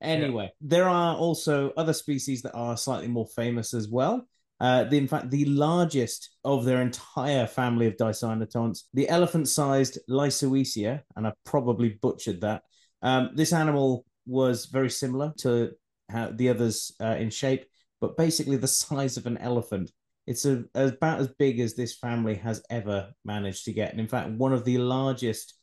Anyway, 0.00 0.44
yeah. 0.44 0.68
there 0.68 0.88
are 0.88 1.16
also 1.16 1.72
other 1.76 1.92
species 1.92 2.42
that 2.42 2.54
are 2.54 2.76
slightly 2.76 3.08
more 3.08 3.26
famous 3.26 3.72
as 3.72 3.88
well. 3.88 4.26
Uh, 4.58 4.84
the, 4.84 4.96
in 4.96 5.08
fact, 5.08 5.30
the 5.30 5.44
largest 5.44 6.36
of 6.44 6.64
their 6.64 6.82
entire 6.82 7.46
family 7.46 7.86
of 7.86 7.96
Dicynodonts, 7.96 8.82
the 8.94 9.08
elephant-sized 9.08 9.98
Lycoecia, 10.08 11.02
and 11.16 11.26
I 11.26 11.32
probably 11.44 11.98
butchered 12.00 12.40
that. 12.42 12.62
Um, 13.02 13.30
this 13.34 13.52
animal 13.52 14.04
was 14.26 14.66
very 14.66 14.90
similar 14.90 15.32
to 15.38 15.72
how 16.08 16.30
the 16.32 16.48
others 16.48 16.92
uh, 17.00 17.16
in 17.18 17.30
shape 17.30 17.66
but 18.02 18.16
basically 18.16 18.56
the 18.56 18.68
size 18.68 19.16
of 19.16 19.26
an 19.26 19.38
elephant. 19.38 19.90
It's 20.26 20.44
a, 20.44 20.64
about 20.74 21.20
as 21.20 21.28
big 21.38 21.60
as 21.60 21.74
this 21.74 21.96
family 21.96 22.34
has 22.34 22.62
ever 22.68 23.12
managed 23.24 23.64
to 23.64 23.72
get. 23.72 23.92
And 23.92 24.00
in 24.00 24.08
fact, 24.08 24.30
one 24.30 24.52
of 24.52 24.64
the 24.64 24.78
largest 24.78 25.54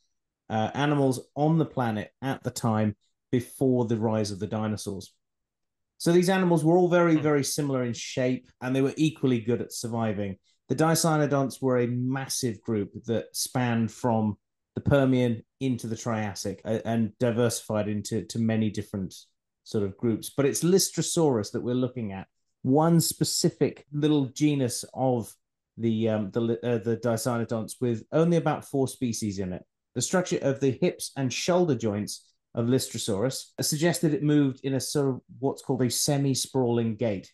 uh, 0.50 0.72
animals 0.74 1.28
on 1.36 1.58
the 1.58 1.66
planet 1.66 2.12
at 2.22 2.42
the 2.44 2.50
time 2.50 2.96
before 3.32 3.86
the 3.86 3.98
rise 3.98 4.32
of 4.32 4.40
the 4.40 4.48
dinosaurs. 4.48 5.14
So 5.98 6.14
these 6.14 6.30
animals 6.30 6.64
were 6.64 6.78
all 6.78 6.88
very, 6.88 7.18
hmm. 7.18 7.22
very 7.22 7.44
similar 7.44 7.84
in 7.84 7.94
shape 7.94 8.48
and 8.62 8.74
they 8.74 8.82
were 8.82 8.94
equally 8.96 9.42
good 9.42 9.62
at 9.62 9.74
surviving. 9.74 10.38
The 10.70 10.76
Dicynodonts 10.76 11.62
were 11.62 11.80
a 11.80 11.88
massive 11.88 12.62
group 12.62 12.92
that 13.06 13.36
spanned 13.36 13.92
from 13.92 14.38
the 14.76 14.82
Permian 14.82 15.44
into 15.60 15.88
the 15.88 15.98
Triassic 15.98 16.62
uh, 16.64 16.80
and 16.86 17.12
diversified 17.20 17.90
into 17.90 18.24
to 18.26 18.40
many 18.40 18.70
different 18.70 19.14
sort 19.70 19.86
of 19.86 19.98
groups, 19.98 20.28
but 20.36 20.46
it's 20.46 20.64
Lystrosaurus 20.64 21.52
that 21.52 21.66
we're 21.66 21.84
looking 21.86 22.12
at, 22.20 22.28
one 22.64 23.00
specific 23.00 23.86
little 23.92 24.26
genus 24.42 24.86
of 24.94 25.32
the 25.78 26.10
um, 26.10 26.32
the 26.32 26.42
uh, 26.70 26.80
the 26.88 26.98
Dicynodonts 26.98 27.74
with 27.80 28.04
only 28.12 28.38
about 28.38 28.66
four 28.72 28.88
species 28.88 29.38
in 29.40 29.54
it. 29.54 29.64
The 29.96 30.02
structure 30.02 30.40
of 30.42 30.60
the 30.60 30.78
hips 30.82 31.12
and 31.16 31.32
shoulder 31.32 31.76
joints 31.88 32.14
of 32.56 32.68
Lystrosaurus 32.68 33.38
suggested 33.62 34.14
it 34.14 34.24
moved 34.24 34.60
in 34.64 34.74
a 34.74 34.80
sort 34.80 35.08
of 35.10 35.22
what's 35.40 35.64
called 35.66 35.84
a 35.84 35.90
semi-sprawling 35.90 36.96
gait. 36.96 37.28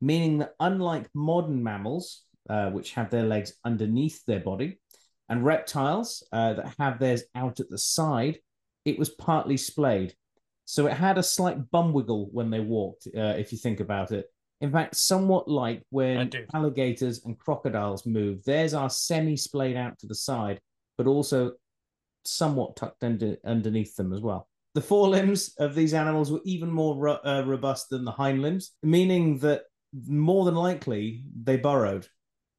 meaning 0.00 0.38
that 0.38 0.54
unlike 0.60 1.08
modern 1.14 1.62
mammals, 1.62 2.22
uh, 2.48 2.70
which 2.70 2.92
have 2.92 3.10
their 3.10 3.24
legs 3.24 3.54
underneath 3.64 4.24
their 4.26 4.40
body, 4.40 4.78
and 5.28 5.44
reptiles 5.44 6.22
uh, 6.32 6.54
that 6.54 6.74
have 6.78 6.98
theirs 6.98 7.24
out 7.34 7.60
at 7.60 7.68
the 7.68 7.78
side, 7.78 8.38
it 8.84 8.98
was 8.98 9.10
partly 9.10 9.56
splayed. 9.56 10.14
So 10.66 10.86
it 10.88 10.94
had 10.94 11.16
a 11.16 11.22
slight 11.22 11.70
bum 11.70 11.92
wiggle 11.92 12.28
when 12.32 12.50
they 12.50 12.60
walked, 12.60 13.06
uh, 13.16 13.34
if 13.38 13.52
you 13.52 13.58
think 13.58 13.80
about 13.80 14.10
it. 14.10 14.26
In 14.60 14.72
fact, 14.72 14.96
somewhat 14.96 15.48
like 15.48 15.82
when 15.90 16.30
alligators 16.52 17.24
and 17.24 17.38
crocodiles 17.38 18.04
move. 18.04 18.42
Theirs 18.44 18.74
are 18.74 18.90
semi 18.90 19.36
splayed 19.36 19.76
out 19.76 19.98
to 20.00 20.06
the 20.06 20.14
side, 20.14 20.60
but 20.98 21.06
also 21.06 21.52
somewhat 22.24 22.74
tucked 22.74 23.04
under, 23.04 23.36
underneath 23.44 23.94
them 23.94 24.12
as 24.12 24.20
well. 24.20 24.48
The 24.74 24.80
forelimbs 24.80 25.54
of 25.58 25.74
these 25.74 25.94
animals 25.94 26.32
were 26.32 26.40
even 26.44 26.70
more 26.70 26.96
ro- 26.96 27.20
uh, 27.24 27.44
robust 27.46 27.90
than 27.90 28.04
the 28.04 28.10
hind 28.10 28.42
limbs, 28.42 28.72
meaning 28.82 29.38
that 29.38 29.62
more 30.08 30.44
than 30.44 30.56
likely 30.56 31.24
they 31.42 31.56
burrowed. 31.56 32.08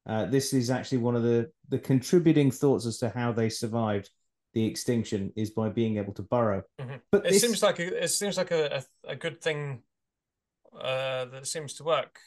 Uh, 0.06 0.24
this 0.24 0.54
is 0.54 0.70
actually 0.70 0.98
one 0.98 1.14
of 1.14 1.22
the, 1.22 1.50
the 1.68 1.78
contributing 1.78 2.50
thoughts 2.50 2.86
as 2.86 2.98
to 2.98 3.10
how 3.10 3.32
they 3.32 3.50
survived 3.50 4.10
the 4.54 4.64
extinction 4.64 5.32
is 5.36 5.50
by 5.50 5.68
being 5.68 5.98
able 5.98 6.12
to 6.14 6.22
burrow. 6.22 6.62
Mm-hmm. 6.80 6.96
But 7.12 7.26
it 7.26 7.32
this... 7.32 7.42
seems 7.42 7.62
like 7.62 7.78
a, 7.78 8.04
it 8.04 8.08
seems 8.08 8.36
like 8.36 8.50
a, 8.50 8.82
a, 9.06 9.12
a 9.12 9.16
good 9.16 9.40
thing 9.40 9.82
uh, 10.78 11.26
that 11.26 11.46
seems 11.46 11.74
to 11.74 11.84
work 11.84 12.18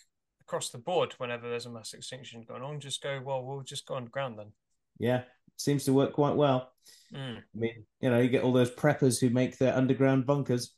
across 0.41 0.69
the 0.69 0.77
board 0.77 1.13
whenever 1.17 1.49
there's 1.49 1.65
a 1.65 1.71
mass 1.71 1.93
extinction 1.93 2.43
going 2.47 2.61
on. 2.61 2.79
Just 2.79 3.01
go, 3.01 3.21
well, 3.23 3.43
we'll 3.43 3.61
just 3.61 3.85
go 3.85 3.95
underground 3.95 4.37
then. 4.37 4.51
Yeah, 4.99 5.23
seems 5.57 5.85
to 5.85 5.93
work 5.93 6.13
quite 6.13 6.35
well. 6.35 6.71
Mm. 7.13 7.37
I 7.37 7.41
mean, 7.53 7.85
you 8.01 8.09
know, 8.09 8.19
you 8.19 8.29
get 8.29 8.43
all 8.43 8.53
those 8.53 8.71
preppers 8.71 9.19
who 9.19 9.29
make 9.29 9.57
their 9.57 9.75
underground 9.75 10.25
bunkers. 10.25 10.73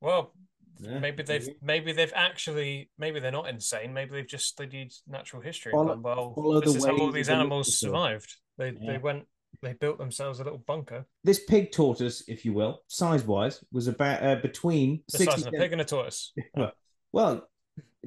Well, 0.00 0.32
yeah, 0.80 0.98
maybe 0.98 1.22
they've 1.22 1.46
maybe. 1.46 1.58
maybe. 1.62 1.92
they've 1.92 2.12
actually 2.14 2.90
maybe 2.98 3.20
they're 3.20 3.30
not 3.30 3.48
insane. 3.48 3.92
Maybe 3.92 4.12
they've 4.12 4.26
just 4.26 4.46
studied 4.46 4.92
natural 5.06 5.42
history. 5.42 5.72
Follow, 5.72 5.96
well, 5.96 6.60
this 6.60 6.74
is 6.74 6.84
how 6.84 6.96
all 6.96 7.12
these 7.12 7.28
animals 7.28 7.78
survived. 7.78 8.34
They 8.58 8.70
yeah. 8.80 8.92
they 8.92 8.98
went 8.98 9.26
they 9.60 9.74
built 9.74 9.98
themselves 9.98 10.40
a 10.40 10.44
little 10.44 10.62
bunker. 10.66 11.04
This 11.24 11.44
pig 11.44 11.72
tortoise, 11.72 12.24
if 12.28 12.44
you 12.44 12.52
will, 12.52 12.82
size 12.88 13.24
wise, 13.24 13.62
was 13.72 13.86
about 13.86 14.22
uh, 14.22 14.36
between 14.36 15.02
the 15.10 15.18
60 15.18 15.30
size 15.30 15.46
of 15.46 15.54
a 15.54 15.56
pig 15.56 15.72
and 15.72 15.80
a 15.80 15.84
tortoise. 15.84 16.32
well, 17.12 17.48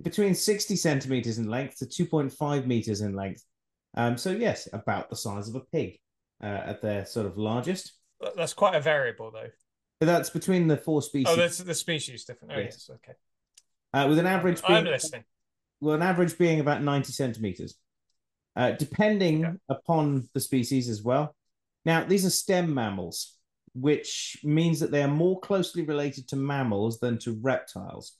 between 0.01 0.35
sixty 0.35 0.75
centimeters 0.75 1.37
in 1.37 1.47
length 1.47 1.77
to 1.79 1.85
two 1.85 2.05
point 2.05 2.31
five 2.31 2.67
meters 2.67 3.01
in 3.01 3.15
length. 3.15 3.43
Um, 3.95 4.17
so 4.17 4.31
yes, 4.31 4.67
about 4.73 5.09
the 5.09 5.15
size 5.15 5.47
of 5.47 5.55
a 5.55 5.61
pig 5.61 5.97
uh, 6.43 6.61
at 6.65 6.81
their 6.81 7.05
sort 7.05 7.25
of 7.25 7.37
largest. 7.37 7.93
That's 8.35 8.53
quite 8.53 8.75
a 8.75 8.81
variable, 8.81 9.31
though. 9.31 9.49
But 9.99 10.07
that's 10.07 10.29
between 10.29 10.67
the 10.67 10.77
four 10.77 11.01
species. 11.01 11.27
Oh, 11.29 11.35
that's 11.35 11.59
the 11.59 11.73
species 11.73 12.25
different. 12.25 12.53
Oh, 12.53 12.59
yes, 12.59 12.89
yes. 12.89 12.97
okay. 12.97 13.13
Uh, 13.93 14.09
with 14.09 14.19
an 14.19 14.25
average, 14.25 14.61
being, 14.61 14.79
I'm 14.79 14.85
listening. 14.85 15.23
Well, 15.79 15.95
an 15.95 16.01
average 16.01 16.37
being 16.37 16.59
about 16.59 16.83
ninety 16.83 17.13
centimeters, 17.13 17.75
uh, 18.55 18.71
depending 18.71 19.45
okay. 19.45 19.55
upon 19.69 20.27
the 20.33 20.39
species 20.39 20.89
as 20.89 21.01
well. 21.03 21.35
Now, 21.85 22.03
these 22.03 22.25
are 22.25 22.31
stem 22.31 22.73
mammals, 22.73 23.37
which 23.73 24.37
means 24.43 24.79
that 24.79 24.91
they 24.91 25.03
are 25.03 25.07
more 25.07 25.39
closely 25.39 25.83
related 25.83 26.27
to 26.29 26.35
mammals 26.35 26.99
than 26.99 27.17
to 27.19 27.39
reptiles. 27.41 28.17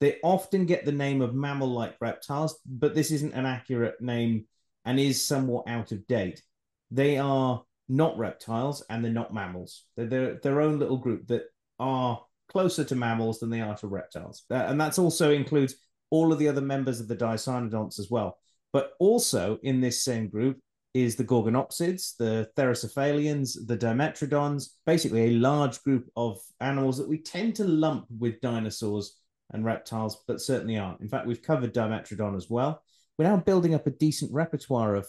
They 0.00 0.18
often 0.22 0.66
get 0.66 0.84
the 0.84 0.92
name 0.92 1.22
of 1.22 1.34
mammal 1.34 1.68
like 1.68 1.96
reptiles, 2.00 2.58
but 2.66 2.94
this 2.94 3.10
isn't 3.10 3.32
an 3.32 3.46
accurate 3.46 4.00
name 4.00 4.46
and 4.84 5.00
is 5.00 5.26
somewhat 5.26 5.68
out 5.68 5.92
of 5.92 6.06
date. 6.06 6.42
They 6.90 7.16
are 7.16 7.62
not 7.88 8.18
reptiles 8.18 8.84
and 8.90 9.04
they're 9.04 9.12
not 9.12 9.32
mammals. 9.32 9.84
They're 9.96 10.06
their, 10.06 10.34
their 10.34 10.60
own 10.60 10.78
little 10.78 10.98
group 10.98 11.28
that 11.28 11.44
are 11.78 12.20
closer 12.48 12.84
to 12.84 12.96
mammals 12.96 13.40
than 13.40 13.50
they 13.50 13.60
are 13.60 13.76
to 13.78 13.86
reptiles. 13.86 14.44
Uh, 14.50 14.54
and 14.54 14.80
that 14.80 14.98
also 14.98 15.30
includes 15.30 15.76
all 16.10 16.32
of 16.32 16.38
the 16.38 16.48
other 16.48 16.60
members 16.60 17.00
of 17.00 17.08
the 17.08 17.16
Dicynodonts 17.16 17.98
as 17.98 18.10
well. 18.10 18.38
But 18.72 18.92
also 18.98 19.58
in 19.62 19.80
this 19.80 20.02
same 20.02 20.28
group 20.28 20.58
is 20.94 21.16
the 21.16 21.24
Gorgonopsids, 21.24 22.16
the 22.16 22.48
Therocephalians, 22.56 23.66
the 23.66 23.76
Dimetrodons, 23.76 24.70
basically 24.86 25.26
a 25.26 25.38
large 25.38 25.82
group 25.82 26.10
of 26.16 26.38
animals 26.60 26.96
that 26.98 27.08
we 27.08 27.18
tend 27.18 27.54
to 27.56 27.64
lump 27.64 28.06
with 28.18 28.40
dinosaurs 28.40 29.18
and 29.52 29.64
reptiles, 29.64 30.24
but 30.26 30.40
certainly 30.40 30.78
aren't. 30.78 31.00
In 31.00 31.08
fact, 31.08 31.26
we've 31.26 31.42
covered 31.42 31.74
Dimetrodon 31.74 32.36
as 32.36 32.48
well. 32.48 32.82
We're 33.18 33.28
now 33.28 33.36
building 33.36 33.74
up 33.74 33.86
a 33.86 33.90
decent 33.90 34.32
repertoire 34.32 34.94
of 34.94 35.06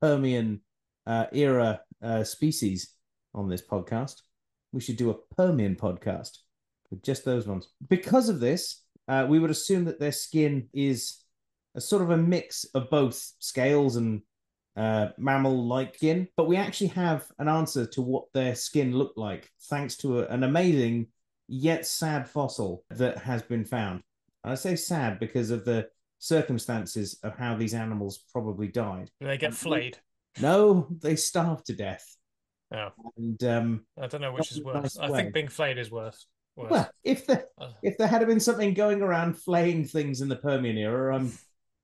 Permian 0.00 0.60
uh, 1.06 1.26
era 1.32 1.80
uh, 2.02 2.24
species 2.24 2.94
on 3.34 3.48
this 3.48 3.62
podcast. 3.62 4.22
We 4.72 4.80
should 4.80 4.96
do 4.96 5.10
a 5.10 5.34
Permian 5.36 5.76
podcast 5.76 6.38
with 6.90 7.02
just 7.02 7.24
those 7.24 7.46
ones. 7.46 7.68
Because 7.88 8.28
of 8.28 8.40
this, 8.40 8.82
uh, 9.08 9.26
we 9.28 9.38
would 9.38 9.50
assume 9.50 9.84
that 9.86 10.00
their 10.00 10.12
skin 10.12 10.68
is 10.72 11.24
a 11.78 11.80
sort 11.80 12.02
of 12.02 12.10
a 12.10 12.16
mix 12.16 12.64
of 12.74 12.90
both 12.90 13.14
scales 13.38 13.94
and 13.94 14.22
uh, 14.76 15.10
mammal-like 15.16 15.94
skin, 15.94 16.26
but 16.36 16.48
we 16.48 16.56
actually 16.56 16.88
have 16.88 17.24
an 17.38 17.48
answer 17.48 17.86
to 17.86 18.02
what 18.02 18.24
their 18.34 18.56
skin 18.56 18.92
looked 18.92 19.16
like, 19.16 19.48
thanks 19.70 19.96
to 19.98 20.20
a, 20.20 20.26
an 20.26 20.42
amazing 20.42 21.06
yet 21.46 21.86
sad 21.86 22.28
fossil 22.28 22.84
that 22.90 23.18
has 23.18 23.42
been 23.42 23.64
found. 23.64 24.02
I 24.42 24.56
say 24.56 24.74
sad 24.74 25.20
because 25.20 25.52
of 25.52 25.64
the 25.64 25.88
circumstances 26.18 27.18
of 27.22 27.38
how 27.38 27.54
these 27.54 27.74
animals 27.74 28.24
probably 28.32 28.66
died. 28.66 29.08
Did 29.20 29.28
they 29.28 29.38
get 29.38 29.54
flayed? 29.54 29.98
No, 30.40 30.88
they 31.00 31.14
starved 31.14 31.66
to 31.66 31.74
death. 31.74 32.04
Yeah. 32.72 32.90
And 33.16 33.42
um, 33.44 33.86
I 34.00 34.08
don't 34.08 34.20
know 34.20 34.32
which 34.32 34.50
is 34.50 34.62
worse. 34.62 34.96
Nice 34.96 34.98
I 34.98 35.08
think 35.10 35.32
being 35.32 35.48
flayed 35.48 35.78
is 35.78 35.92
worse. 35.92 36.26
worse. 36.56 36.70
Well, 36.70 36.90
if 37.04 37.24
there 37.26 37.46
uh. 37.56 37.70
if 37.82 37.96
there 37.98 38.08
had 38.08 38.26
been 38.26 38.40
something 38.40 38.74
going 38.74 39.00
around 39.00 39.38
flaying 39.38 39.84
things 39.86 40.20
in 40.20 40.28
the 40.28 40.36
Permian 40.36 40.76
era, 40.76 41.14
I'm 41.14 41.32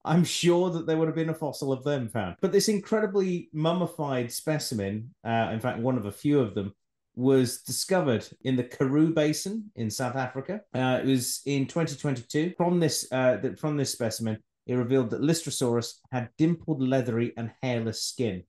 I'm 0.04 0.24
sure 0.24 0.70
that 0.70 0.86
there 0.86 0.96
would 0.96 1.08
have 1.08 1.14
been 1.14 1.30
a 1.30 1.34
fossil 1.34 1.72
of 1.72 1.84
them 1.84 2.08
found. 2.08 2.36
But 2.40 2.52
this 2.52 2.68
incredibly 2.68 3.48
mummified 3.52 4.30
specimen, 4.30 5.14
uh, 5.24 5.50
in 5.52 5.60
fact, 5.60 5.78
one 5.78 5.96
of 5.96 6.06
a 6.06 6.12
few 6.12 6.40
of 6.40 6.54
them, 6.54 6.74
was 7.16 7.62
discovered 7.62 8.28
in 8.42 8.56
the 8.56 8.64
Karoo 8.64 9.14
Basin 9.14 9.70
in 9.76 9.90
South 9.90 10.16
Africa. 10.16 10.60
Uh, 10.74 11.00
it 11.02 11.06
was 11.06 11.42
in 11.46 11.66
2022. 11.66 12.54
From 12.56 12.80
this, 12.80 13.10
uh, 13.12 13.38
from 13.56 13.76
this 13.76 13.92
specimen, 13.92 14.38
it 14.66 14.74
revealed 14.74 15.10
that 15.10 15.22
Lystrosaurus 15.22 16.00
had 16.10 16.30
dimpled, 16.38 16.82
leathery, 16.82 17.32
and 17.36 17.52
hairless 17.62 18.02
skin. 18.02 18.42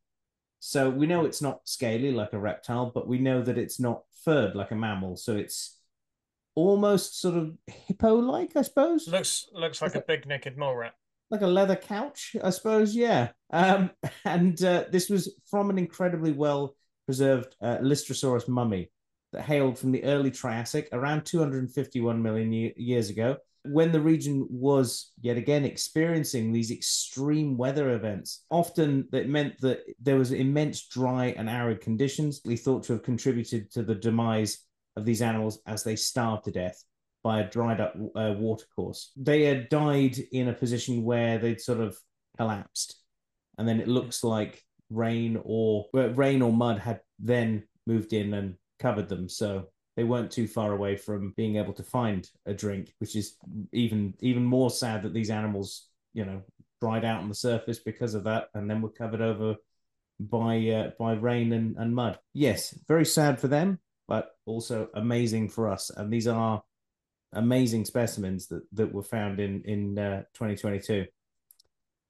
So 0.60 0.89
we 0.89 1.06
know 1.06 1.26
it's 1.26 1.41
not 1.41 1.62
scaly 1.66 2.12
like 2.12 2.34
a 2.34 2.39
reptile, 2.39 2.91
but 2.93 3.08
we 3.08 3.20
know 3.20 3.41
that 3.41 3.58
it's 3.58 3.80
not 3.80 4.03
furred 4.24 4.56
like 4.56 4.72
a 4.72 4.76
mammal. 4.76 5.16
So 5.16 5.36
it's 5.36 5.78
almost 6.56 7.22
sort 7.22 7.36
of 7.36 7.53
hippo-like, 7.68 8.56
I 8.56 8.64
suppose. 8.64 9.08
Looks 9.08 9.47
looks 9.53 9.82
like 9.82 9.95
a 9.95 10.01
big 10.01 10.26
naked 10.26 10.58
mole 10.58 10.76
rat. 10.76 10.95
Like 11.32 11.42
a 11.42 11.48
leather 11.48 11.76
couch, 11.76 12.36
I 12.44 12.52
suppose. 12.52 12.96
Yeah. 12.96 13.30
Um, 13.52 13.92
and 14.26 14.62
uh, 14.64 14.86
this 14.92 15.10
was 15.10 15.36
from 15.50 15.70
an 15.70 15.78
incredibly 15.78 16.32
well 16.32 16.76
preserved 17.06 17.56
uh, 17.62 17.78
Lystrosaurus 17.78 18.48
mummy 18.48 18.92
that 19.34 19.44
hailed 19.44 19.78
from 19.78 19.92
the 19.92 20.04
early 20.04 20.32
Triassic 20.32 20.90
around 20.92 21.26
251 21.26 22.22
million 22.22 22.52
years 22.78 23.10
ago, 23.10 23.38
when 23.64 23.92
the 23.92 24.00
region 24.00 24.48
was 24.50 25.12
yet 25.22 25.38
again 25.38 25.66
experiencing 25.66 26.52
these 26.52 26.72
extreme 26.72 27.58
weather 27.58 27.92
events. 27.92 28.46
Often 28.50 29.08
that 29.12 29.28
meant 29.28 29.60
that 29.62 29.82
there 30.00 30.18
was 30.18 30.32
immense 30.32 30.88
dry 30.88 31.34
and 31.38 31.50
arid 31.50 31.82
conditions, 31.82 32.42
we 32.46 32.56
thought 32.56 32.84
to 32.84 32.94
have 32.94 33.04
contributed 33.04 33.72
to 33.72 33.84
the 33.84 33.96
demise 33.96 34.60
of 34.96 35.06
these 35.06 35.22
animals 35.22 35.60
as 35.66 35.84
they 35.84 35.96
starved 35.96 36.46
to 36.46 36.52
death 36.52 36.84
by 37.26 37.40
a 37.40 37.50
dried 37.50 37.82
up 37.82 37.96
uh, 38.16 38.36
watercourse. 38.38 39.12
They 39.18 39.46
had 39.46 39.68
died 39.68 40.16
in 40.32 40.48
a 40.48 40.54
position 40.54 41.04
where 41.04 41.40
they'd 41.40 41.60
sort 41.60 41.80
of 41.80 41.98
collapsed. 42.38 43.02
And 43.58 43.68
then 43.68 43.80
it 43.80 43.88
looks 43.88 44.24
like 44.24 44.64
rain 44.92 45.42
or 45.44 45.88
rain 45.92 46.44
or 46.44 46.54
mud 46.54 46.78
had 46.78 47.00
then 47.18 47.64
moved 47.88 48.14
in 48.14 48.36
and 48.36 48.58
covered 48.78 49.10
them. 49.10 49.28
So 49.28 49.70
they 49.98 50.04
weren't 50.04 50.30
too 50.30 50.48
far 50.48 50.72
away 50.72 50.98
from 50.98 51.34
being 51.36 51.56
able 51.56 51.74
to 51.74 51.84
find 51.84 52.30
a 52.46 52.54
drink, 52.54 52.94
which 53.00 53.16
is 53.16 53.38
even 53.72 54.14
even 54.20 54.44
more 54.44 54.70
sad 54.70 55.02
that 55.02 55.14
these 55.16 55.32
animals, 55.32 55.88
you 56.14 56.26
know, 56.26 56.44
dried 56.80 57.06
out 57.06 57.22
on 57.22 57.30
the 57.30 57.34
surface 57.34 57.80
because 57.80 58.14
of 58.14 58.26
that, 58.26 58.50
and 58.54 58.70
then 58.70 58.84
were 58.84 58.90
covered 58.90 59.22
over 59.22 59.56
by 60.20 60.60
uh, 60.70 60.92
by 61.00 61.14
rain 61.14 61.54
and, 61.54 61.76
and 61.78 61.96
mud. 61.96 62.20
Yes, 62.34 62.78
very 62.88 63.06
sad 63.06 63.40
for 63.40 63.48
them, 63.48 63.80
but 64.08 64.30
also 64.46 64.90
amazing 64.94 65.50
for 65.50 65.72
us. 65.72 65.90
And 65.90 66.14
these 66.14 66.28
are 66.28 66.62
amazing 67.36 67.86
specimens 67.86 68.48
that 68.48 68.64
that 68.74 68.94
were 68.94 69.04
found 69.04 69.40
in 69.40 69.62
in 69.64 70.00
uh, 70.00 70.24
2022. 70.34 71.06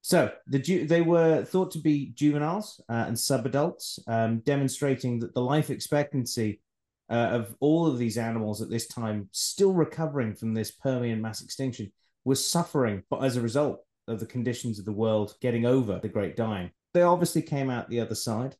So 0.02 0.30
the 0.46 0.84
they 0.84 1.02
were 1.02 1.44
thought 1.44 1.72
to 1.72 1.78
be 1.78 2.12
juveniles 2.14 2.80
uh, 2.88 3.04
and 3.08 3.16
subadults, 3.16 3.98
um, 4.06 4.38
demonstrating 4.38 5.18
that 5.20 5.34
the 5.34 5.42
life 5.42 5.68
expectancy 5.68 6.60
uh, 7.10 7.14
of 7.14 7.56
all 7.60 7.86
of 7.86 7.98
these 7.98 8.18
animals 8.18 8.62
at 8.62 8.70
this 8.70 8.86
time, 8.86 9.28
still 9.32 9.72
recovering 9.72 10.34
from 10.34 10.54
this 10.54 10.70
Permian 10.70 11.20
mass 11.20 11.42
extinction, 11.42 11.92
was 12.24 12.44
suffering 12.44 13.02
but 13.10 13.24
as 13.24 13.36
a 13.36 13.40
result 13.40 13.84
of 14.08 14.20
the 14.20 14.26
conditions 14.26 14.78
of 14.78 14.84
the 14.84 14.92
world 14.92 15.34
getting 15.40 15.66
over 15.66 15.98
the 16.00 16.08
Great 16.08 16.36
Dying. 16.36 16.70
They 16.94 17.02
obviously 17.02 17.42
came 17.42 17.70
out 17.70 17.88
the 17.88 18.00
other 18.00 18.14
side, 18.14 18.56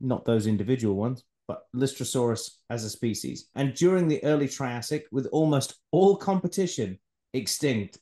not 0.00 0.24
those 0.24 0.46
individual 0.46 0.94
ones, 0.94 1.24
but 1.48 1.62
Lystrosaurus 1.74 2.50
as 2.70 2.84
a 2.84 2.90
species. 2.90 3.48
And 3.54 3.74
during 3.74 4.08
the 4.08 4.22
early 4.24 4.48
Triassic, 4.48 5.06
with 5.12 5.26
almost 5.26 5.76
all 5.92 6.16
competition 6.16 6.98
extinct, 7.32 7.98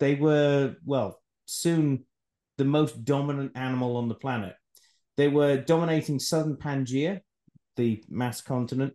They 0.00 0.16
were, 0.16 0.76
well, 0.84 1.22
soon 1.46 2.04
the 2.58 2.64
most 2.64 3.04
dominant 3.04 3.52
animal 3.54 3.96
on 3.96 4.08
the 4.08 4.14
planet. 4.14 4.54
They 5.16 5.28
were 5.28 5.56
dominating 5.56 6.18
southern 6.18 6.56
Pangaea, 6.56 7.20
the 7.76 8.02
mass 8.08 8.40
continent, 8.40 8.94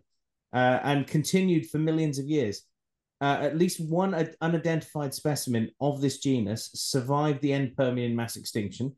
uh, 0.54 0.80
and 0.84 1.08
continued 1.08 1.70
for 1.70 1.78
millions 1.78 2.20
of 2.20 2.26
years. 2.26 2.64
Uh, 3.22 3.38
at 3.42 3.58
least 3.58 3.80
one 3.80 4.14
unidentified 4.40 5.14
specimen 5.14 5.70
of 5.82 6.00
this 6.00 6.20
genus 6.20 6.70
survived 6.74 7.42
the 7.42 7.52
end 7.52 7.76
Permian 7.76 8.16
mass 8.16 8.38
extinction 8.38 8.96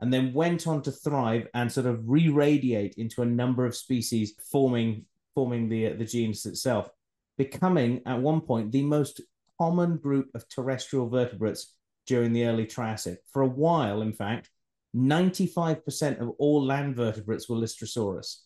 and 0.00 0.12
then 0.12 0.32
went 0.32 0.66
on 0.66 0.82
to 0.82 0.92
thrive 0.92 1.46
and 1.54 1.70
sort 1.70 1.86
of 1.86 2.08
re-radiate 2.08 2.94
into 2.96 3.22
a 3.22 3.26
number 3.26 3.64
of 3.64 3.76
species 3.76 4.34
forming 4.50 5.04
forming 5.34 5.68
the 5.68 5.88
the 5.94 6.04
genus 6.04 6.46
itself 6.46 6.88
becoming 7.36 8.00
at 8.06 8.20
one 8.20 8.40
point 8.40 8.70
the 8.70 8.82
most 8.82 9.20
common 9.58 9.96
group 9.96 10.28
of 10.34 10.48
terrestrial 10.48 11.08
vertebrates 11.08 11.74
during 12.06 12.32
the 12.32 12.44
early 12.44 12.66
Triassic. 12.66 13.18
For 13.32 13.42
a 13.42 13.48
while, 13.48 14.02
in 14.02 14.12
fact, 14.12 14.50
95% 14.94 16.20
of 16.20 16.30
all 16.38 16.64
land 16.64 16.96
vertebrates 16.96 17.48
were 17.48 17.56
Lystrosaurus. 17.56 18.38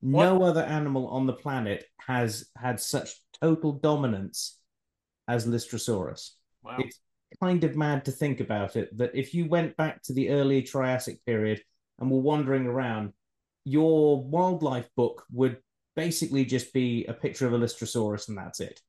What? 0.00 0.24
No 0.24 0.42
other 0.42 0.62
animal 0.62 1.08
on 1.08 1.26
the 1.26 1.32
planet 1.32 1.84
has 2.00 2.46
had 2.56 2.80
such 2.80 3.14
total 3.40 3.72
dominance 3.72 4.58
as 5.28 5.46
Lystrosaurus. 5.46 6.30
Wow. 6.62 6.76
It's 6.78 6.98
kind 7.42 7.64
of 7.64 7.76
mad 7.76 8.04
to 8.04 8.12
think 8.12 8.38
about 8.38 8.76
it 8.76 8.96
that 8.96 9.10
if 9.14 9.34
you 9.34 9.46
went 9.48 9.76
back 9.76 10.00
to 10.00 10.12
the 10.12 10.30
early 10.30 10.62
Triassic 10.62 11.24
period 11.26 11.60
and 11.98 12.08
were 12.08 12.20
wandering 12.20 12.66
around, 12.66 13.12
your 13.64 14.22
wildlife 14.22 14.88
book 14.96 15.24
would 15.32 15.58
basically 15.96 16.44
just 16.44 16.72
be 16.72 17.04
a 17.06 17.12
picture 17.12 17.46
of 17.46 17.52
a 17.52 17.58
Lystrosaurus 17.58 18.28
and 18.28 18.38
that's 18.38 18.60
it. 18.60 18.80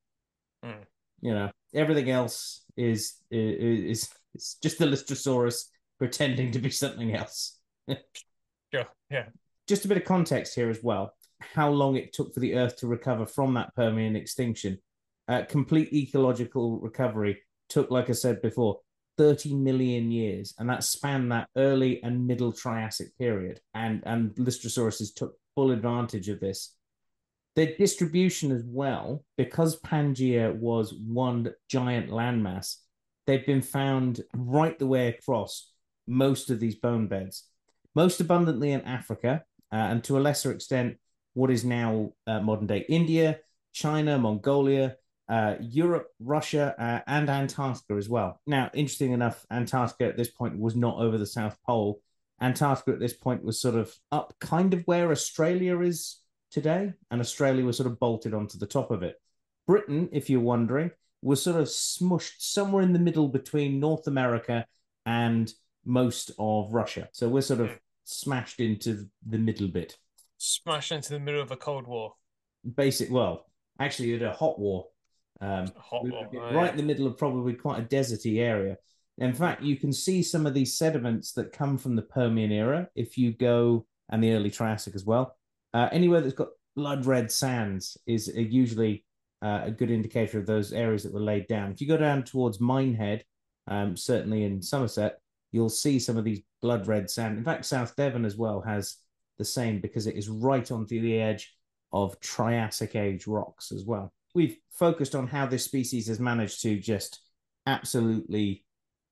Mm. 0.63 0.83
You 1.21 1.33
know, 1.33 1.51
everything 1.73 2.11
else 2.11 2.63
is 2.77 3.15
is 3.31 4.09
is 4.35 4.55
just 4.61 4.77
the 4.77 4.85
Lystrosaurus 4.85 5.63
pretending 5.97 6.51
to 6.51 6.59
be 6.59 6.69
something 6.69 7.15
else. 7.15 7.57
sure. 8.71 8.87
Yeah. 9.09 9.25
Just 9.67 9.85
a 9.85 9.87
bit 9.87 9.97
of 9.97 10.05
context 10.05 10.53
here 10.53 10.69
as 10.69 10.83
well. 10.83 11.13
How 11.39 11.69
long 11.69 11.95
it 11.95 12.13
took 12.13 12.33
for 12.33 12.39
the 12.39 12.55
Earth 12.55 12.77
to 12.77 12.87
recover 12.87 13.25
from 13.25 13.55
that 13.55 13.75
Permian 13.75 14.15
extinction. 14.15 14.77
Uh, 15.27 15.43
complete 15.47 15.93
ecological 15.93 16.79
recovery 16.81 17.39
took, 17.69 17.91
like 17.91 18.09
I 18.09 18.13
said 18.13 18.41
before, 18.41 18.79
30 19.17 19.53
million 19.55 20.11
years, 20.11 20.53
and 20.57 20.69
that 20.69 20.83
spanned 20.83 21.31
that 21.31 21.47
early 21.55 22.01
and 22.03 22.25
middle 22.25 22.51
Triassic 22.51 23.15
period. 23.17 23.59
And 23.73 24.01
and 24.05 24.31
Lystrosaurus 24.35 25.13
took 25.15 25.35
full 25.55 25.71
advantage 25.71 26.29
of 26.29 26.39
this. 26.39 26.75
Their 27.55 27.75
distribution 27.77 28.51
as 28.51 28.63
well, 28.65 29.23
because 29.37 29.79
Pangaea 29.81 30.55
was 30.55 30.93
one 30.93 31.53
giant 31.69 32.09
landmass, 32.09 32.77
they've 33.27 33.45
been 33.45 33.61
found 33.61 34.21
right 34.35 34.77
the 34.79 34.87
way 34.87 35.09
across 35.09 35.71
most 36.07 36.49
of 36.49 36.59
these 36.59 36.75
bone 36.75 37.07
beds, 37.07 37.47
most 37.93 38.19
abundantly 38.19 38.71
in 38.71 38.81
Africa, 38.81 39.43
uh, 39.71 39.75
and 39.75 40.03
to 40.05 40.17
a 40.17 40.21
lesser 40.21 40.51
extent, 40.51 40.97
what 41.35 41.51
is 41.51 41.63
now 41.63 42.13
uh, 42.27 42.39
modern 42.39 42.67
day 42.67 42.85
India, 42.89 43.39
China, 43.71 44.17
Mongolia, 44.17 44.95
uh, 45.29 45.55
Europe, 45.61 46.07
Russia, 46.19 46.75
uh, 46.77 46.99
and 47.07 47.29
Antarctica 47.29 47.95
as 47.95 48.09
well. 48.09 48.39
Now, 48.45 48.69
interesting 48.73 49.11
enough, 49.11 49.45
Antarctica 49.51 50.05
at 50.05 50.17
this 50.17 50.29
point 50.29 50.59
was 50.59 50.75
not 50.75 50.97
over 50.97 51.17
the 51.17 51.25
South 51.25 51.57
Pole. 51.65 52.01
Antarctica 52.41 52.91
at 52.91 52.99
this 52.99 53.13
point 53.13 53.43
was 53.43 53.61
sort 53.61 53.75
of 53.75 53.93
up 54.11 54.33
kind 54.39 54.73
of 54.73 54.83
where 54.85 55.11
Australia 55.11 55.79
is 55.79 56.19
today, 56.51 56.93
and 57.09 57.21
Australia 57.21 57.65
was 57.65 57.77
sort 57.77 57.87
of 57.87 57.99
bolted 57.99 58.33
onto 58.33 58.57
the 58.57 58.67
top 58.67 58.91
of 58.91 59.03
it. 59.03 59.15
Britain, 59.65 60.09
if 60.11 60.29
you're 60.29 60.41
wondering, 60.41 60.91
was 61.21 61.41
sort 61.41 61.59
of 61.59 61.67
smushed 61.67 62.39
somewhere 62.39 62.83
in 62.83 62.93
the 62.93 62.99
middle 62.99 63.29
between 63.29 63.79
North 63.79 64.07
America 64.07 64.65
and 65.05 65.51
most 65.85 66.31
of 66.37 66.73
Russia. 66.73 67.09
So 67.13 67.29
we're 67.29 67.41
sort 67.41 67.61
of 67.61 67.71
smashed 68.03 68.59
into 68.59 69.09
the 69.25 69.37
middle 69.37 69.69
bit. 69.69 69.97
Smashed 70.37 70.91
into 70.91 71.13
the 71.13 71.19
middle 71.19 71.41
of 71.41 71.51
a 71.51 71.57
Cold 71.57 71.87
War. 71.87 72.15
Basic, 72.75 73.09
well, 73.09 73.45
actually, 73.79 74.13
it 74.13 74.21
a 74.21 74.31
hot 74.31 74.59
war. 74.59 74.87
Um, 75.41 75.67
hot. 75.77 76.05
Oh, 76.05 76.53
right 76.53 76.71
in 76.71 76.77
the 76.77 76.83
middle 76.83 77.07
of 77.07 77.17
probably 77.17 77.53
quite 77.53 77.79
a 77.79 77.85
deserty 77.85 78.39
area. 78.39 78.77
In 79.17 79.33
fact, 79.33 79.61
you 79.61 79.77
can 79.77 79.93
see 79.93 80.23
some 80.23 80.45
of 80.45 80.53
these 80.53 80.77
sediments 80.77 81.33
that 81.33 81.53
come 81.53 81.77
from 81.77 81.95
the 81.95 82.01
Permian 82.01 82.51
era 82.51 82.87
if 82.95 83.17
you 83.17 83.31
go 83.31 83.85
and 84.09 84.23
the 84.23 84.33
early 84.33 84.49
Triassic 84.49 84.95
as 84.95 85.05
well. 85.05 85.35
Uh, 85.73 85.89
anywhere 85.91 86.21
that's 86.21 86.33
got 86.33 86.49
blood 86.75 87.05
red 87.05 87.31
sands 87.31 87.97
is 88.07 88.27
usually 88.35 89.05
uh, 89.43 89.61
a 89.65 89.71
good 89.71 89.91
indicator 89.91 90.39
of 90.39 90.45
those 90.45 90.73
areas 90.73 91.03
that 91.03 91.13
were 91.13 91.19
laid 91.19 91.47
down. 91.47 91.71
If 91.71 91.81
you 91.81 91.87
go 91.87 91.97
down 91.97 92.23
towards 92.23 92.59
Minehead, 92.59 93.23
um, 93.67 93.95
certainly 93.95 94.43
in 94.43 94.61
Somerset, 94.61 95.19
you'll 95.51 95.69
see 95.69 95.99
some 95.99 96.17
of 96.17 96.23
these 96.23 96.41
blood 96.61 96.87
red 96.87 97.09
sand. 97.09 97.37
In 97.37 97.43
fact, 97.43 97.65
South 97.65 97.95
Devon 97.95 98.25
as 98.25 98.35
well 98.35 98.61
has 98.61 98.97
the 99.37 99.45
same 99.45 99.79
because 99.79 100.07
it 100.07 100.15
is 100.15 100.29
right 100.29 100.71
onto 100.71 101.01
the 101.01 101.19
edge 101.19 101.55
of 101.91 102.19
Triassic 102.19 102.95
age 102.95 103.27
rocks 103.27 103.71
as 103.71 103.85
well. 103.85 104.11
We've 104.33 104.57
focused 104.71 105.15
on 105.15 105.27
how 105.27 105.45
this 105.45 105.65
species 105.65 106.07
has 106.07 106.19
managed 106.19 106.61
to 106.63 106.79
just 106.79 107.19
absolutely 107.65 108.65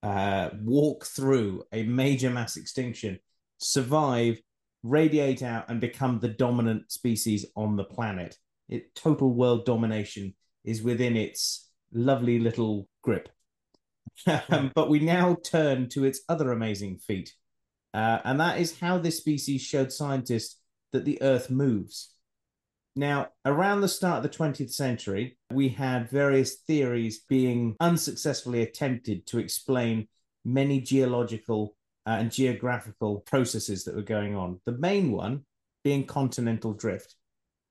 uh, 0.03 0.49
walk 0.61 1.05
through 1.05 1.63
a 1.71 1.83
major 1.83 2.29
mass 2.29 2.57
extinction, 2.57 3.19
survive, 3.59 4.41
radiate 4.83 5.43
out 5.43 5.69
and 5.69 5.79
become 5.79 6.19
the 6.19 6.27
dominant 6.27 6.91
species 6.91 7.45
on 7.55 7.75
the 7.75 7.83
planet. 7.83 8.37
It 8.67 8.95
total 8.95 9.33
world 9.33 9.65
domination 9.65 10.33
is 10.63 10.81
within 10.81 11.15
its 11.15 11.69
lovely 11.93 12.39
little 12.39 12.87
grip. 13.03 13.29
um, 14.49 14.71
but 14.73 14.89
we 14.89 14.99
now 14.99 15.37
turn 15.43 15.89
to 15.89 16.03
its 16.03 16.21
other 16.29 16.51
amazing 16.51 16.97
feat, 16.97 17.33
uh, 17.93 18.19
and 18.23 18.39
that 18.39 18.59
is 18.59 18.79
how 18.79 18.97
this 18.97 19.17
species 19.17 19.61
showed 19.61 19.91
scientists 19.91 20.59
that 20.91 21.05
the 21.05 21.21
Earth 21.21 21.49
moves. 21.49 22.13
Now, 22.95 23.29
around 23.45 23.81
the 23.81 23.87
start 23.87 24.17
of 24.17 24.23
the 24.23 24.37
20th 24.37 24.73
century, 24.73 25.37
we 25.51 25.69
had 25.69 26.09
various 26.09 26.57
theories 26.67 27.23
being 27.29 27.75
unsuccessfully 27.79 28.63
attempted 28.63 29.25
to 29.27 29.39
explain 29.39 30.07
many 30.43 30.81
geological 30.81 31.75
uh, 32.05 32.17
and 32.19 32.31
geographical 32.31 33.19
processes 33.21 33.85
that 33.85 33.95
were 33.95 34.01
going 34.01 34.35
on. 34.35 34.59
The 34.65 34.73
main 34.73 35.11
one 35.11 35.45
being 35.83 36.05
continental 36.05 36.73
drift. 36.73 37.15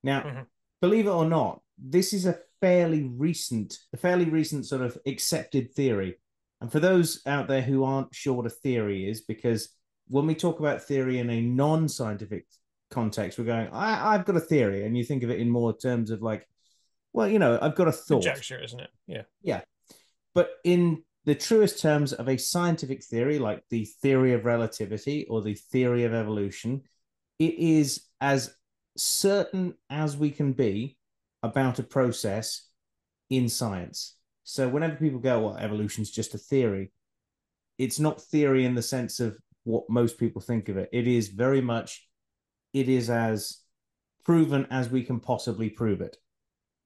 Now, 0.02 0.22
mm-hmm. 0.22 0.42
believe 0.80 1.06
it 1.06 1.10
or 1.10 1.26
not, 1.26 1.60
this 1.78 2.12
is 2.12 2.26
a 2.26 2.38
fairly 2.60 3.02
recent, 3.02 3.78
a 3.92 3.96
fairly 3.96 4.24
recent 4.26 4.66
sort 4.66 4.82
of 4.82 4.96
accepted 5.06 5.74
theory. 5.74 6.16
And 6.60 6.70
for 6.70 6.80
those 6.80 7.20
out 7.26 7.48
there 7.48 7.62
who 7.62 7.84
aren't 7.84 8.14
sure 8.14 8.34
what 8.34 8.46
a 8.46 8.50
theory 8.50 9.08
is, 9.08 9.20
because 9.22 9.68
when 10.08 10.26
we 10.26 10.34
talk 10.34 10.60
about 10.60 10.82
theory 10.82 11.18
in 11.18 11.30
a 11.30 11.40
non-scientific 11.40 12.46
context, 12.90 13.38
we're 13.38 13.44
going, 13.44 13.68
I, 13.72 14.12
have 14.12 14.24
got 14.24 14.36
a 14.36 14.40
theory, 14.40 14.84
and 14.84 14.96
you 14.96 15.04
think 15.04 15.22
of 15.22 15.30
it 15.30 15.40
in 15.40 15.48
more 15.48 15.76
terms 15.76 16.10
of 16.10 16.22
like, 16.22 16.46
well, 17.12 17.28
you 17.28 17.38
know, 17.38 17.58
I've 17.60 17.74
got 17.74 17.88
a 17.88 17.92
thought. 17.92 18.24
Conjecture, 18.24 18.62
isn't 18.62 18.80
it? 18.80 18.90
Yeah. 19.06 19.22
Yeah. 19.42 19.62
But 20.34 20.50
in 20.64 21.02
the 21.24 21.34
truest 21.34 21.80
terms 21.80 22.12
of 22.12 22.28
a 22.28 22.38
scientific 22.38 23.04
theory, 23.04 23.38
like 23.38 23.64
the 23.68 23.84
theory 23.84 24.32
of 24.32 24.44
relativity 24.44 25.26
or 25.28 25.42
the 25.42 25.54
theory 25.54 26.04
of 26.04 26.14
evolution, 26.14 26.82
it 27.38 27.54
is 27.54 28.02
as 28.20 28.54
certain 28.96 29.74
as 29.88 30.16
we 30.16 30.30
can 30.30 30.52
be 30.52 30.96
about 31.42 31.78
a 31.78 31.82
process 31.82 32.68
in 33.28 33.48
science. 33.48 34.16
So 34.44 34.68
whenever 34.68 34.96
people 34.96 35.20
go, 35.20 35.40
well, 35.40 35.56
evolution's 35.56 36.10
just 36.10 36.34
a 36.34 36.38
theory, 36.38 36.92
it's 37.78 37.98
not 37.98 38.20
theory 38.20 38.64
in 38.64 38.74
the 38.74 38.82
sense 38.82 39.20
of 39.20 39.38
what 39.64 39.88
most 39.88 40.18
people 40.18 40.40
think 40.40 40.68
of 40.68 40.76
it. 40.76 40.88
It 40.92 41.06
is 41.06 41.28
very 41.28 41.60
much, 41.60 42.06
it 42.72 42.88
is 42.88 43.10
as 43.10 43.58
proven 44.24 44.66
as 44.70 44.88
we 44.88 45.02
can 45.02 45.20
possibly 45.20 45.70
prove 45.70 46.00
it. 46.00 46.16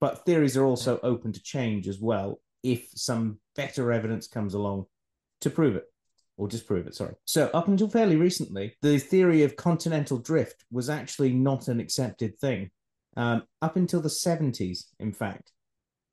But 0.00 0.24
theories 0.24 0.56
are 0.56 0.64
also 0.64 0.98
open 1.02 1.32
to 1.32 1.42
change 1.42 1.88
as 1.88 2.00
well 2.00 2.40
if 2.62 2.88
some 2.94 3.38
better 3.54 3.92
evidence 3.92 4.26
comes 4.26 4.54
along 4.54 4.86
to 5.40 5.50
prove 5.50 5.76
it 5.76 5.84
or 6.36 6.48
disprove 6.48 6.86
it. 6.86 6.94
Sorry. 6.94 7.14
So, 7.24 7.50
up 7.54 7.68
until 7.68 7.88
fairly 7.88 8.16
recently, 8.16 8.76
the 8.82 8.98
theory 8.98 9.42
of 9.42 9.56
continental 9.56 10.18
drift 10.18 10.64
was 10.70 10.90
actually 10.90 11.32
not 11.32 11.68
an 11.68 11.80
accepted 11.80 12.38
thing. 12.38 12.70
Um, 13.16 13.44
up 13.62 13.76
until 13.76 14.00
the 14.00 14.08
70s, 14.08 14.86
in 14.98 15.12
fact. 15.12 15.52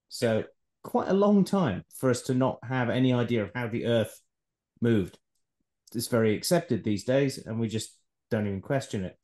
So, 0.09 0.43
quite 0.83 1.07
a 1.07 1.13
long 1.13 1.43
time 1.43 1.83
for 1.95 2.09
us 2.09 2.21
to 2.23 2.33
not 2.33 2.59
have 2.63 2.89
any 2.89 3.13
idea 3.13 3.43
of 3.43 3.51
how 3.55 3.67
the 3.67 3.85
Earth 3.85 4.19
moved. 4.81 5.17
It's 5.93 6.07
very 6.07 6.35
accepted 6.35 6.83
these 6.83 7.03
days, 7.03 7.37
and 7.37 7.59
we 7.59 7.67
just 7.67 7.97
don't 8.29 8.47
even 8.47 8.61
question 8.61 9.03
it. 9.03 9.17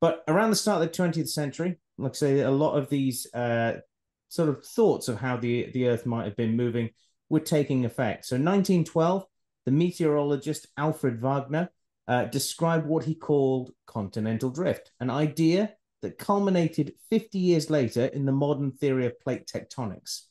But 0.00 0.22
around 0.28 0.50
the 0.50 0.56
start 0.56 0.82
of 0.82 0.92
the 0.92 1.02
20th 1.02 1.28
century, 1.28 1.78
like 1.96 2.12
I 2.12 2.14
say, 2.14 2.40
a 2.40 2.50
lot 2.50 2.76
of 2.76 2.88
these 2.88 3.32
uh, 3.34 3.80
sort 4.28 4.48
of 4.48 4.64
thoughts 4.64 5.08
of 5.08 5.18
how 5.18 5.36
the, 5.36 5.70
the 5.72 5.88
Earth 5.88 6.06
might 6.06 6.24
have 6.24 6.36
been 6.36 6.56
moving 6.56 6.90
were 7.28 7.40
taking 7.40 7.84
effect. 7.84 8.26
So, 8.26 8.36
1912, 8.36 9.24
the 9.66 9.72
meteorologist 9.72 10.68
Alfred 10.76 11.20
Wegener 11.20 11.68
uh, 12.06 12.24
described 12.24 12.86
what 12.86 13.04
he 13.04 13.14
called 13.14 13.72
continental 13.86 14.50
drift, 14.50 14.92
an 15.00 15.10
idea 15.10 15.74
that 16.00 16.18
culminated 16.18 16.94
50 17.10 17.38
years 17.38 17.70
later 17.70 18.06
in 18.06 18.24
the 18.24 18.32
modern 18.32 18.70
theory 18.72 19.06
of 19.06 19.20
plate 19.20 19.46
tectonics. 19.46 20.22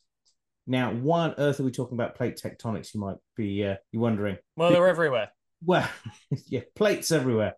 Now, 0.66 0.92
why 0.92 1.20
on 1.20 1.34
earth 1.38 1.60
are 1.60 1.64
we 1.64 1.70
talking 1.70 1.96
about 1.96 2.14
plate 2.14 2.40
tectonics? 2.42 2.92
You 2.94 3.00
might 3.00 3.16
be 3.36 3.64
uh, 3.64 3.76
you 3.92 4.00
wondering. 4.00 4.38
Well, 4.56 4.70
they're 4.70 4.88
everywhere. 4.88 5.30
Well, 5.64 5.88
yeah, 6.46 6.60
plates 6.74 7.10
everywhere. 7.12 7.54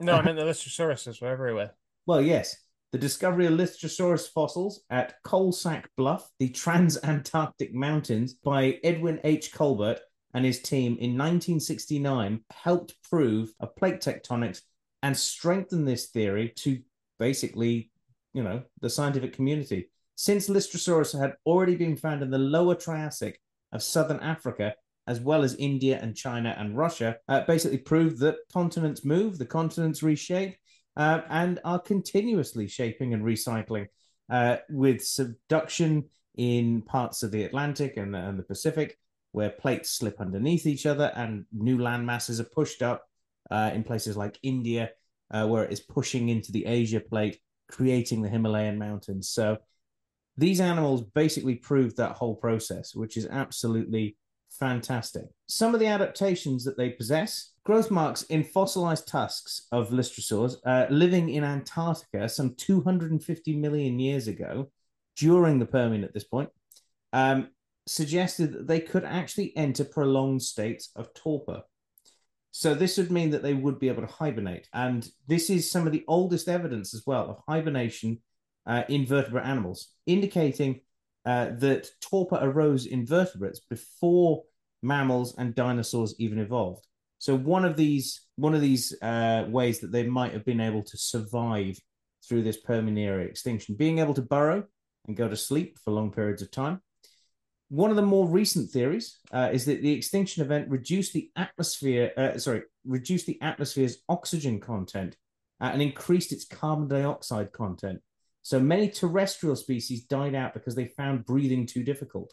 No, 0.00 0.14
I 0.14 0.22
meant 0.22 0.36
the 0.38 0.44
Lystrosauruses 0.44 1.20
were 1.20 1.28
everywhere. 1.28 1.74
Well, 2.06 2.20
yes. 2.20 2.56
The 2.90 2.98
discovery 2.98 3.44
of 3.46 3.52
Lystrosaurus 3.52 4.28
fossils 4.32 4.80
at 4.88 5.22
Coalsack 5.22 5.84
Bluff, 5.96 6.30
the 6.38 6.48
Transantarctic 6.48 7.74
Mountains, 7.74 8.32
by 8.32 8.78
Edwin 8.82 9.20
H. 9.24 9.52
Colbert 9.52 10.00
and 10.32 10.44
his 10.44 10.62
team 10.62 10.92
in 10.92 11.18
1969 11.18 12.40
helped 12.50 12.94
prove 13.10 13.52
a 13.60 13.66
plate 13.66 14.00
tectonics 14.00 14.62
and 15.02 15.16
strengthen 15.16 15.84
this 15.84 16.06
theory 16.06 16.52
to 16.56 16.80
basically, 17.18 17.90
you 18.32 18.42
know, 18.42 18.62
the 18.80 18.88
scientific 18.88 19.34
community. 19.34 19.90
Since 20.14 20.48
Lystrosaurus 20.48 21.18
had 21.18 21.34
already 21.44 21.76
been 21.76 21.96
found 21.96 22.22
in 22.22 22.30
the 22.30 22.38
lower 22.38 22.74
Triassic 22.74 23.40
of 23.72 23.82
southern 23.82 24.20
Africa, 24.20 24.74
as 25.08 25.20
well 25.20 25.42
as 25.42 25.54
India 25.54 25.98
and 26.02 26.14
China 26.14 26.54
and 26.58 26.76
Russia, 26.76 27.16
uh, 27.28 27.40
basically 27.46 27.78
proved 27.78 28.20
that 28.20 28.36
continents 28.52 29.04
move, 29.06 29.38
the 29.38 29.46
continents 29.46 30.02
reshape, 30.02 30.54
uh, 30.96 31.22
and 31.30 31.58
are 31.64 31.80
continuously 31.80 32.68
shaping 32.68 33.14
and 33.14 33.24
recycling, 33.24 33.86
uh, 34.30 34.58
with 34.68 35.02
subduction 35.02 36.04
in 36.36 36.82
parts 36.82 37.22
of 37.22 37.30
the 37.30 37.42
Atlantic 37.44 37.96
and, 37.96 38.14
and 38.14 38.38
the 38.38 38.42
Pacific, 38.42 38.98
where 39.32 39.48
plates 39.48 39.90
slip 39.90 40.20
underneath 40.20 40.66
each 40.66 40.84
other 40.84 41.10
and 41.16 41.46
new 41.52 41.78
land 41.78 42.06
masses 42.06 42.38
are 42.38 42.50
pushed 42.54 42.82
up 42.82 43.06
uh, 43.50 43.70
in 43.72 43.82
places 43.82 44.14
like 44.14 44.38
India, 44.42 44.90
uh, 45.30 45.46
where 45.46 45.64
it 45.64 45.72
is 45.72 45.80
pushing 45.80 46.28
into 46.28 46.52
the 46.52 46.66
Asia 46.66 47.00
plate, 47.00 47.38
creating 47.70 48.20
the 48.20 48.28
Himalayan 48.28 48.78
mountains. 48.78 49.30
So 49.30 49.56
these 50.36 50.60
animals 50.60 51.02
basically 51.14 51.54
proved 51.56 51.96
that 51.96 52.12
whole 52.12 52.36
process, 52.36 52.94
which 52.94 53.16
is 53.16 53.26
absolutely 53.26 54.16
fantastic. 54.58 55.24
Some 55.46 55.74
of 55.74 55.80
the 55.80 55.86
adaptations 55.86 56.64
that 56.64 56.76
they 56.76 56.90
possess 56.90 57.52
growth 57.64 57.90
marks 57.90 58.22
in 58.24 58.44
fossilized 58.44 59.06
tusks 59.06 59.66
of 59.72 59.90
Lystrosaurs 59.90 60.56
uh, 60.64 60.86
living 60.90 61.30
in 61.30 61.44
Antarctica 61.44 62.28
some 62.28 62.54
250 62.54 63.56
million 63.56 63.98
years 63.98 64.28
ago, 64.28 64.70
during 65.16 65.58
the 65.58 65.66
Permian 65.66 66.04
at 66.04 66.14
this 66.14 66.24
point, 66.24 66.48
um, 67.12 67.48
suggested 67.86 68.52
that 68.52 68.66
they 68.66 68.80
could 68.80 69.04
actually 69.04 69.56
enter 69.56 69.84
prolonged 69.84 70.42
states 70.42 70.90
of 70.94 71.12
torpor. 71.14 71.62
So 72.50 72.74
this 72.74 72.96
would 72.96 73.10
mean 73.10 73.30
that 73.30 73.42
they 73.42 73.54
would 73.54 73.78
be 73.78 73.88
able 73.88 74.02
to 74.02 74.12
hibernate. 74.12 74.68
And 74.72 75.08
this 75.26 75.50
is 75.50 75.70
some 75.70 75.86
of 75.86 75.92
the 75.92 76.04
oldest 76.08 76.48
evidence 76.48 76.94
as 76.94 77.04
well 77.06 77.30
of 77.30 77.42
hibernation 77.48 78.22
uh, 78.66 78.84
in 78.88 79.06
vertebrate 79.06 79.46
animals, 79.46 79.88
indicating 80.06 80.80
uh, 81.28 81.50
that 81.58 81.88
torpor 82.00 82.38
arose 82.40 82.86
in 82.86 83.04
vertebrates 83.04 83.60
before 83.60 84.44
mammals 84.82 85.36
and 85.36 85.54
dinosaurs 85.54 86.14
even 86.18 86.38
evolved. 86.38 86.86
So 87.18 87.36
one 87.36 87.64
of 87.66 87.76
these 87.76 88.08
one 88.36 88.54
of 88.54 88.62
these 88.62 88.84
uh, 89.02 89.44
ways 89.48 89.80
that 89.80 89.92
they 89.92 90.04
might 90.04 90.32
have 90.32 90.44
been 90.44 90.60
able 90.68 90.84
to 90.84 90.96
survive 90.96 91.78
through 92.26 92.44
this 92.44 92.60
Permian 92.68 93.20
extinction, 93.20 93.74
being 93.74 93.98
able 93.98 94.14
to 94.14 94.22
burrow 94.22 94.64
and 95.06 95.16
go 95.16 95.28
to 95.28 95.36
sleep 95.36 95.78
for 95.84 95.90
long 95.90 96.10
periods 96.12 96.42
of 96.42 96.50
time, 96.50 96.80
one 97.68 97.90
of 97.90 97.96
the 97.96 98.02
more 98.14 98.26
recent 98.26 98.70
theories 98.70 99.18
uh, 99.32 99.50
is 99.52 99.66
that 99.66 99.82
the 99.82 99.92
extinction 99.92 100.42
event 100.42 100.70
reduced 100.70 101.12
the 101.12 101.30
atmosphere, 101.36 102.12
uh, 102.16 102.38
sorry, 102.38 102.62
reduced 102.86 103.26
the 103.26 103.40
atmosphere's 103.42 103.98
oxygen 104.08 104.60
content 104.60 105.16
uh, 105.60 105.70
and 105.72 105.82
increased 105.82 106.32
its 106.32 106.46
carbon 106.46 106.88
dioxide 106.88 107.52
content. 107.52 108.00
So 108.48 108.58
many 108.58 108.88
terrestrial 108.88 109.56
species 109.56 110.04
died 110.04 110.34
out 110.34 110.54
because 110.54 110.74
they 110.74 110.86
found 110.86 111.26
breathing 111.26 111.66
too 111.66 111.84
difficult. 111.84 112.32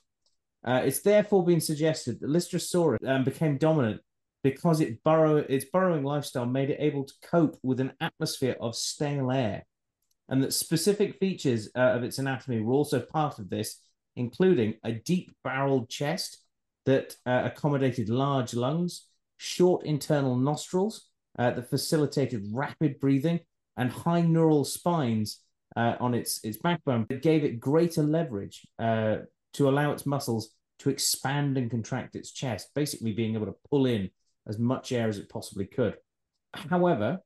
Uh, 0.66 0.80
it's 0.86 1.02
therefore 1.02 1.44
been 1.44 1.60
suggested 1.60 2.22
that 2.22 2.30
Lystrosaurus 2.30 3.06
um, 3.06 3.26
became 3.26 3.58
dominant 3.58 4.00
because 4.42 4.80
it 4.80 5.04
burrow, 5.04 5.36
its 5.36 5.66
burrowing 5.66 6.06
lifestyle 6.06 6.46
made 6.46 6.70
it 6.70 6.78
able 6.80 7.04
to 7.04 7.14
cope 7.22 7.58
with 7.64 7.82
an 7.82 7.92
atmosphere 8.00 8.56
of 8.62 8.78
stale 8.78 9.30
air, 9.30 9.66
and 10.30 10.42
that 10.42 10.54
specific 10.54 11.20
features 11.20 11.68
uh, 11.76 11.82
of 11.82 12.04
its 12.04 12.18
anatomy 12.18 12.62
were 12.62 12.72
also 12.72 13.02
part 13.02 13.38
of 13.38 13.50
this 13.50 13.82
including 14.16 14.76
a 14.86 14.94
deep 14.94 15.36
barreled 15.44 15.90
chest 15.90 16.46
that 16.86 17.18
uh, 17.26 17.42
accommodated 17.44 18.08
large 18.08 18.54
lungs, 18.54 19.08
short 19.36 19.86
internal 19.86 20.38
nostrils 20.38 21.10
uh, 21.38 21.52
that 21.52 21.70
facilitated 21.70 22.48
rapid 22.54 23.02
breathing, 23.02 23.42
and 23.76 23.92
high 23.92 24.22
neural 24.22 24.64
spines 24.64 25.42
uh, 25.76 25.96
on 26.00 26.14
its, 26.14 26.44
its 26.44 26.58
backbone 26.58 27.06
that 27.10 27.22
gave 27.22 27.44
it 27.44 27.60
greater 27.60 28.04
leverage 28.04 28.66
uh, 28.80 29.18
to 29.54 29.70
allow 29.70 29.92
its 29.92 30.06
muscles 30.06 30.50
to 30.80 30.90
expand 30.90 31.58
and 31.58 31.72
contract 31.72 32.16
its 32.16 32.32
chest, 32.32 32.70
basically 32.76 33.14
being 33.14 33.36
able 33.36 33.46
to 33.46 33.56
pull 33.70 33.86
in 33.86 34.10
as 34.48 34.60
much 34.60 34.92
air 34.92 35.08
as 35.08 35.18
it 35.18 35.30
possibly 35.30 35.66
could. 35.66 35.96
However, 36.54 37.20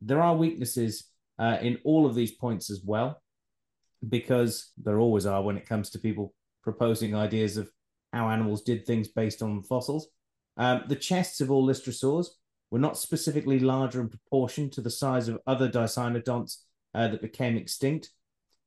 there 0.00 0.20
are 0.20 0.34
weaknesses 0.34 1.04
uh, 1.38 1.58
in 1.60 1.78
all 1.84 2.06
of 2.06 2.14
these 2.14 2.32
points 2.32 2.70
as 2.70 2.82
well 2.84 3.22
because 4.08 4.72
there 4.76 4.98
always 4.98 5.26
are 5.26 5.42
when 5.42 5.56
it 5.56 5.68
comes 5.68 5.90
to 5.90 5.98
people 5.98 6.34
proposing 6.62 7.14
ideas 7.14 7.56
of 7.56 7.70
how 8.12 8.28
animals 8.28 8.62
did 8.62 8.84
things 8.84 9.08
based 9.08 9.42
on 9.42 9.62
fossils. 9.62 10.08
Um, 10.56 10.84
the 10.88 10.96
chests 10.96 11.40
of 11.40 11.50
all 11.50 11.66
Lystrosaurs 11.66 12.26
were 12.70 12.78
not 12.78 12.98
specifically 12.98 13.58
larger 13.58 14.00
in 14.00 14.08
proportion 14.08 14.70
to 14.70 14.80
the 14.80 14.90
size 14.90 15.28
of 15.28 15.38
other 15.46 15.68
Dicynodonts 15.68 16.58
uh, 16.94 17.08
that 17.08 17.22
became 17.22 17.56
extinct. 17.56 18.10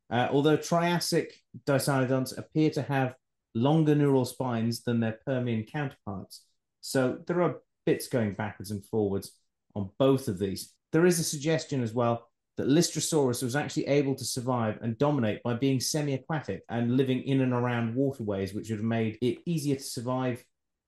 Uh, 0.10 0.28
although 0.32 0.58
Triassic 0.58 1.34
Dicynodonts 1.66 2.38
appear 2.38 2.70
to 2.72 2.82
have 2.84 3.16
longer 3.56 3.96
neural 3.96 4.26
spines 4.26 4.84
than 4.84 5.00
their 5.00 5.20
Permian 5.26 5.64
counterparts. 5.64 6.44
So 6.82 7.20
there 7.26 7.42
are 7.42 7.62
bits 7.86 8.08
going 8.08 8.34
backwards 8.34 8.72
and 8.72 8.86
forwards 8.86 9.32
on 9.76 9.90
both 9.98 10.28
of 10.28 10.38
these. 10.38 10.74
There 10.92 11.06
is 11.06 11.20
a 11.20 11.24
suggestion 11.24 11.82
as 11.82 11.94
well 11.94 12.28
that 12.58 12.68
Lystrosaurus 12.68 13.44
was 13.44 13.56
actually 13.56 13.88
able 13.88 14.16
to 14.16 14.24
survive 14.24 14.78
and 14.82 14.98
dominate 14.98 15.44
by 15.44 15.56
being 15.56 15.80
semi-aquatic 15.80 16.64
and 16.70 16.96
living 16.96 17.24
in 17.24 17.42
and 17.42 17.54
around 17.54 17.96
waterways, 17.96 18.54
which 18.54 18.70
would 18.70 18.80
have 18.80 18.86
made 18.86 19.18
it 19.22 19.40
easier 19.46 19.76
to 19.76 19.84
survive 19.84 20.44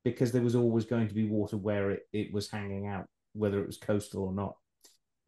because 0.05 0.31
there 0.31 0.41
was 0.41 0.55
always 0.55 0.85
going 0.85 1.07
to 1.07 1.13
be 1.13 1.27
water 1.27 1.57
where 1.57 1.91
it, 1.91 2.03
it 2.13 2.33
was 2.33 2.49
hanging 2.49 2.87
out, 2.87 3.05
whether 3.33 3.59
it 3.59 3.67
was 3.67 3.77
coastal 3.77 4.23
or 4.23 4.33
not. 4.33 4.55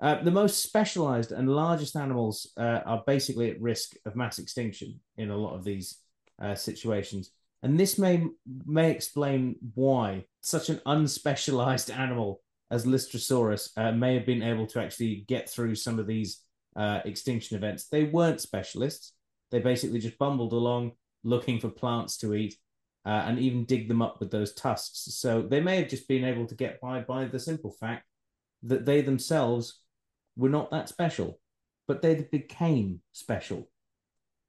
Uh, 0.01 0.23
the 0.23 0.31
most 0.31 0.63
specialized 0.63 1.33
and 1.33 1.49
largest 1.49 1.95
animals 1.97 2.53
uh, 2.57 2.79
are 2.85 3.03
basically 3.05 3.51
at 3.51 3.61
risk 3.61 3.95
of 4.05 4.15
mass 4.15 4.39
extinction 4.39 4.99
in 5.17 5.29
a 5.29 5.37
lot 5.37 5.55
of 5.55 5.63
these 5.65 5.97
uh, 6.41 6.55
situations. 6.55 7.31
And 7.63 7.77
this 7.77 7.97
may 7.97 8.25
may 8.65 8.91
explain 8.91 9.57
why 9.75 10.23
such 10.39 10.69
an 10.69 10.79
unspecialized 10.85 11.93
animal 11.93 12.41
as 12.71 12.85
Lystrosaurus 12.85 13.71
uh, 13.75 13.91
may 13.91 14.13
have 14.13 14.25
been 14.25 14.43
able 14.43 14.65
to 14.67 14.79
actually 14.79 15.25
get 15.27 15.49
through 15.49 15.75
some 15.75 15.99
of 15.99 16.07
these 16.07 16.43
uh, 16.77 17.01
extinction 17.03 17.57
events. 17.57 17.87
They 17.87 18.05
weren't 18.05 18.39
specialists. 18.39 19.13
They 19.51 19.59
basically 19.59 19.99
just 19.99 20.17
bumbled 20.17 20.53
along 20.53 20.93
looking 21.25 21.59
for 21.59 21.67
plants 21.67 22.15
to 22.19 22.33
eat 22.33 22.55
and 23.05 23.39
even 23.39 23.65
dig 23.65 23.87
them 23.87 24.03
up 24.03 24.19
with 24.19 24.29
those 24.29 24.53
tusks. 24.53 25.15
So 25.15 25.41
they 25.41 25.59
may 25.59 25.77
have 25.77 25.89
just 25.89 26.07
been 26.07 26.23
able 26.23 26.45
to 26.45 26.53
get 26.53 26.79
by 26.79 27.01
by 27.01 27.25
the 27.25 27.39
simple 27.39 27.71
fact 27.71 28.05
that 28.61 28.85
they 28.85 29.01
themselves 29.01 29.81
were 30.39 30.49
not 30.49 30.71
that 30.71 30.89
special, 30.89 31.39
but 31.87 32.01
they 32.01 32.27
became 32.31 33.01
special. 33.11 33.69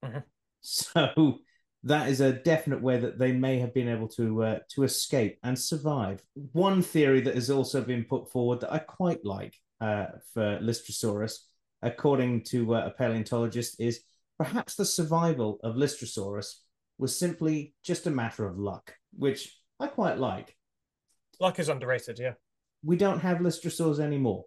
Mm-hmm. 0.05 0.19
So 0.63 1.39
that 1.85 2.11
is 2.11 2.21
a 2.21 2.35
definite 2.35 2.83
way 2.83 2.99
that 2.99 3.19
they 3.19 3.33
may 3.33 3.59
have 3.61 3.73
been 3.73 3.89
able 3.89 4.09
to 4.09 4.43
uh, 4.43 4.59
to 4.75 4.83
escape 4.83 5.39
and 5.43 5.59
survive. 5.59 6.23
One 6.53 6.83
theory 6.83 7.23
that 7.23 7.35
has 7.35 7.49
also 7.49 7.81
been 7.81 8.05
put 8.05 8.31
forward 8.31 8.61
that 8.61 8.73
I 8.73 8.79
quite 8.79 9.25
like 9.25 9.55
uh, 9.81 10.07
for 10.35 10.59
Lystrosaurus, 10.61 11.39
according 11.81 12.45
to 12.51 12.75
uh, 12.75 12.89
a 12.89 12.91
paleontologist, 12.91 13.81
is 13.81 14.03
perhaps 14.39 14.75
the 14.75 14.85
survival 14.85 15.59
of 15.63 15.77
Lystrosaurus 15.77 16.57
was 16.99 17.19
simply 17.19 17.75
just 17.83 18.07
a 18.07 18.11
matter 18.11 18.47
of 18.47 18.59
luck, 18.59 18.93
which 19.17 19.59
I 19.81 19.87
quite 19.87 20.19
like. 20.19 20.55
Luck 21.41 21.59
is 21.59 21.71
underrated, 21.71 22.19
yeah. 22.19 22.35
We 22.83 22.97
don't 22.97 23.21
have 23.21 23.39
Lystrosaurs 23.39 23.99
anymore. 23.99 24.45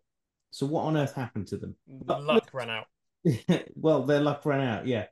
So 0.53 0.65
what 0.65 0.83
on 0.83 0.97
earth 0.97 1.13
happened 1.13 1.47
to 1.47 1.57
them? 1.57 1.75
Luck 2.07 2.49
ran 2.53 2.69
out. 2.69 2.85
well, 3.75 4.03
their 4.03 4.21
luck 4.21 4.45
ran 4.45 4.61
out, 4.61 4.87
yeah 4.87 5.05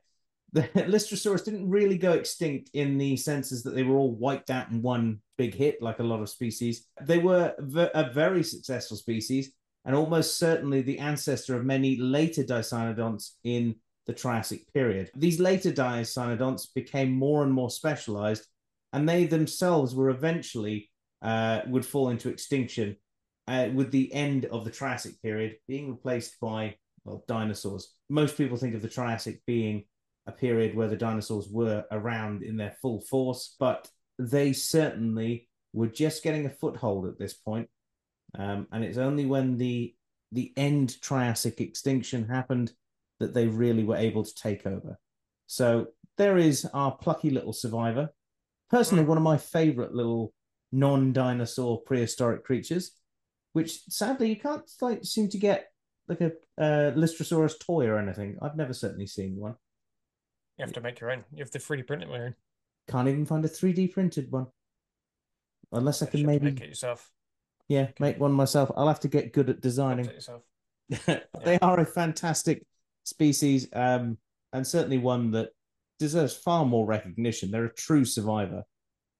the 0.52 0.62
Lystrosaurus 0.74 1.44
didn't 1.44 1.68
really 1.68 1.98
go 1.98 2.12
extinct 2.12 2.70
in 2.74 2.98
the 2.98 3.16
senses 3.16 3.62
that 3.62 3.74
they 3.74 3.82
were 3.82 3.96
all 3.96 4.14
wiped 4.14 4.50
out 4.50 4.70
in 4.70 4.82
one 4.82 5.20
big 5.38 5.54
hit, 5.54 5.82
like 5.82 5.98
a 5.98 6.04
lot 6.04 6.20
of 6.20 6.28
species. 6.28 6.86
They 7.00 7.18
were 7.18 7.54
a 7.94 8.10
very 8.12 8.42
successful 8.42 8.96
species 8.96 9.52
and 9.84 9.96
almost 9.96 10.38
certainly 10.38 10.82
the 10.82 10.98
ancestor 10.98 11.56
of 11.56 11.64
many 11.64 11.96
later 11.96 12.44
Dicynodonts 12.44 13.32
in 13.42 13.74
the 14.06 14.12
Triassic 14.12 14.72
period. 14.72 15.10
These 15.16 15.40
later 15.40 15.72
Dicynodonts 15.72 16.68
became 16.74 17.12
more 17.12 17.42
and 17.42 17.52
more 17.52 17.70
specialized, 17.70 18.46
and 18.92 19.08
they 19.08 19.24
themselves 19.24 19.94
were 19.94 20.10
eventually 20.10 20.90
uh, 21.22 21.62
would 21.66 21.86
fall 21.86 22.10
into 22.10 22.28
extinction 22.28 22.96
uh, 23.48 23.68
with 23.74 23.90
the 23.90 24.12
end 24.12 24.44
of 24.46 24.64
the 24.64 24.70
Triassic 24.70 25.20
period 25.22 25.56
being 25.68 25.90
replaced 25.90 26.38
by 26.40 26.76
well 27.04 27.24
dinosaurs. 27.26 27.94
Most 28.08 28.36
people 28.36 28.56
think 28.56 28.74
of 28.74 28.82
the 28.82 28.88
Triassic 28.88 29.42
being 29.46 29.84
a 30.26 30.32
period 30.32 30.76
where 30.76 30.88
the 30.88 30.96
dinosaurs 30.96 31.48
were 31.50 31.84
around 31.90 32.42
in 32.42 32.56
their 32.56 32.76
full 32.80 33.00
force, 33.00 33.56
but 33.58 33.88
they 34.18 34.52
certainly 34.52 35.48
were 35.72 35.88
just 35.88 36.22
getting 36.22 36.46
a 36.46 36.50
foothold 36.50 37.06
at 37.06 37.18
this 37.18 37.34
point. 37.34 37.68
Um, 38.38 38.68
and 38.72 38.84
it's 38.84 38.98
only 38.98 39.26
when 39.26 39.58
the 39.58 39.94
the 40.30 40.52
end 40.56 41.00
Triassic 41.02 41.60
extinction 41.60 42.28
happened 42.28 42.72
that 43.20 43.34
they 43.34 43.46
really 43.46 43.84
were 43.84 43.96
able 43.96 44.24
to 44.24 44.34
take 44.34 44.66
over. 44.66 44.98
So 45.46 45.88
there 46.16 46.38
is 46.38 46.64
our 46.72 46.92
plucky 46.92 47.30
little 47.30 47.52
survivor. 47.52 48.08
Personally, 48.70 49.04
one 49.04 49.18
of 49.18 49.22
my 49.22 49.36
favorite 49.36 49.94
little 49.94 50.32
non-dinosaur 50.72 51.82
prehistoric 51.82 52.44
creatures, 52.44 52.92
which 53.52 53.82
sadly 53.88 54.28
you 54.28 54.36
can't 54.36 54.68
like 54.80 55.04
seem 55.04 55.28
to 55.28 55.38
get 55.38 55.68
like 56.08 56.20
a 56.20 56.32
uh, 56.58 56.92
Lystrosaurus 56.92 57.58
toy 57.60 57.86
or 57.86 57.98
anything. 57.98 58.38
I've 58.42 58.56
never 58.56 58.72
certainly 58.72 59.06
seen 59.06 59.36
one. 59.36 59.54
You 60.58 60.64
have 60.64 60.74
to 60.74 60.80
make 60.80 61.00
your 61.00 61.10
own. 61.10 61.24
You 61.32 61.42
have 61.42 61.50
to 61.52 61.58
3D 61.58 61.86
print 61.86 62.02
it 62.02 62.08
own. 62.08 62.34
Can't 62.88 63.08
even 63.08 63.26
find 63.26 63.44
a 63.44 63.48
3D 63.48 63.92
printed 63.92 64.30
one. 64.30 64.46
Unless 65.70 66.02
I 66.02 66.06
can 66.06 66.26
maybe 66.26 66.46
make 66.46 66.60
it 66.60 66.68
yourself. 66.68 67.10
Yeah, 67.68 67.88
make 67.98 68.20
one 68.20 68.32
myself. 68.32 68.70
I'll 68.76 68.88
have 68.88 69.00
to 69.00 69.08
get 69.08 69.32
good 69.32 69.48
at 69.48 69.60
designing. 69.60 70.10
they 71.06 71.58
are 71.62 71.80
a 71.80 71.86
fantastic 71.86 72.66
species, 73.04 73.68
um, 73.72 74.18
and 74.52 74.66
certainly 74.66 74.98
one 74.98 75.30
that 75.30 75.50
deserves 75.98 76.34
far 76.34 76.66
more 76.66 76.84
recognition. 76.84 77.50
They're 77.50 77.66
a 77.66 77.74
true 77.74 78.04
survivor 78.04 78.64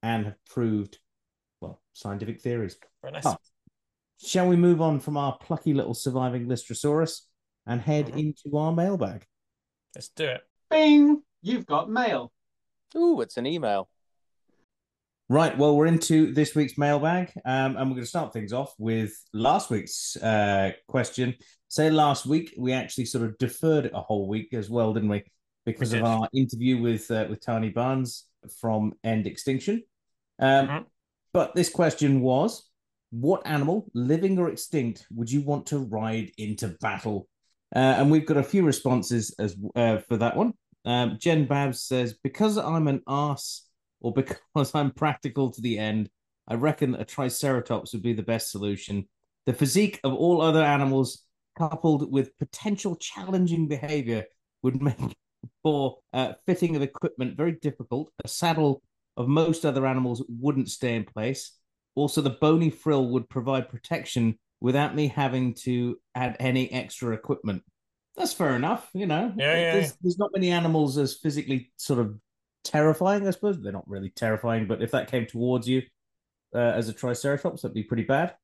and 0.03 0.27
have 0.27 0.45
proved, 0.51 0.99
well, 1.61 1.81
scientific 1.95 2.41
theories. 2.43 2.77
Very 3.01 3.13
nice. 3.13 3.27
Oh. 3.27 3.37
Shall 4.25 4.49
we 4.49 4.57
move 4.57 4.81
on 4.81 5.01
from 5.01 5.17
our 5.17 5.37
plucky 5.37 5.75
little 5.75 5.95
surviving 5.95 6.47
Lystrosaurus 6.47 7.23
and 7.67 7.81
head 7.81 8.07
mm-hmm. 8.07 8.19
into 8.19 8.57
our 8.57 8.73
mailbag? 8.73 9.25
Let's 9.95 10.09
do 10.11 10.27
it. 10.27 10.43
Bing! 10.71 11.23
You've 11.43 11.67
got 11.67 11.91
mail. 11.91 12.33
Ooh, 12.97 13.21
it's 13.21 13.37
an 13.37 13.47
email. 13.47 13.89
Right. 15.29 15.57
Well, 15.57 15.77
we're 15.77 15.87
into 15.87 16.33
this 16.33 16.55
week's 16.55 16.79
mailbag, 16.79 17.33
um, 17.45 17.77
and 17.77 17.89
we're 17.89 17.95
going 17.95 18.03
to 18.03 18.07
start 18.07 18.33
things 18.33 18.53
off 18.53 18.75
with 18.79 19.13
last 19.33 19.71
week's 19.71 20.17
uh, 20.17 20.73
question. 20.87 21.35
Say 21.69 21.91
last 21.91 22.25
week 22.25 22.55
we 22.57 22.73
actually 22.73 23.07
sort 23.07 23.25
of 23.25 23.37
deferred 23.39 23.87
it 23.87 23.93
a 23.95 24.01
whole 24.01 24.29
week 24.29 24.55
as 24.55 24.71
well, 24.71 24.93
didn't 24.93 25.09
we? 25.09 25.25
Because 25.65 25.93
we 25.93 25.99
of 25.99 26.05
our 26.05 26.29
interview 26.33 26.81
with 26.81 27.11
uh, 27.11 27.27
with 27.29 27.41
Tani 27.41 27.71
Barnes 27.71 28.27
from 28.61 28.93
End 29.03 29.27
Extinction. 29.27 29.83
Um, 30.39 30.69
mm-hmm. 30.69 30.83
But 31.33 31.55
this 31.55 31.71
question 31.71 32.21
was: 32.21 32.69
What 33.13 33.47
animal, 33.47 33.87
living 33.95 34.39
or 34.39 34.51
extinct, 34.51 35.07
would 35.15 35.31
you 35.31 35.43
want 35.43 35.67
to 35.67 35.79
ride 35.79 36.33
into 36.37 36.77
battle? 36.81 37.29
Uh, 37.75 37.79
and 37.79 38.11
we've 38.11 38.27
got 38.27 38.37
a 38.37 38.43
few 38.43 38.65
responses 38.65 39.35
as 39.39 39.57
uh, 39.77 39.99
for 39.99 40.17
that 40.17 40.37
one. 40.37 40.55
Um, 40.85 41.17
Jen 41.21 41.47
Babs 41.47 41.83
says, 41.83 42.15
"Because 42.23 42.59
I'm 42.59 42.89
an 42.89 43.03
ass." 43.07 43.69
or 44.03 44.13
because 44.13 44.39
I'm 44.75 44.91
practical 44.91 45.51
to 45.51 45.61
the 45.61 45.79
end, 45.79 46.11
I 46.47 46.55
reckon 46.55 46.95
a 46.95 47.05
Triceratops 47.05 47.93
would 47.93 48.03
be 48.03 48.13
the 48.13 48.23
best 48.23 48.51
solution. 48.51 49.09
The 49.47 49.55
physique 49.55 50.01
of 50.05 50.13
all 50.13 50.43
other 50.43 50.63
animals, 50.63 51.25
coupled 51.57 52.13
with 52.13 52.37
potential 52.39 52.97
challenging 52.97 53.69
behavior, 53.69 54.25
would 54.63 54.83
make 54.83 54.99
for 55.63 55.99
uh, 56.13 56.35
fitting 56.47 56.77
of 56.77 56.83
equipment 56.83 57.37
very 57.37 57.53
difficult. 57.53 58.13
A 58.25 58.29
saddle 58.29 58.83
of 59.17 59.29
most 59.29 59.65
other 59.65 59.87
animals 59.87 60.25
wouldn't 60.29 60.69
stay 60.69 60.95
in 60.95 61.05
place. 61.05 61.53
Also, 61.95 62.21
the 62.21 62.31
bony 62.31 62.71
frill 62.71 63.09
would 63.09 63.29
provide 63.29 63.69
protection 63.69 64.39
without 64.61 64.95
me 64.95 65.09
having 65.09 65.55
to 65.55 65.99
add 66.15 66.37
any 66.41 66.71
extra 66.73 67.13
equipment. 67.13 67.63
That's 68.17 68.33
fair 68.33 68.55
enough, 68.55 68.89
you 68.95 69.07
know. 69.07 69.33
Yeah, 69.37 69.55
yeah, 69.55 69.73
there's, 69.73 69.87
yeah. 69.87 69.97
there's 70.03 70.19
not 70.19 70.31
many 70.33 70.51
animals 70.51 70.99
as 70.99 71.17
physically 71.17 71.73
sort 71.77 71.99
of 71.99 72.19
terrifying, 72.65 73.27
I 73.27 73.31
suppose. 73.31 73.61
They're 73.61 73.73
not 73.73 73.89
really 73.89 74.11
terrifying, 74.11 74.67
but 74.67 74.83
if 74.83 74.91
that 74.93 75.11
came 75.11 75.27
towards 75.27 75.69
you 75.69 75.83
uh, 76.55 76.59
as 76.59 76.89
a 76.89 76.93
Triceratops, 76.93 77.63
that'd 77.63 77.75
be 77.75 77.83
pretty 77.83 78.05
bad. 78.05 78.35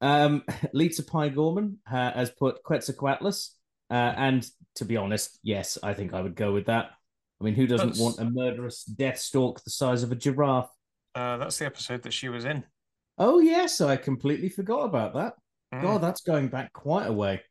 Um, 0.00 0.44
Lisa 0.72 1.02
Pie 1.02 1.30
Gorman 1.30 1.78
uh, 1.90 2.12
has 2.12 2.30
put 2.30 2.62
Quetzalcoatlus, 2.62 3.50
uh, 3.90 3.94
and 3.94 4.46
to 4.76 4.84
be 4.84 4.96
honest, 4.96 5.38
yes, 5.42 5.78
I 5.82 5.94
think 5.94 6.12
I 6.12 6.20
would 6.20 6.36
go 6.36 6.52
with 6.52 6.66
that. 6.66 6.90
I 7.40 7.44
mean, 7.44 7.54
who 7.54 7.66
doesn't 7.66 7.88
that's... 7.88 8.00
want 8.00 8.18
a 8.18 8.24
murderous 8.24 8.84
death 8.84 9.18
stork 9.18 9.62
the 9.64 9.70
size 9.70 10.02
of 10.02 10.12
a 10.12 10.16
giraffe? 10.16 10.70
Uh, 11.14 11.38
that's 11.38 11.58
the 11.58 11.66
episode 11.66 12.02
that 12.02 12.12
she 12.12 12.28
was 12.28 12.44
in. 12.44 12.64
Oh 13.18 13.40
yes, 13.40 13.80
I 13.80 13.96
completely 13.96 14.48
forgot 14.48 14.84
about 14.84 15.14
that. 15.14 15.34
Mm. 15.74 15.82
God, 15.82 16.02
that's 16.02 16.22
going 16.22 16.48
back 16.48 16.72
quite 16.72 17.06
a 17.06 17.12
way. 17.12 17.42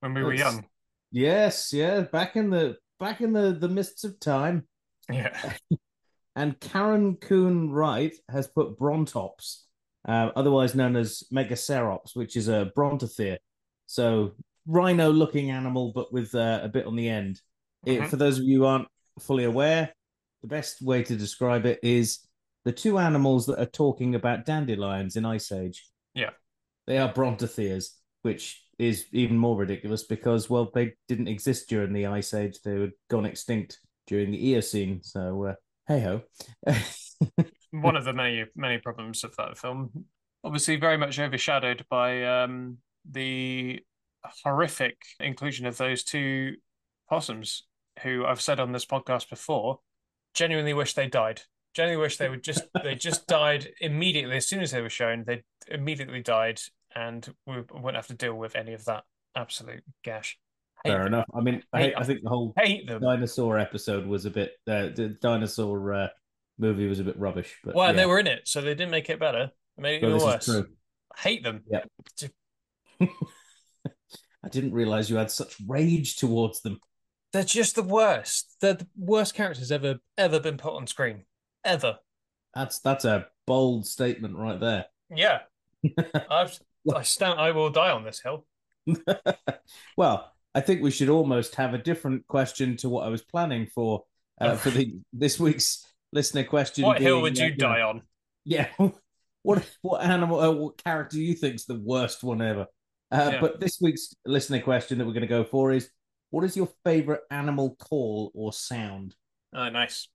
When 0.00 0.14
we 0.14 0.20
that's... 0.20 0.26
were 0.26 0.34
young. 0.34 0.64
Yes, 1.12 1.72
yeah, 1.72 2.00
back 2.00 2.36
in 2.36 2.50
the 2.50 2.76
back 3.00 3.20
in 3.20 3.32
the 3.32 3.52
the 3.52 3.68
mists 3.68 4.04
of 4.04 4.18
time. 4.20 4.66
Yeah. 5.10 5.36
and 6.36 6.58
Karen 6.60 7.16
Kuhn 7.16 7.70
Wright 7.70 8.14
has 8.28 8.46
put 8.46 8.78
Brontops, 8.78 9.62
uh, 10.06 10.30
otherwise 10.36 10.74
known 10.74 10.96
as 10.96 11.24
Megacerops, 11.32 12.14
which 12.14 12.36
is 12.36 12.48
a 12.48 12.70
brontothere. 12.76 13.38
So 13.86 14.32
rhino 14.66 15.10
looking 15.10 15.50
animal, 15.50 15.92
but 15.94 16.12
with 16.12 16.34
uh, 16.34 16.60
a 16.62 16.68
bit 16.68 16.86
on 16.86 16.96
the 16.96 17.08
end. 17.08 17.40
Mm-hmm. 17.86 18.04
It, 18.04 18.08
for 18.08 18.16
those 18.16 18.38
of 18.38 18.44
you 18.44 18.58
who 18.58 18.64
aren't 18.66 18.88
fully 19.20 19.44
aware, 19.44 19.92
the 20.42 20.48
best 20.48 20.82
way 20.82 21.02
to 21.04 21.16
describe 21.16 21.66
it 21.66 21.78
is 21.82 22.25
the 22.66 22.72
two 22.72 22.98
animals 22.98 23.46
that 23.46 23.60
are 23.60 23.64
talking 23.64 24.16
about 24.16 24.44
dandelions 24.44 25.14
in 25.14 25.24
Ice 25.24 25.52
Age. 25.52 25.88
Yeah. 26.14 26.30
They 26.88 26.98
are 26.98 27.12
brontotheres, 27.12 27.90
which 28.22 28.60
is 28.76 29.06
even 29.12 29.38
more 29.38 29.56
ridiculous 29.56 30.02
because, 30.02 30.50
well, 30.50 30.72
they 30.74 30.94
didn't 31.06 31.28
exist 31.28 31.68
during 31.68 31.92
the 31.92 32.06
Ice 32.06 32.34
Age. 32.34 32.60
They 32.64 32.76
were 32.76 32.90
gone 33.08 33.24
extinct 33.24 33.78
during 34.08 34.32
the 34.32 34.48
Eocene. 34.48 35.00
So 35.04 35.44
uh, 35.44 35.54
hey 35.86 36.00
ho. 36.00 36.22
One 37.70 37.94
of 37.94 38.04
the 38.04 38.12
many 38.12 38.44
many 38.56 38.78
problems 38.78 39.22
of 39.22 39.36
that 39.36 39.56
film, 39.56 40.04
obviously 40.42 40.74
very 40.74 40.96
much 40.96 41.20
overshadowed 41.20 41.86
by 41.88 42.24
um, 42.24 42.78
the 43.08 43.78
horrific 44.44 44.96
inclusion 45.20 45.66
of 45.66 45.76
those 45.76 46.02
two 46.02 46.56
possums, 47.08 47.62
who 48.02 48.26
I've 48.26 48.40
said 48.40 48.58
on 48.58 48.72
this 48.72 48.86
podcast 48.86 49.30
before, 49.30 49.78
genuinely 50.34 50.74
wish 50.74 50.94
they 50.94 51.06
died. 51.06 51.42
Genuinely 51.76 52.02
wish 52.02 52.16
they 52.16 52.30
would 52.30 52.42
just 52.42 52.62
they 52.82 52.94
just 52.94 53.26
died 53.26 53.68
immediately 53.82 54.38
as 54.38 54.46
soon 54.46 54.62
as 54.62 54.70
they 54.70 54.80
were 54.80 54.88
shown. 54.88 55.24
They 55.26 55.42
immediately 55.68 56.22
died, 56.22 56.58
and 56.94 57.28
we 57.46 57.56
wouldn't 57.56 57.96
have 57.96 58.06
to 58.06 58.14
deal 58.14 58.32
with 58.32 58.56
any 58.56 58.72
of 58.72 58.86
that 58.86 59.04
absolute 59.36 59.84
gash. 60.02 60.38
Fair 60.82 61.00
them. 61.00 61.08
enough. 61.08 61.26
I 61.34 61.40
mean, 61.42 61.62
I, 61.74 61.92
I, 61.94 62.04
think 62.04 62.22
the 62.22 62.30
whole 62.30 62.54
hate 62.56 62.86
them. 62.86 63.02
dinosaur 63.02 63.58
episode 63.58 64.06
was 64.06 64.24
a 64.24 64.30
bit. 64.30 64.52
Uh, 64.66 64.88
the 64.94 65.18
dinosaur 65.20 65.92
uh, 65.92 66.08
movie 66.58 66.86
was 66.86 66.98
a 66.98 67.04
bit 67.04 67.18
rubbish. 67.18 67.54
But 67.62 67.74
well, 67.74 67.88
yeah. 67.88 67.92
they 67.92 68.06
were 68.06 68.20
in 68.20 68.26
it, 68.26 68.48
so 68.48 68.62
they 68.62 68.74
didn't 68.74 68.90
make 68.90 69.10
it 69.10 69.20
better. 69.20 69.50
They 69.76 69.82
made 69.82 70.02
it 70.02 70.06
well, 70.06 70.24
worse. 70.24 70.48
I 70.48 70.62
hate 71.18 71.44
them. 71.44 71.62
Yeah. 71.70 71.84
I 74.42 74.48
didn't 74.48 74.72
realize 74.72 75.10
you 75.10 75.16
had 75.16 75.30
such 75.30 75.56
rage 75.66 76.16
towards 76.16 76.62
them. 76.62 76.80
They're 77.34 77.44
just 77.44 77.74
the 77.74 77.82
worst. 77.82 78.56
They're 78.62 78.72
the 78.72 78.88
worst 78.96 79.34
characters 79.34 79.70
ever 79.70 79.96
ever 80.16 80.40
been 80.40 80.56
put 80.56 80.72
on 80.72 80.86
screen. 80.86 81.24
Ever. 81.66 81.98
That's 82.54 82.78
that's 82.78 83.04
a 83.04 83.26
bold 83.46 83.86
statement 83.86 84.36
right 84.36 84.58
there. 84.60 84.86
Yeah. 85.10 85.40
I've 86.30 86.58
I 86.94 87.02
stand 87.02 87.40
I 87.40 87.50
will 87.50 87.70
die 87.70 87.90
on 87.90 88.04
this 88.04 88.20
hill. 88.20 88.46
well, 89.96 90.32
I 90.54 90.60
think 90.60 90.80
we 90.80 90.92
should 90.92 91.08
almost 91.08 91.56
have 91.56 91.74
a 91.74 91.78
different 91.78 92.26
question 92.28 92.76
to 92.78 92.88
what 92.88 93.04
I 93.04 93.08
was 93.08 93.22
planning 93.22 93.66
for 93.74 94.04
uh, 94.40 94.54
for 94.54 94.70
the 94.70 94.98
this 95.12 95.40
week's 95.40 95.84
listener 96.12 96.44
question. 96.44 96.84
What 96.84 96.98
being, 96.98 97.08
hill 97.08 97.22
would 97.22 97.36
you 97.36 97.48
uh, 97.48 97.56
die 97.58 97.80
on? 97.80 98.02
Yeah, 98.44 98.68
what 99.42 99.68
what 99.82 100.04
animal, 100.04 100.40
uh, 100.40 100.52
what 100.52 100.82
character 100.82 101.16
do 101.16 101.22
you 101.22 101.34
think's 101.34 101.64
the 101.64 101.80
worst 101.80 102.22
one 102.22 102.40
ever? 102.40 102.66
Uh, 103.10 103.30
yeah. 103.32 103.40
But 103.40 103.60
this 103.60 103.78
week's 103.80 104.14
listener 104.24 104.60
question 104.60 104.98
that 104.98 105.06
we're 105.06 105.12
going 105.12 105.22
to 105.22 105.26
go 105.26 105.44
for 105.44 105.72
is: 105.72 105.90
What 106.30 106.44
is 106.44 106.56
your 106.56 106.68
favorite 106.84 107.22
animal 107.30 107.76
call 107.76 108.30
or 108.34 108.52
sound? 108.52 109.16
Oh, 109.52 109.68
nice. 109.68 110.08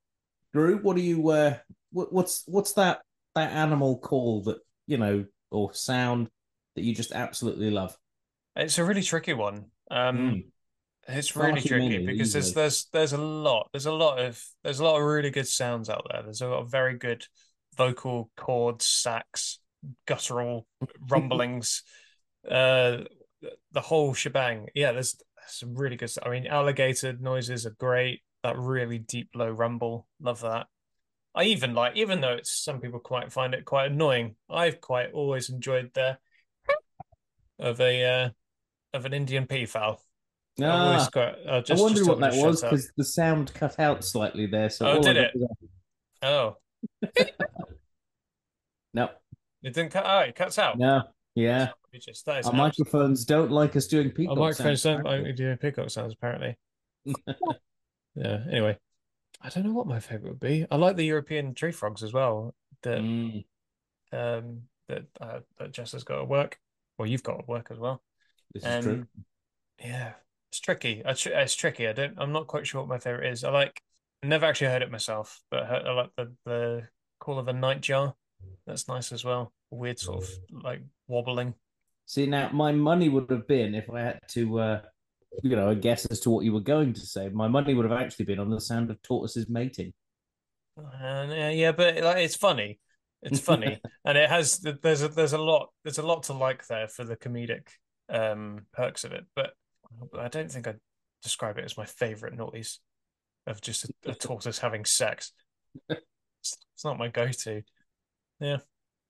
Drew, 0.54 0.78
what 0.78 0.96
do 0.96 1.02
you? 1.02 1.30
Uh, 1.30 1.58
what, 1.92 2.12
what's 2.12 2.44
what's 2.48 2.74
that 2.74 3.02
that 3.36 3.52
animal 3.52 3.98
call 3.98 4.44
that 4.44 4.58
you 4.88 4.98
know 4.98 5.26
or 5.50 5.74
sound 5.74 6.30
that 6.76 6.84
you 6.84 6.94
just 6.94 7.12
absolutely 7.12 7.72
love? 7.72 7.98
It's 8.56 8.78
a 8.78 8.86
really 8.86 9.04
tricky 9.04 9.34
one. 9.34 9.66
Um, 9.90 10.18
mm. 10.18 10.46
It's 11.08 11.36
really 11.36 11.62
tricky 11.62 12.06
because 12.06 12.34
there's 12.34 12.54
there's 12.54 12.86
there's 12.94 13.14
a 13.14 13.18
lot 13.18 13.70
there's 13.74 13.88
a 13.88 13.92
lot 13.92 14.20
of 14.20 14.42
there's 14.64 14.80
a 14.80 14.84
lot 14.84 14.98
of 14.98 15.04
really 15.04 15.32
good 15.32 15.48
sounds 15.48 15.90
out 15.90 16.06
there. 16.12 16.22
There's 16.24 16.42
a 16.42 16.48
lot 16.48 16.62
of 16.62 16.72
very 16.72 16.98
good 16.98 17.26
vocal 17.76 18.30
chords, 18.38 18.86
sax, 18.86 19.60
guttural 20.06 20.68
rumblings, 21.10 21.84
uh, 22.50 22.98
the 23.72 23.82
whole 23.82 24.14
shebang. 24.14 24.68
Yeah, 24.76 24.92
there's 24.92 25.16
some 25.48 25.74
really 25.76 25.96
good. 25.96 26.12
I 26.24 26.30
mean, 26.30 26.48
alligator 26.48 27.14
noises 27.20 27.66
are 27.66 27.76
great. 27.80 28.22
That 28.44 28.58
really 28.58 28.98
deep 28.98 29.30
low 29.36 29.50
rumble, 29.50 30.08
love 30.20 30.42
that. 30.42 30.68
I 31.34 31.44
even 31.46 31.74
like, 31.74 31.96
even 31.96 32.22
though 32.22 32.34
it's 32.34 32.52
some 32.52 32.82
people 32.82 33.00
quite 33.00 33.32
find 33.32 33.54
it 33.54 33.66
quite 33.66 33.92
annoying. 33.92 34.36
I've 34.50 34.82
quite 34.82 35.12
always 35.14 35.50
enjoyed 35.50 35.92
the 35.94 36.18
of 37.60 37.80
a 37.80 38.04
uh, 38.04 38.30
of 38.94 39.06
an 39.06 39.14
Indian 39.14 39.46
peafowl. 39.46 40.02
Ah, 40.62 41.08
got. 41.12 41.36
Uh, 41.48 41.58
I 41.58 41.62
just, 41.62 41.82
wondered 41.82 41.98
just 42.00 42.10
what 42.10 42.20
that 42.20 42.34
was 42.34 42.62
because 42.62 42.92
the 42.98 43.06
sound 43.06 43.54
cut 43.54 43.80
out 43.80 44.04
slightly 44.04 44.48
there. 44.48 44.70
So 44.70 44.88
Oh, 44.88 45.02
did 45.02 45.18
it? 45.18 45.32
Oh, 46.22 46.58
No, 48.94 49.10
it 49.64 49.74
didn't 49.74 49.92
cut 49.92 50.06
out. 50.06 50.28
It 50.28 50.36
cuts 50.36 50.60
out. 50.60 50.78
no, 50.78 51.04
yeah. 51.36 51.70
Just 51.94 52.28
Our 52.28 52.54
microphones 52.54 53.26
don't 53.26 53.52
like 53.52 53.76
us 53.76 53.88
doing 53.88 54.12
peacock. 54.12 54.38
Our 54.38 54.44
microphones 54.44 54.82
sounds, 54.82 55.04
don't 55.04 55.12
like 55.12 55.24
me 55.24 55.32
doing 55.34 55.58
peacock 55.58 55.90
sounds 55.90 56.14
apparently. 56.14 56.58
Yeah. 58.16 58.44
Anyway, 58.50 58.78
I 59.42 59.50
don't 59.50 59.66
know 59.66 59.74
what 59.74 59.88
my 59.88 60.00
favorite 60.00 60.32
would 60.32 60.40
be. 60.40 60.66
I 60.70 60.76
like 60.76 60.96
the 60.96 61.06
European 61.06 61.54
tree 61.54 61.72
frogs 61.72 62.04
as 62.04 62.14
well. 62.14 62.54
That 62.84 63.00
Mm. 63.00 63.46
um 64.12 64.64
that 64.88 65.06
uh, 65.20 65.40
that 65.58 65.72
Jess 65.72 65.94
has 65.94 66.04
got 66.04 66.18
to 66.18 66.26
work. 66.26 66.60
Well, 66.98 67.08
you've 67.08 67.24
got 67.24 67.38
to 67.38 67.46
work 67.48 67.68
as 67.72 67.80
well. 67.80 68.04
This 68.54 68.66
is 68.66 68.84
true. 68.84 68.94
Um, 68.94 69.08
Yeah, 69.80 70.14
it's 70.52 70.60
tricky. 70.60 71.02
It's 71.06 71.56
tricky. 71.56 71.88
I 71.88 71.94
don't. 71.94 72.16
I'm 72.18 72.32
not 72.34 72.48
quite 72.48 72.68
sure 72.68 72.82
what 72.82 72.90
my 72.90 73.00
favorite 73.00 73.32
is. 73.32 73.44
I 73.44 73.52
like. 73.52 73.82
Never 74.24 74.46
actually 74.46 74.68
heard 74.68 74.84
it 74.84 74.92
myself, 74.92 75.42
but 75.50 75.64
I, 75.64 75.92
like 75.94 76.12
the 76.16 76.32
the 76.46 76.88
call 77.20 77.40
of 77.40 77.46
the 77.48 77.54
nightjar. 77.54 78.14
That's 78.68 78.88
nice 78.88 79.12
as 79.12 79.24
well. 79.24 79.52
Weird 79.72 79.98
sort 79.98 80.24
of 80.24 80.30
like 80.52 80.82
wobbling. 81.08 81.56
See, 82.06 82.26
now 82.28 82.50
my 82.52 82.72
money 82.72 83.10
would 83.10 83.30
have 83.32 83.48
been 83.48 83.74
if 83.74 83.90
I 83.90 84.02
had 84.02 84.20
to, 84.30 84.60
uh, 84.60 84.82
you 85.44 85.56
know, 85.56 85.70
a 85.70 85.76
guess 85.76 86.06
as 86.08 86.20
to 86.22 86.30
what 86.30 86.46
you 86.46 86.54
were 86.54 86.60
going 86.60 86.94
to 86.94 87.02
say. 87.02 87.30
My 87.30 87.48
money 87.48 87.74
would 87.74 87.90
have 87.90 88.00
actually 88.00 88.26
been 88.26 88.40
on 88.40 88.50
the 88.50 88.62
sound 88.62 88.90
of 88.92 89.02
tortoises 89.02 89.50
mating. 89.50 89.94
And 90.78 91.32
yeah, 91.32 91.50
yeah, 91.50 91.72
but 91.72 91.98
like, 92.02 92.18
it's 92.18 92.36
funny. 92.36 92.80
It's 93.22 93.40
funny, 93.40 93.80
and 94.06 94.18
it 94.18 94.30
has. 94.30 94.60
There's 94.60 95.02
a 95.04 95.08
there's 95.10 95.34
a 95.34 95.38
lot. 95.38 95.70
There's 95.84 95.98
a 96.00 96.06
lot 96.06 96.24
to 96.24 96.34
like 96.34 96.66
there 96.68 96.88
for 96.88 97.04
the 97.04 97.16
comedic 97.16 97.68
um 98.10 98.66
perks 98.74 99.04
of 99.04 99.12
it. 99.14 99.26
But 99.36 99.52
I 100.18 100.28
don't 100.28 100.52
think 100.52 100.68
I'd 100.68 100.80
describe 101.24 101.58
it 101.58 101.66
as 101.66 101.78
my 101.78 101.86
favorite 101.86 102.36
noise 102.36 102.80
of 103.48 103.62
just 103.62 103.86
a, 103.86 104.12
a 104.12 104.16
tortoise 104.16 104.60
having 104.60 104.86
sex. 104.86 105.34
It's, 105.90 106.58
it's 106.74 106.86
not 106.86 106.98
my 106.98 107.10
go-to. 107.10 107.62
Yeah. 108.40 108.58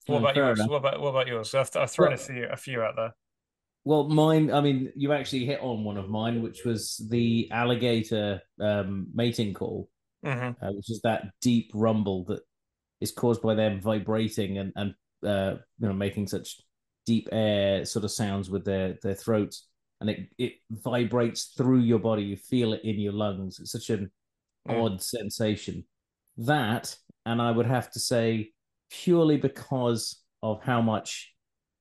What 0.07 0.17
Oh, 0.17 0.19
about 0.19 0.35
yours? 0.35 0.59
enough. 0.59 0.69
What 0.71 0.77
about 0.77 1.01
what 1.01 1.09
about 1.09 1.27
yours? 1.27 1.55
I've, 1.55 1.69
I've 1.75 1.91
thrown 1.91 2.13
a 2.13 2.17
few 2.17 2.47
a 2.51 2.57
few 2.57 2.81
out 2.81 2.95
there. 2.95 3.13
Well, 3.83 4.07
mine. 4.09 4.51
I 4.51 4.61
mean, 4.61 4.91
you 4.95 5.11
actually 5.11 5.45
hit 5.45 5.59
on 5.61 5.83
one 5.83 5.97
of 5.97 6.09
mine, 6.09 6.41
which 6.41 6.63
was 6.65 6.97
the 7.09 7.49
alligator 7.51 8.41
um, 8.59 9.07
mating 9.13 9.53
call, 9.53 9.89
Mm-hmm. 10.23 10.63
uh, 10.63 10.71
which 10.73 10.91
is 10.91 11.01
that 11.01 11.31
deep 11.41 11.71
rumble 11.73 12.25
that 12.25 12.41
is 12.99 13.11
caused 13.11 13.41
by 13.41 13.55
them 13.55 13.81
vibrating 13.81 14.59
and 14.59 14.71
and 14.75 14.93
uh, 15.25 15.55
you 15.79 15.87
know 15.87 15.93
making 15.93 16.27
such 16.27 16.61
deep 17.07 17.27
air 17.31 17.83
sort 17.85 18.05
of 18.05 18.11
sounds 18.11 18.47
with 18.49 18.63
their 18.63 18.97
their 19.01 19.15
throats, 19.15 19.67
and 19.99 20.11
it 20.11 20.29
it 20.37 20.53
vibrates 20.69 21.53
through 21.57 21.79
your 21.79 21.97
body. 21.97 22.21
You 22.23 22.37
feel 22.37 22.73
it 22.73 22.81
in 22.83 22.99
your 22.99 23.13
lungs. 23.13 23.59
It's 23.59 23.71
such 23.71 23.89
an 23.89 24.11
Mm. 24.69 24.83
odd 24.83 25.01
sensation. 25.01 25.85
That, 26.37 26.95
and 27.25 27.41
I 27.41 27.49
would 27.49 27.65
have 27.65 27.89
to 27.93 27.99
say, 27.99 28.51
purely 28.91 29.37
because 29.37 30.21
of 30.43 30.61
how 30.61 30.83
much 30.83 31.30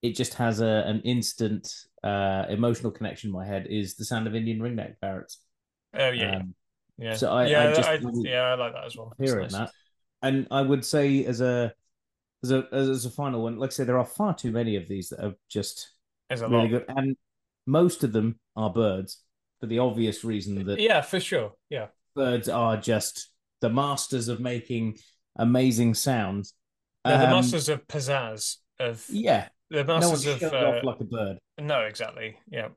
it 0.02 0.16
just 0.16 0.34
has 0.34 0.60
a 0.60 0.84
an 0.86 1.00
instant 1.02 1.72
uh, 2.02 2.46
emotional 2.48 2.90
connection 2.92 3.28
in 3.28 3.34
my 3.34 3.46
head, 3.46 3.66
is 3.68 3.96
the 3.96 4.04
sound 4.04 4.26
of 4.26 4.34
Indian 4.34 4.58
ringneck 4.60 4.98
parrots. 5.00 5.38
Oh 5.94 6.10
yeah, 6.10 6.36
Um, 6.36 6.54
yeah. 6.98 7.14
so 7.14 7.30
I- 7.32 7.46
yeah, 7.46 7.68
I 7.70 7.96
just- 7.96 8.24
yeah, 8.24 8.42
I 8.42 8.54
like 8.54 8.72
that 8.72 8.84
as 8.84 8.96
well. 8.96 9.12
Hearing 9.18 9.42
nice. 9.42 9.52
that. 9.52 9.70
And 10.22 10.46
I 10.50 10.62
would 10.62 10.84
say 10.84 11.24
as 11.24 11.40
a 11.40 11.72
as 12.42 12.50
a 12.52 12.66
as 12.72 13.04
a 13.04 13.10
final 13.10 13.42
one, 13.42 13.58
like 13.58 13.70
I 13.70 13.72
say, 13.72 13.84
there 13.84 13.98
are 13.98 14.04
far 14.06 14.34
too 14.34 14.50
many 14.52 14.76
of 14.76 14.88
these 14.88 15.10
that 15.10 15.24
are 15.24 15.34
just 15.48 15.90
a 16.30 16.36
really 16.36 16.68
lot. 16.68 16.68
good, 16.68 16.84
and 16.96 17.16
most 17.66 18.04
of 18.04 18.12
them 18.12 18.38
are 18.56 18.70
birds 18.70 19.22
for 19.60 19.66
the 19.66 19.78
obvious 19.78 20.24
reason 20.24 20.64
that 20.64 20.80
Yeah, 20.80 21.02
for 21.02 21.20
sure. 21.20 21.52
Yeah. 21.68 21.88
birds 22.14 22.48
are 22.48 22.76
just 22.78 23.30
the 23.60 23.68
masters 23.70 24.28
of 24.28 24.40
making 24.40 24.98
amazing 25.36 25.94
sounds. 25.94 26.54
They're 27.04 27.18
the 27.18 27.24
Um, 27.26 27.30
masters 27.32 27.68
of 27.68 27.86
pizzazz. 27.86 28.56
Of 28.78 29.04
Yeah, 29.10 29.48
the 29.70 29.84
no 29.84 29.94
one 29.94 30.00
masters 30.00 30.42
of 30.42 30.52
uh, 30.52 30.56
off 30.56 30.84
like 30.84 31.00
a 31.00 31.04
bird. 31.04 31.38
no, 31.58 31.80
exactly. 31.82 32.36
Yeah. 32.50 32.68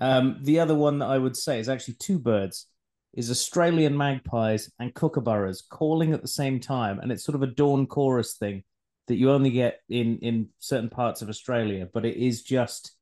Um, 0.00 0.38
the 0.42 0.60
other 0.60 0.74
one 0.74 0.98
that 0.98 1.06
I 1.06 1.18
would 1.18 1.36
say 1.36 1.58
is 1.58 1.68
actually 1.68 1.94
two 1.94 2.18
birds, 2.18 2.66
is 3.14 3.30
Australian 3.30 3.96
magpies 3.96 4.70
and 4.78 4.92
kookaburras 4.92 5.62
calling 5.68 6.12
at 6.12 6.20
the 6.20 6.28
same 6.28 6.60
time, 6.60 7.00
and 7.00 7.10
it's 7.10 7.24
sort 7.24 7.34
of 7.34 7.42
a 7.42 7.46
dawn 7.46 7.86
chorus 7.86 8.34
thing 8.34 8.62
that 9.06 9.16
you 9.16 9.30
only 9.30 9.50
get 9.50 9.80
in 9.88 10.18
in 10.18 10.48
certain 10.58 10.90
parts 10.90 11.22
of 11.22 11.28
Australia, 11.28 11.88
but 11.92 12.04
it 12.04 12.16
is 12.16 12.42
just, 12.42 12.94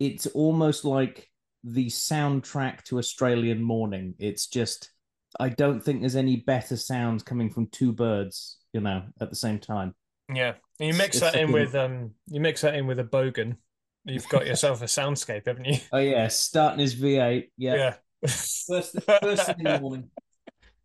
it's 0.00 0.26
almost 0.28 0.84
like 0.84 1.30
the 1.62 1.86
soundtrack 1.86 2.82
to 2.82 2.98
Australian 2.98 3.62
morning. 3.62 4.14
It's 4.18 4.46
just, 4.48 4.90
I 5.38 5.50
don't 5.50 5.80
think 5.80 6.00
there's 6.00 6.16
any 6.16 6.36
better 6.36 6.76
sounds 6.76 7.22
coming 7.22 7.50
from 7.50 7.68
two 7.68 7.92
birds, 7.92 8.58
you 8.72 8.80
know, 8.80 9.04
at 9.20 9.30
the 9.30 9.36
same 9.36 9.58
time. 9.58 9.94
Yeah. 10.34 10.54
And 10.80 10.88
you 10.88 10.94
mix 10.94 11.16
it's 11.16 11.20
that 11.20 11.36
in 11.36 11.52
with 11.52 11.74
um 11.74 12.12
you 12.28 12.40
mix 12.40 12.62
that 12.62 12.74
in 12.74 12.86
with 12.86 12.98
a 12.98 13.04
bogan. 13.04 13.56
You've 14.04 14.28
got 14.28 14.46
yourself 14.46 14.82
a 14.82 14.86
soundscape, 14.86 15.46
haven't 15.46 15.64
you? 15.64 15.78
Oh 15.92 15.98
yeah, 15.98 16.28
starting 16.28 16.80
his 16.80 16.94
V8, 16.94 17.50
yeah. 17.56 17.74
Yeah. 17.74 17.94
First, 18.28 18.98
first 19.22 19.46
thing 19.46 19.56
in 19.58 19.64
the 19.64 19.80
morning, 19.80 20.10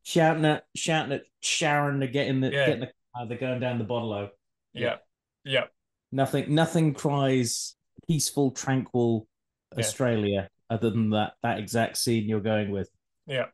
shouting 0.04 0.46
at 0.46 0.66
shouting 0.76 1.14
at 1.14 1.24
Sharon 1.42 2.00
to 2.02 2.08
get 2.08 2.28
in 2.28 2.40
the 2.42 2.48
Yeah. 2.52 2.66
get 2.66 2.74
in 2.76 2.80
the 2.82 2.92
car. 3.16 3.28
They're 3.28 3.38
going 3.38 3.60
down 3.60 3.78
the 3.78 3.84
bottle. 3.86 4.30
yeah. 4.74 4.98
Yeah. 5.44 5.66
Nothing, 6.12 6.54
nothing 6.56 6.94
cries 6.94 7.76
peaceful, 8.08 8.52
tranquil 8.52 9.28
Yeah. 9.74 9.80
Australia 9.80 10.50
other 10.70 10.90
than 10.90 11.10
that 11.12 11.34
that 11.44 11.60
exact 11.60 11.98
scene 11.98 12.28
you're 12.28 12.42
going 12.42 12.72
with. 12.72 12.90
Yeah. 13.26 13.46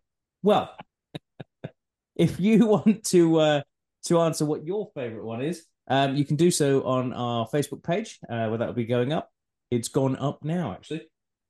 Well, 0.43 0.75
if 2.15 2.39
you 2.39 2.65
want 2.67 3.03
to 3.05 3.37
uh, 3.39 3.61
to 4.05 4.19
answer 4.21 4.45
what 4.45 4.65
your 4.65 4.91
favorite 4.95 5.25
one 5.25 5.41
is, 5.41 5.65
um, 5.87 6.15
you 6.15 6.25
can 6.25 6.35
do 6.35 6.51
so 6.51 6.83
on 6.83 7.13
our 7.13 7.47
Facebook 7.47 7.83
page, 7.83 8.19
uh, 8.29 8.47
where 8.47 8.57
that 8.57 8.67
will 8.67 8.73
be 8.73 8.85
going 8.85 9.13
up. 9.13 9.29
It's 9.71 9.87
gone 9.87 10.15
up 10.15 10.43
now, 10.43 10.71
actually. 10.71 11.01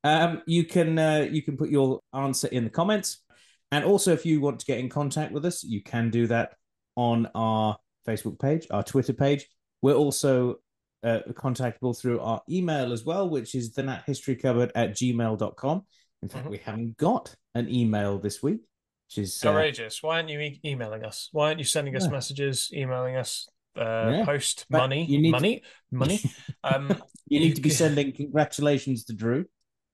Um, 0.03 0.41
you 0.45 0.65
can 0.65 0.97
uh, 0.99 1.27
you 1.31 1.41
can 1.41 1.57
put 1.57 1.69
your 1.69 1.99
answer 2.13 2.47
in 2.47 2.63
the 2.63 2.69
comments, 2.69 3.23
and 3.71 3.83
also 3.83 4.13
if 4.13 4.25
you 4.25 4.39
want 4.41 4.59
to 4.59 4.65
get 4.65 4.79
in 4.79 4.89
contact 4.89 5.31
with 5.31 5.45
us, 5.45 5.63
you 5.63 5.81
can 5.83 6.09
do 6.09 6.27
that 6.27 6.53
on 6.95 7.27
our 7.35 7.77
Facebook 8.07 8.39
page, 8.39 8.67
our 8.71 8.83
Twitter 8.83 9.13
page. 9.13 9.47
We're 9.81 9.95
also 9.95 10.55
uh, 11.03 11.19
contactable 11.33 11.99
through 11.99 12.19
our 12.19 12.41
email 12.49 12.91
as 12.93 13.03
well, 13.03 13.29
which 13.29 13.53
is 13.55 13.73
the 13.73 13.83
nathistorykcupboard 13.83 14.71
at 14.75 14.91
gmail.com. 14.91 15.85
In 16.23 16.29
fact, 16.29 16.47
Mhm. 16.47 16.51
we 16.51 16.57
haven't 16.57 16.97
got 16.97 17.35
an 17.53 17.69
email 17.69 18.17
this 18.19 18.41
week, 18.41 18.61
which 19.07 19.17
is 19.19 19.43
uh, 19.43 19.49
Outrageous. 19.49 20.01
Why 20.01 20.15
aren't 20.17 20.29
you 20.29 20.39
e- 20.39 20.59
emailing 20.65 21.03
us? 21.03 21.29
Why 21.31 21.47
aren't 21.47 21.59
you 21.59 21.65
sending 21.65 21.95
us 21.95 22.05
Yeah. 22.05 22.11
messages, 22.11 22.71
emailing 22.73 23.15
us 23.17 23.47
uh 23.77 24.09
Yeah. 24.11 24.25
post 24.25 24.65
But 24.69 24.77
money? 24.79 25.05
you 25.05 25.19
need 25.19 25.31
to- 25.31 25.37
money? 25.37 25.63
Money? 25.91 26.19
Um 26.63 27.01
you 27.27 27.39
need 27.39 27.55
to 27.55 27.61
be 27.61 27.69
you- 27.69 27.75
sending 27.75 28.11
congratulations 28.13 29.05
to 29.05 29.13
Drew. 29.13 29.45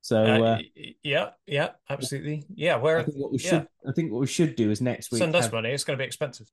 So 0.03 0.17
uh, 0.23 0.39
uh, 0.39 0.59
yeah, 1.03 1.29
yeah, 1.45 1.69
absolutely. 1.89 2.43
Yeah, 2.55 2.77
where 2.77 2.99
I 2.99 3.03
think 3.03 3.17
what 3.17 3.31
we 3.31 3.37
yeah. 3.39 3.49
should 3.49 3.67
I 3.87 3.91
think 3.93 4.11
what 4.11 4.21
we 4.21 4.27
should 4.27 4.55
do 4.55 4.71
is 4.71 4.81
next 4.81 5.11
week 5.11 5.19
send 5.19 5.35
us 5.35 5.45
have- 5.45 5.53
money, 5.53 5.69
it's 5.69 5.83
gonna 5.83 5.97
be 5.97 6.03
expensive. 6.05 6.47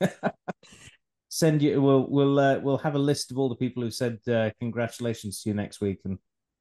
send 1.28 1.62
you 1.62 1.80
we'll 1.82 2.06
we'll 2.08 2.38
uh, 2.38 2.58
we'll 2.60 2.78
have 2.78 2.94
a 2.94 2.98
list 2.98 3.30
of 3.30 3.38
all 3.38 3.48
the 3.48 3.56
people 3.56 3.82
who 3.82 3.90
said 3.90 4.18
uh, 4.28 4.50
congratulations 4.60 5.42
to 5.42 5.50
you 5.50 5.54
next 5.54 5.80
week 5.80 5.98
and, 6.04 6.18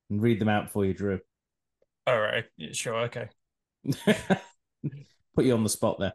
and 0.10 0.22
read 0.22 0.40
them 0.40 0.50
out 0.50 0.72
for 0.72 0.86
you, 0.86 0.94
Drew. 0.94 1.20
All 2.06 2.20
right, 2.20 2.46
sure, 2.74 2.96
okay. 3.06 3.30
Put 5.36 5.46
you 5.46 5.54
on 5.54 5.64
the 5.64 5.70
spot 5.70 6.00
there. 6.00 6.14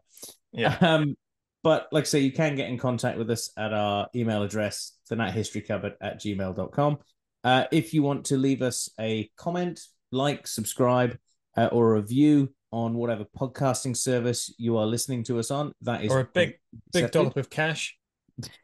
Yeah. 0.53 0.77
Um, 0.81 1.17
but 1.63 1.89
like 1.93 2.03
I 2.03 2.07
say, 2.07 2.21
you 2.21 2.33
can 2.33 2.55
get 2.55 2.69
in 2.69 2.79
contact 2.79 3.19
with 3.19 3.31
us 3.31 3.51
at 3.57 3.73
our 3.73 4.09
email 4.15 4.43
address, 4.43 4.93
the 5.09 5.17
nathistorykcupboard 5.17 5.95
at 6.01 6.21
gmail.com. 6.21 6.99
Uh, 7.45 7.65
if 7.73 7.95
you 7.95 8.03
want 8.03 8.27
to 8.27 8.37
leave 8.37 8.63
us 8.63 8.89
a 9.01 9.31
comment, 9.37 9.81
like, 10.13 10.47
subscribe, 10.47 11.19
uh, 11.57 11.67
or 11.73 11.95
a 11.97 12.01
review 12.01 12.53
on 12.71 12.95
whatever 12.95 13.25
podcasting 13.37 13.97
service 13.97 14.55
you 14.59 14.77
are 14.77 14.87
listening 14.87 15.25
to 15.25 15.39
us 15.39 15.51
on, 15.51 15.73
that 15.83 16.05
is 16.05 16.13
Or 16.13 16.21
a 16.21 16.25
big 16.25 16.55
big 16.93 17.11
dollop 17.11 17.37
of 17.37 17.49
cash. 17.51 17.97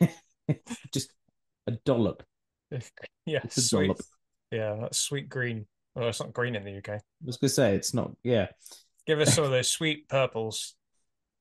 just 0.93 1.13
a 1.67 1.73
dollop. 1.85 2.23
Yeah, 3.27 3.41
a 3.45 3.51
sweet. 3.51 3.87
dollop. 3.87 4.01
Yeah, 4.51 4.77
that's 4.83 5.01
sweet 5.01 5.31
green. 5.31 5.67
Oh, 5.97 6.09
it's 6.09 6.21
not 6.21 6.35
green 6.35 6.55
in 6.57 6.65
the 6.65 6.77
UK. 6.77 6.91
I 6.91 7.01
was 7.25 7.39
gonna 7.39 7.49
say 7.49 7.75
it's 7.75 7.95
not. 7.95 8.11
Yeah, 8.23 8.49
Give 9.07 9.21
us 9.21 9.35
some 9.35 9.45
of 9.45 9.51
those 9.51 9.71
sweet 9.71 10.09
purples 10.09 10.75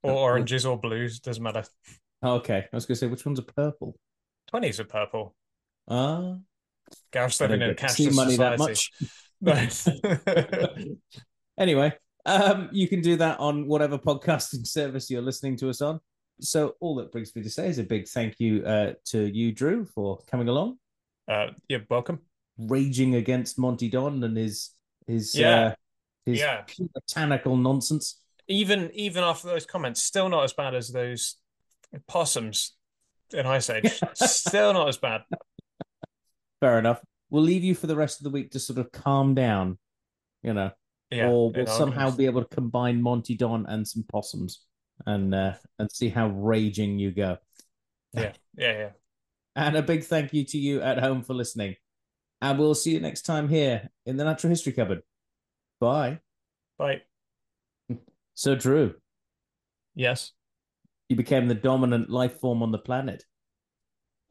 or 0.04 0.12
Uh, 0.12 0.16
oranges 0.16 0.66
or 0.66 0.78
blues, 0.80 1.20
doesn't 1.20 1.41
matter. 1.43 1.64
okay. 2.24 2.68
I 2.72 2.76
was 2.76 2.86
gonna 2.86 2.95
say 2.97 3.08
which 3.08 3.26
one's 3.26 3.39
are 3.39 3.43
purple. 3.43 3.97
Twenties 4.47 4.80
are 4.80 4.86
purple. 4.86 5.36
Ah, 5.88 6.38
Gareth's 7.12 7.41
I 7.41 7.45
living 7.45 7.62
in 7.62 7.70
a 7.72 7.76
to 7.76 7.86
cashless 7.86 8.16
money 8.16 8.36
that 8.38 8.60
society. 8.60 8.89
much. 9.41 10.88
anyway, 11.58 11.93
um, 12.26 12.70
you 12.72 12.88
can 12.88 13.01
do 13.01 13.16
that 13.18 13.39
on 13.39 13.68
whatever 13.68 13.97
podcasting 13.97 14.66
service 14.78 15.10
you're 15.10 15.22
listening 15.22 15.58
to 15.58 15.70
us 15.70 15.82
on. 15.82 15.99
So 16.39 16.76
all 16.80 16.95
that 16.95 17.12
brings 17.12 17.36
me 17.36 17.43
to 17.43 17.49
say 17.49 17.68
is 17.70 17.78
a 17.80 17.84
big 17.84 18.08
thank 18.08 18.39
you 18.39 18.66
uh, 18.66 18.93
to 19.08 19.26
you, 19.26 19.51
Drew, 19.51 19.86
for 19.86 20.20
coming 20.30 20.49
along, 20.49 20.78
uh, 21.28 21.47
you're 21.70 21.86
welcome. 21.89 22.20
raging 22.58 23.16
against 23.16 23.58
Monty 23.60 23.89
Don 23.89 24.24
and 24.24 24.36
his 24.38 24.72
his 25.08 25.36
Yeah. 25.36 25.60
uh, 25.60 25.76
his 26.26 26.39
Yeah. 26.39 26.62
puritanical 26.64 27.56
nonsense. 27.58 28.22
Even 28.48 28.91
even 28.94 29.24
after 29.24 29.48
those 29.48 29.66
comments, 29.66 30.02
still 30.04 30.30
not 30.30 30.44
as 30.44 30.54
bad 30.54 30.76
as 30.76 30.89
those 30.89 31.38
possums 32.08 32.76
in 33.34 33.46
Ice 33.46 33.70
Age. 33.70 34.00
still 34.16 34.74
not 34.74 34.89
as 34.89 34.98
bad. 34.98 35.22
Fair 36.60 36.80
enough. 36.80 37.02
We'll 37.30 37.44
leave 37.44 37.64
you 37.64 37.74
for 37.76 37.88
the 37.88 37.96
rest 37.96 38.20
of 38.20 38.26
the 38.26 38.30
week 38.30 38.52
to 38.52 38.60
sort 38.60 38.80
of 38.80 38.91
calm 38.91 39.34
down, 39.34 39.78
you 40.44 40.54
know, 40.54 40.72
Yeah. 41.10 41.30
or 41.30 41.52
we'll 41.52 41.66
somehow 41.66 42.12
be 42.12 42.26
able 42.26 42.44
to 42.44 42.56
combine 42.56 43.02
Monty 43.02 43.36
Don 43.36 43.66
and 43.66 43.88
some 43.88 44.04
possums, 44.04 44.62
and 45.06 45.34
uh, 45.34 45.54
and 45.80 45.91
see 45.91 46.10
how 46.10 46.28
raging 46.28 47.00
you 47.00 47.12
go. 47.12 47.38
Yeah, 48.14 48.34
yeah, 48.56 48.72
yeah. 48.78 48.89
And 49.56 49.76
a 49.76 49.82
big 49.82 50.04
thank 50.04 50.34
you 50.34 50.44
to 50.46 50.58
you 50.58 50.82
at 50.82 51.00
home 51.00 51.24
for 51.24 51.34
listening. 51.34 51.76
And 52.41 52.60
we'll 52.60 52.76
see 52.76 52.91
you 52.91 53.00
next 53.00 53.22
time 53.22 53.48
here 53.48 53.89
in 54.06 54.18
the 54.18 54.24
Natural 54.26 54.50
History 54.50 54.74
Cupboard. 54.74 55.02
Bye. 55.80 56.20
Bye. 56.78 57.04
So, 58.36 58.56
Drew, 58.56 58.96
Yes, 59.96 60.32
you 61.10 61.16
became 61.16 61.48
the 61.48 61.56
dominant 61.56 62.10
life 62.10 62.40
form 62.40 62.64
on 62.64 62.72
the 62.72 62.80
planet. 62.80 63.26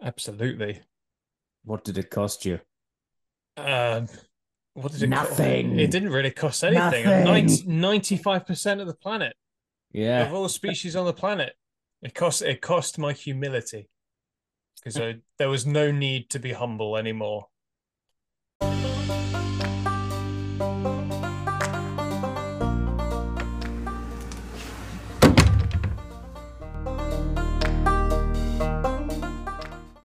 absolutely. 0.02 0.80
What 1.64 1.84
did 1.84 1.96
it 1.98 2.10
cost 2.10 2.44
you? 2.44 2.58
Um, 3.56 4.08
what 4.74 4.90
did 4.90 5.02
it 5.04 5.10
cost? 5.12 5.30
Nothing. 5.30 5.78
It 5.78 5.92
didn't 5.92 6.10
really 6.10 6.32
cost 6.32 6.64
anything. 6.64 7.04
Nothing. 7.04 7.80
Ninety-five 7.80 8.44
percent 8.44 8.80
of 8.80 8.88
the 8.88 8.94
planet, 8.94 9.36
Yeah. 9.92 10.26
of 10.26 10.34
all 10.34 10.48
species 10.48 10.96
on 10.96 11.06
the 11.06 11.12
planet, 11.12 11.54
it 12.02 12.14
cost. 12.14 12.42
It 12.42 12.60
cost 12.60 12.98
my 12.98 13.12
humility 13.12 13.88
because 14.82 15.20
there 15.38 15.48
was 15.48 15.64
no 15.64 15.92
need 15.92 16.28
to 16.30 16.40
be 16.40 16.52
humble 16.52 16.96
anymore. 16.96 17.46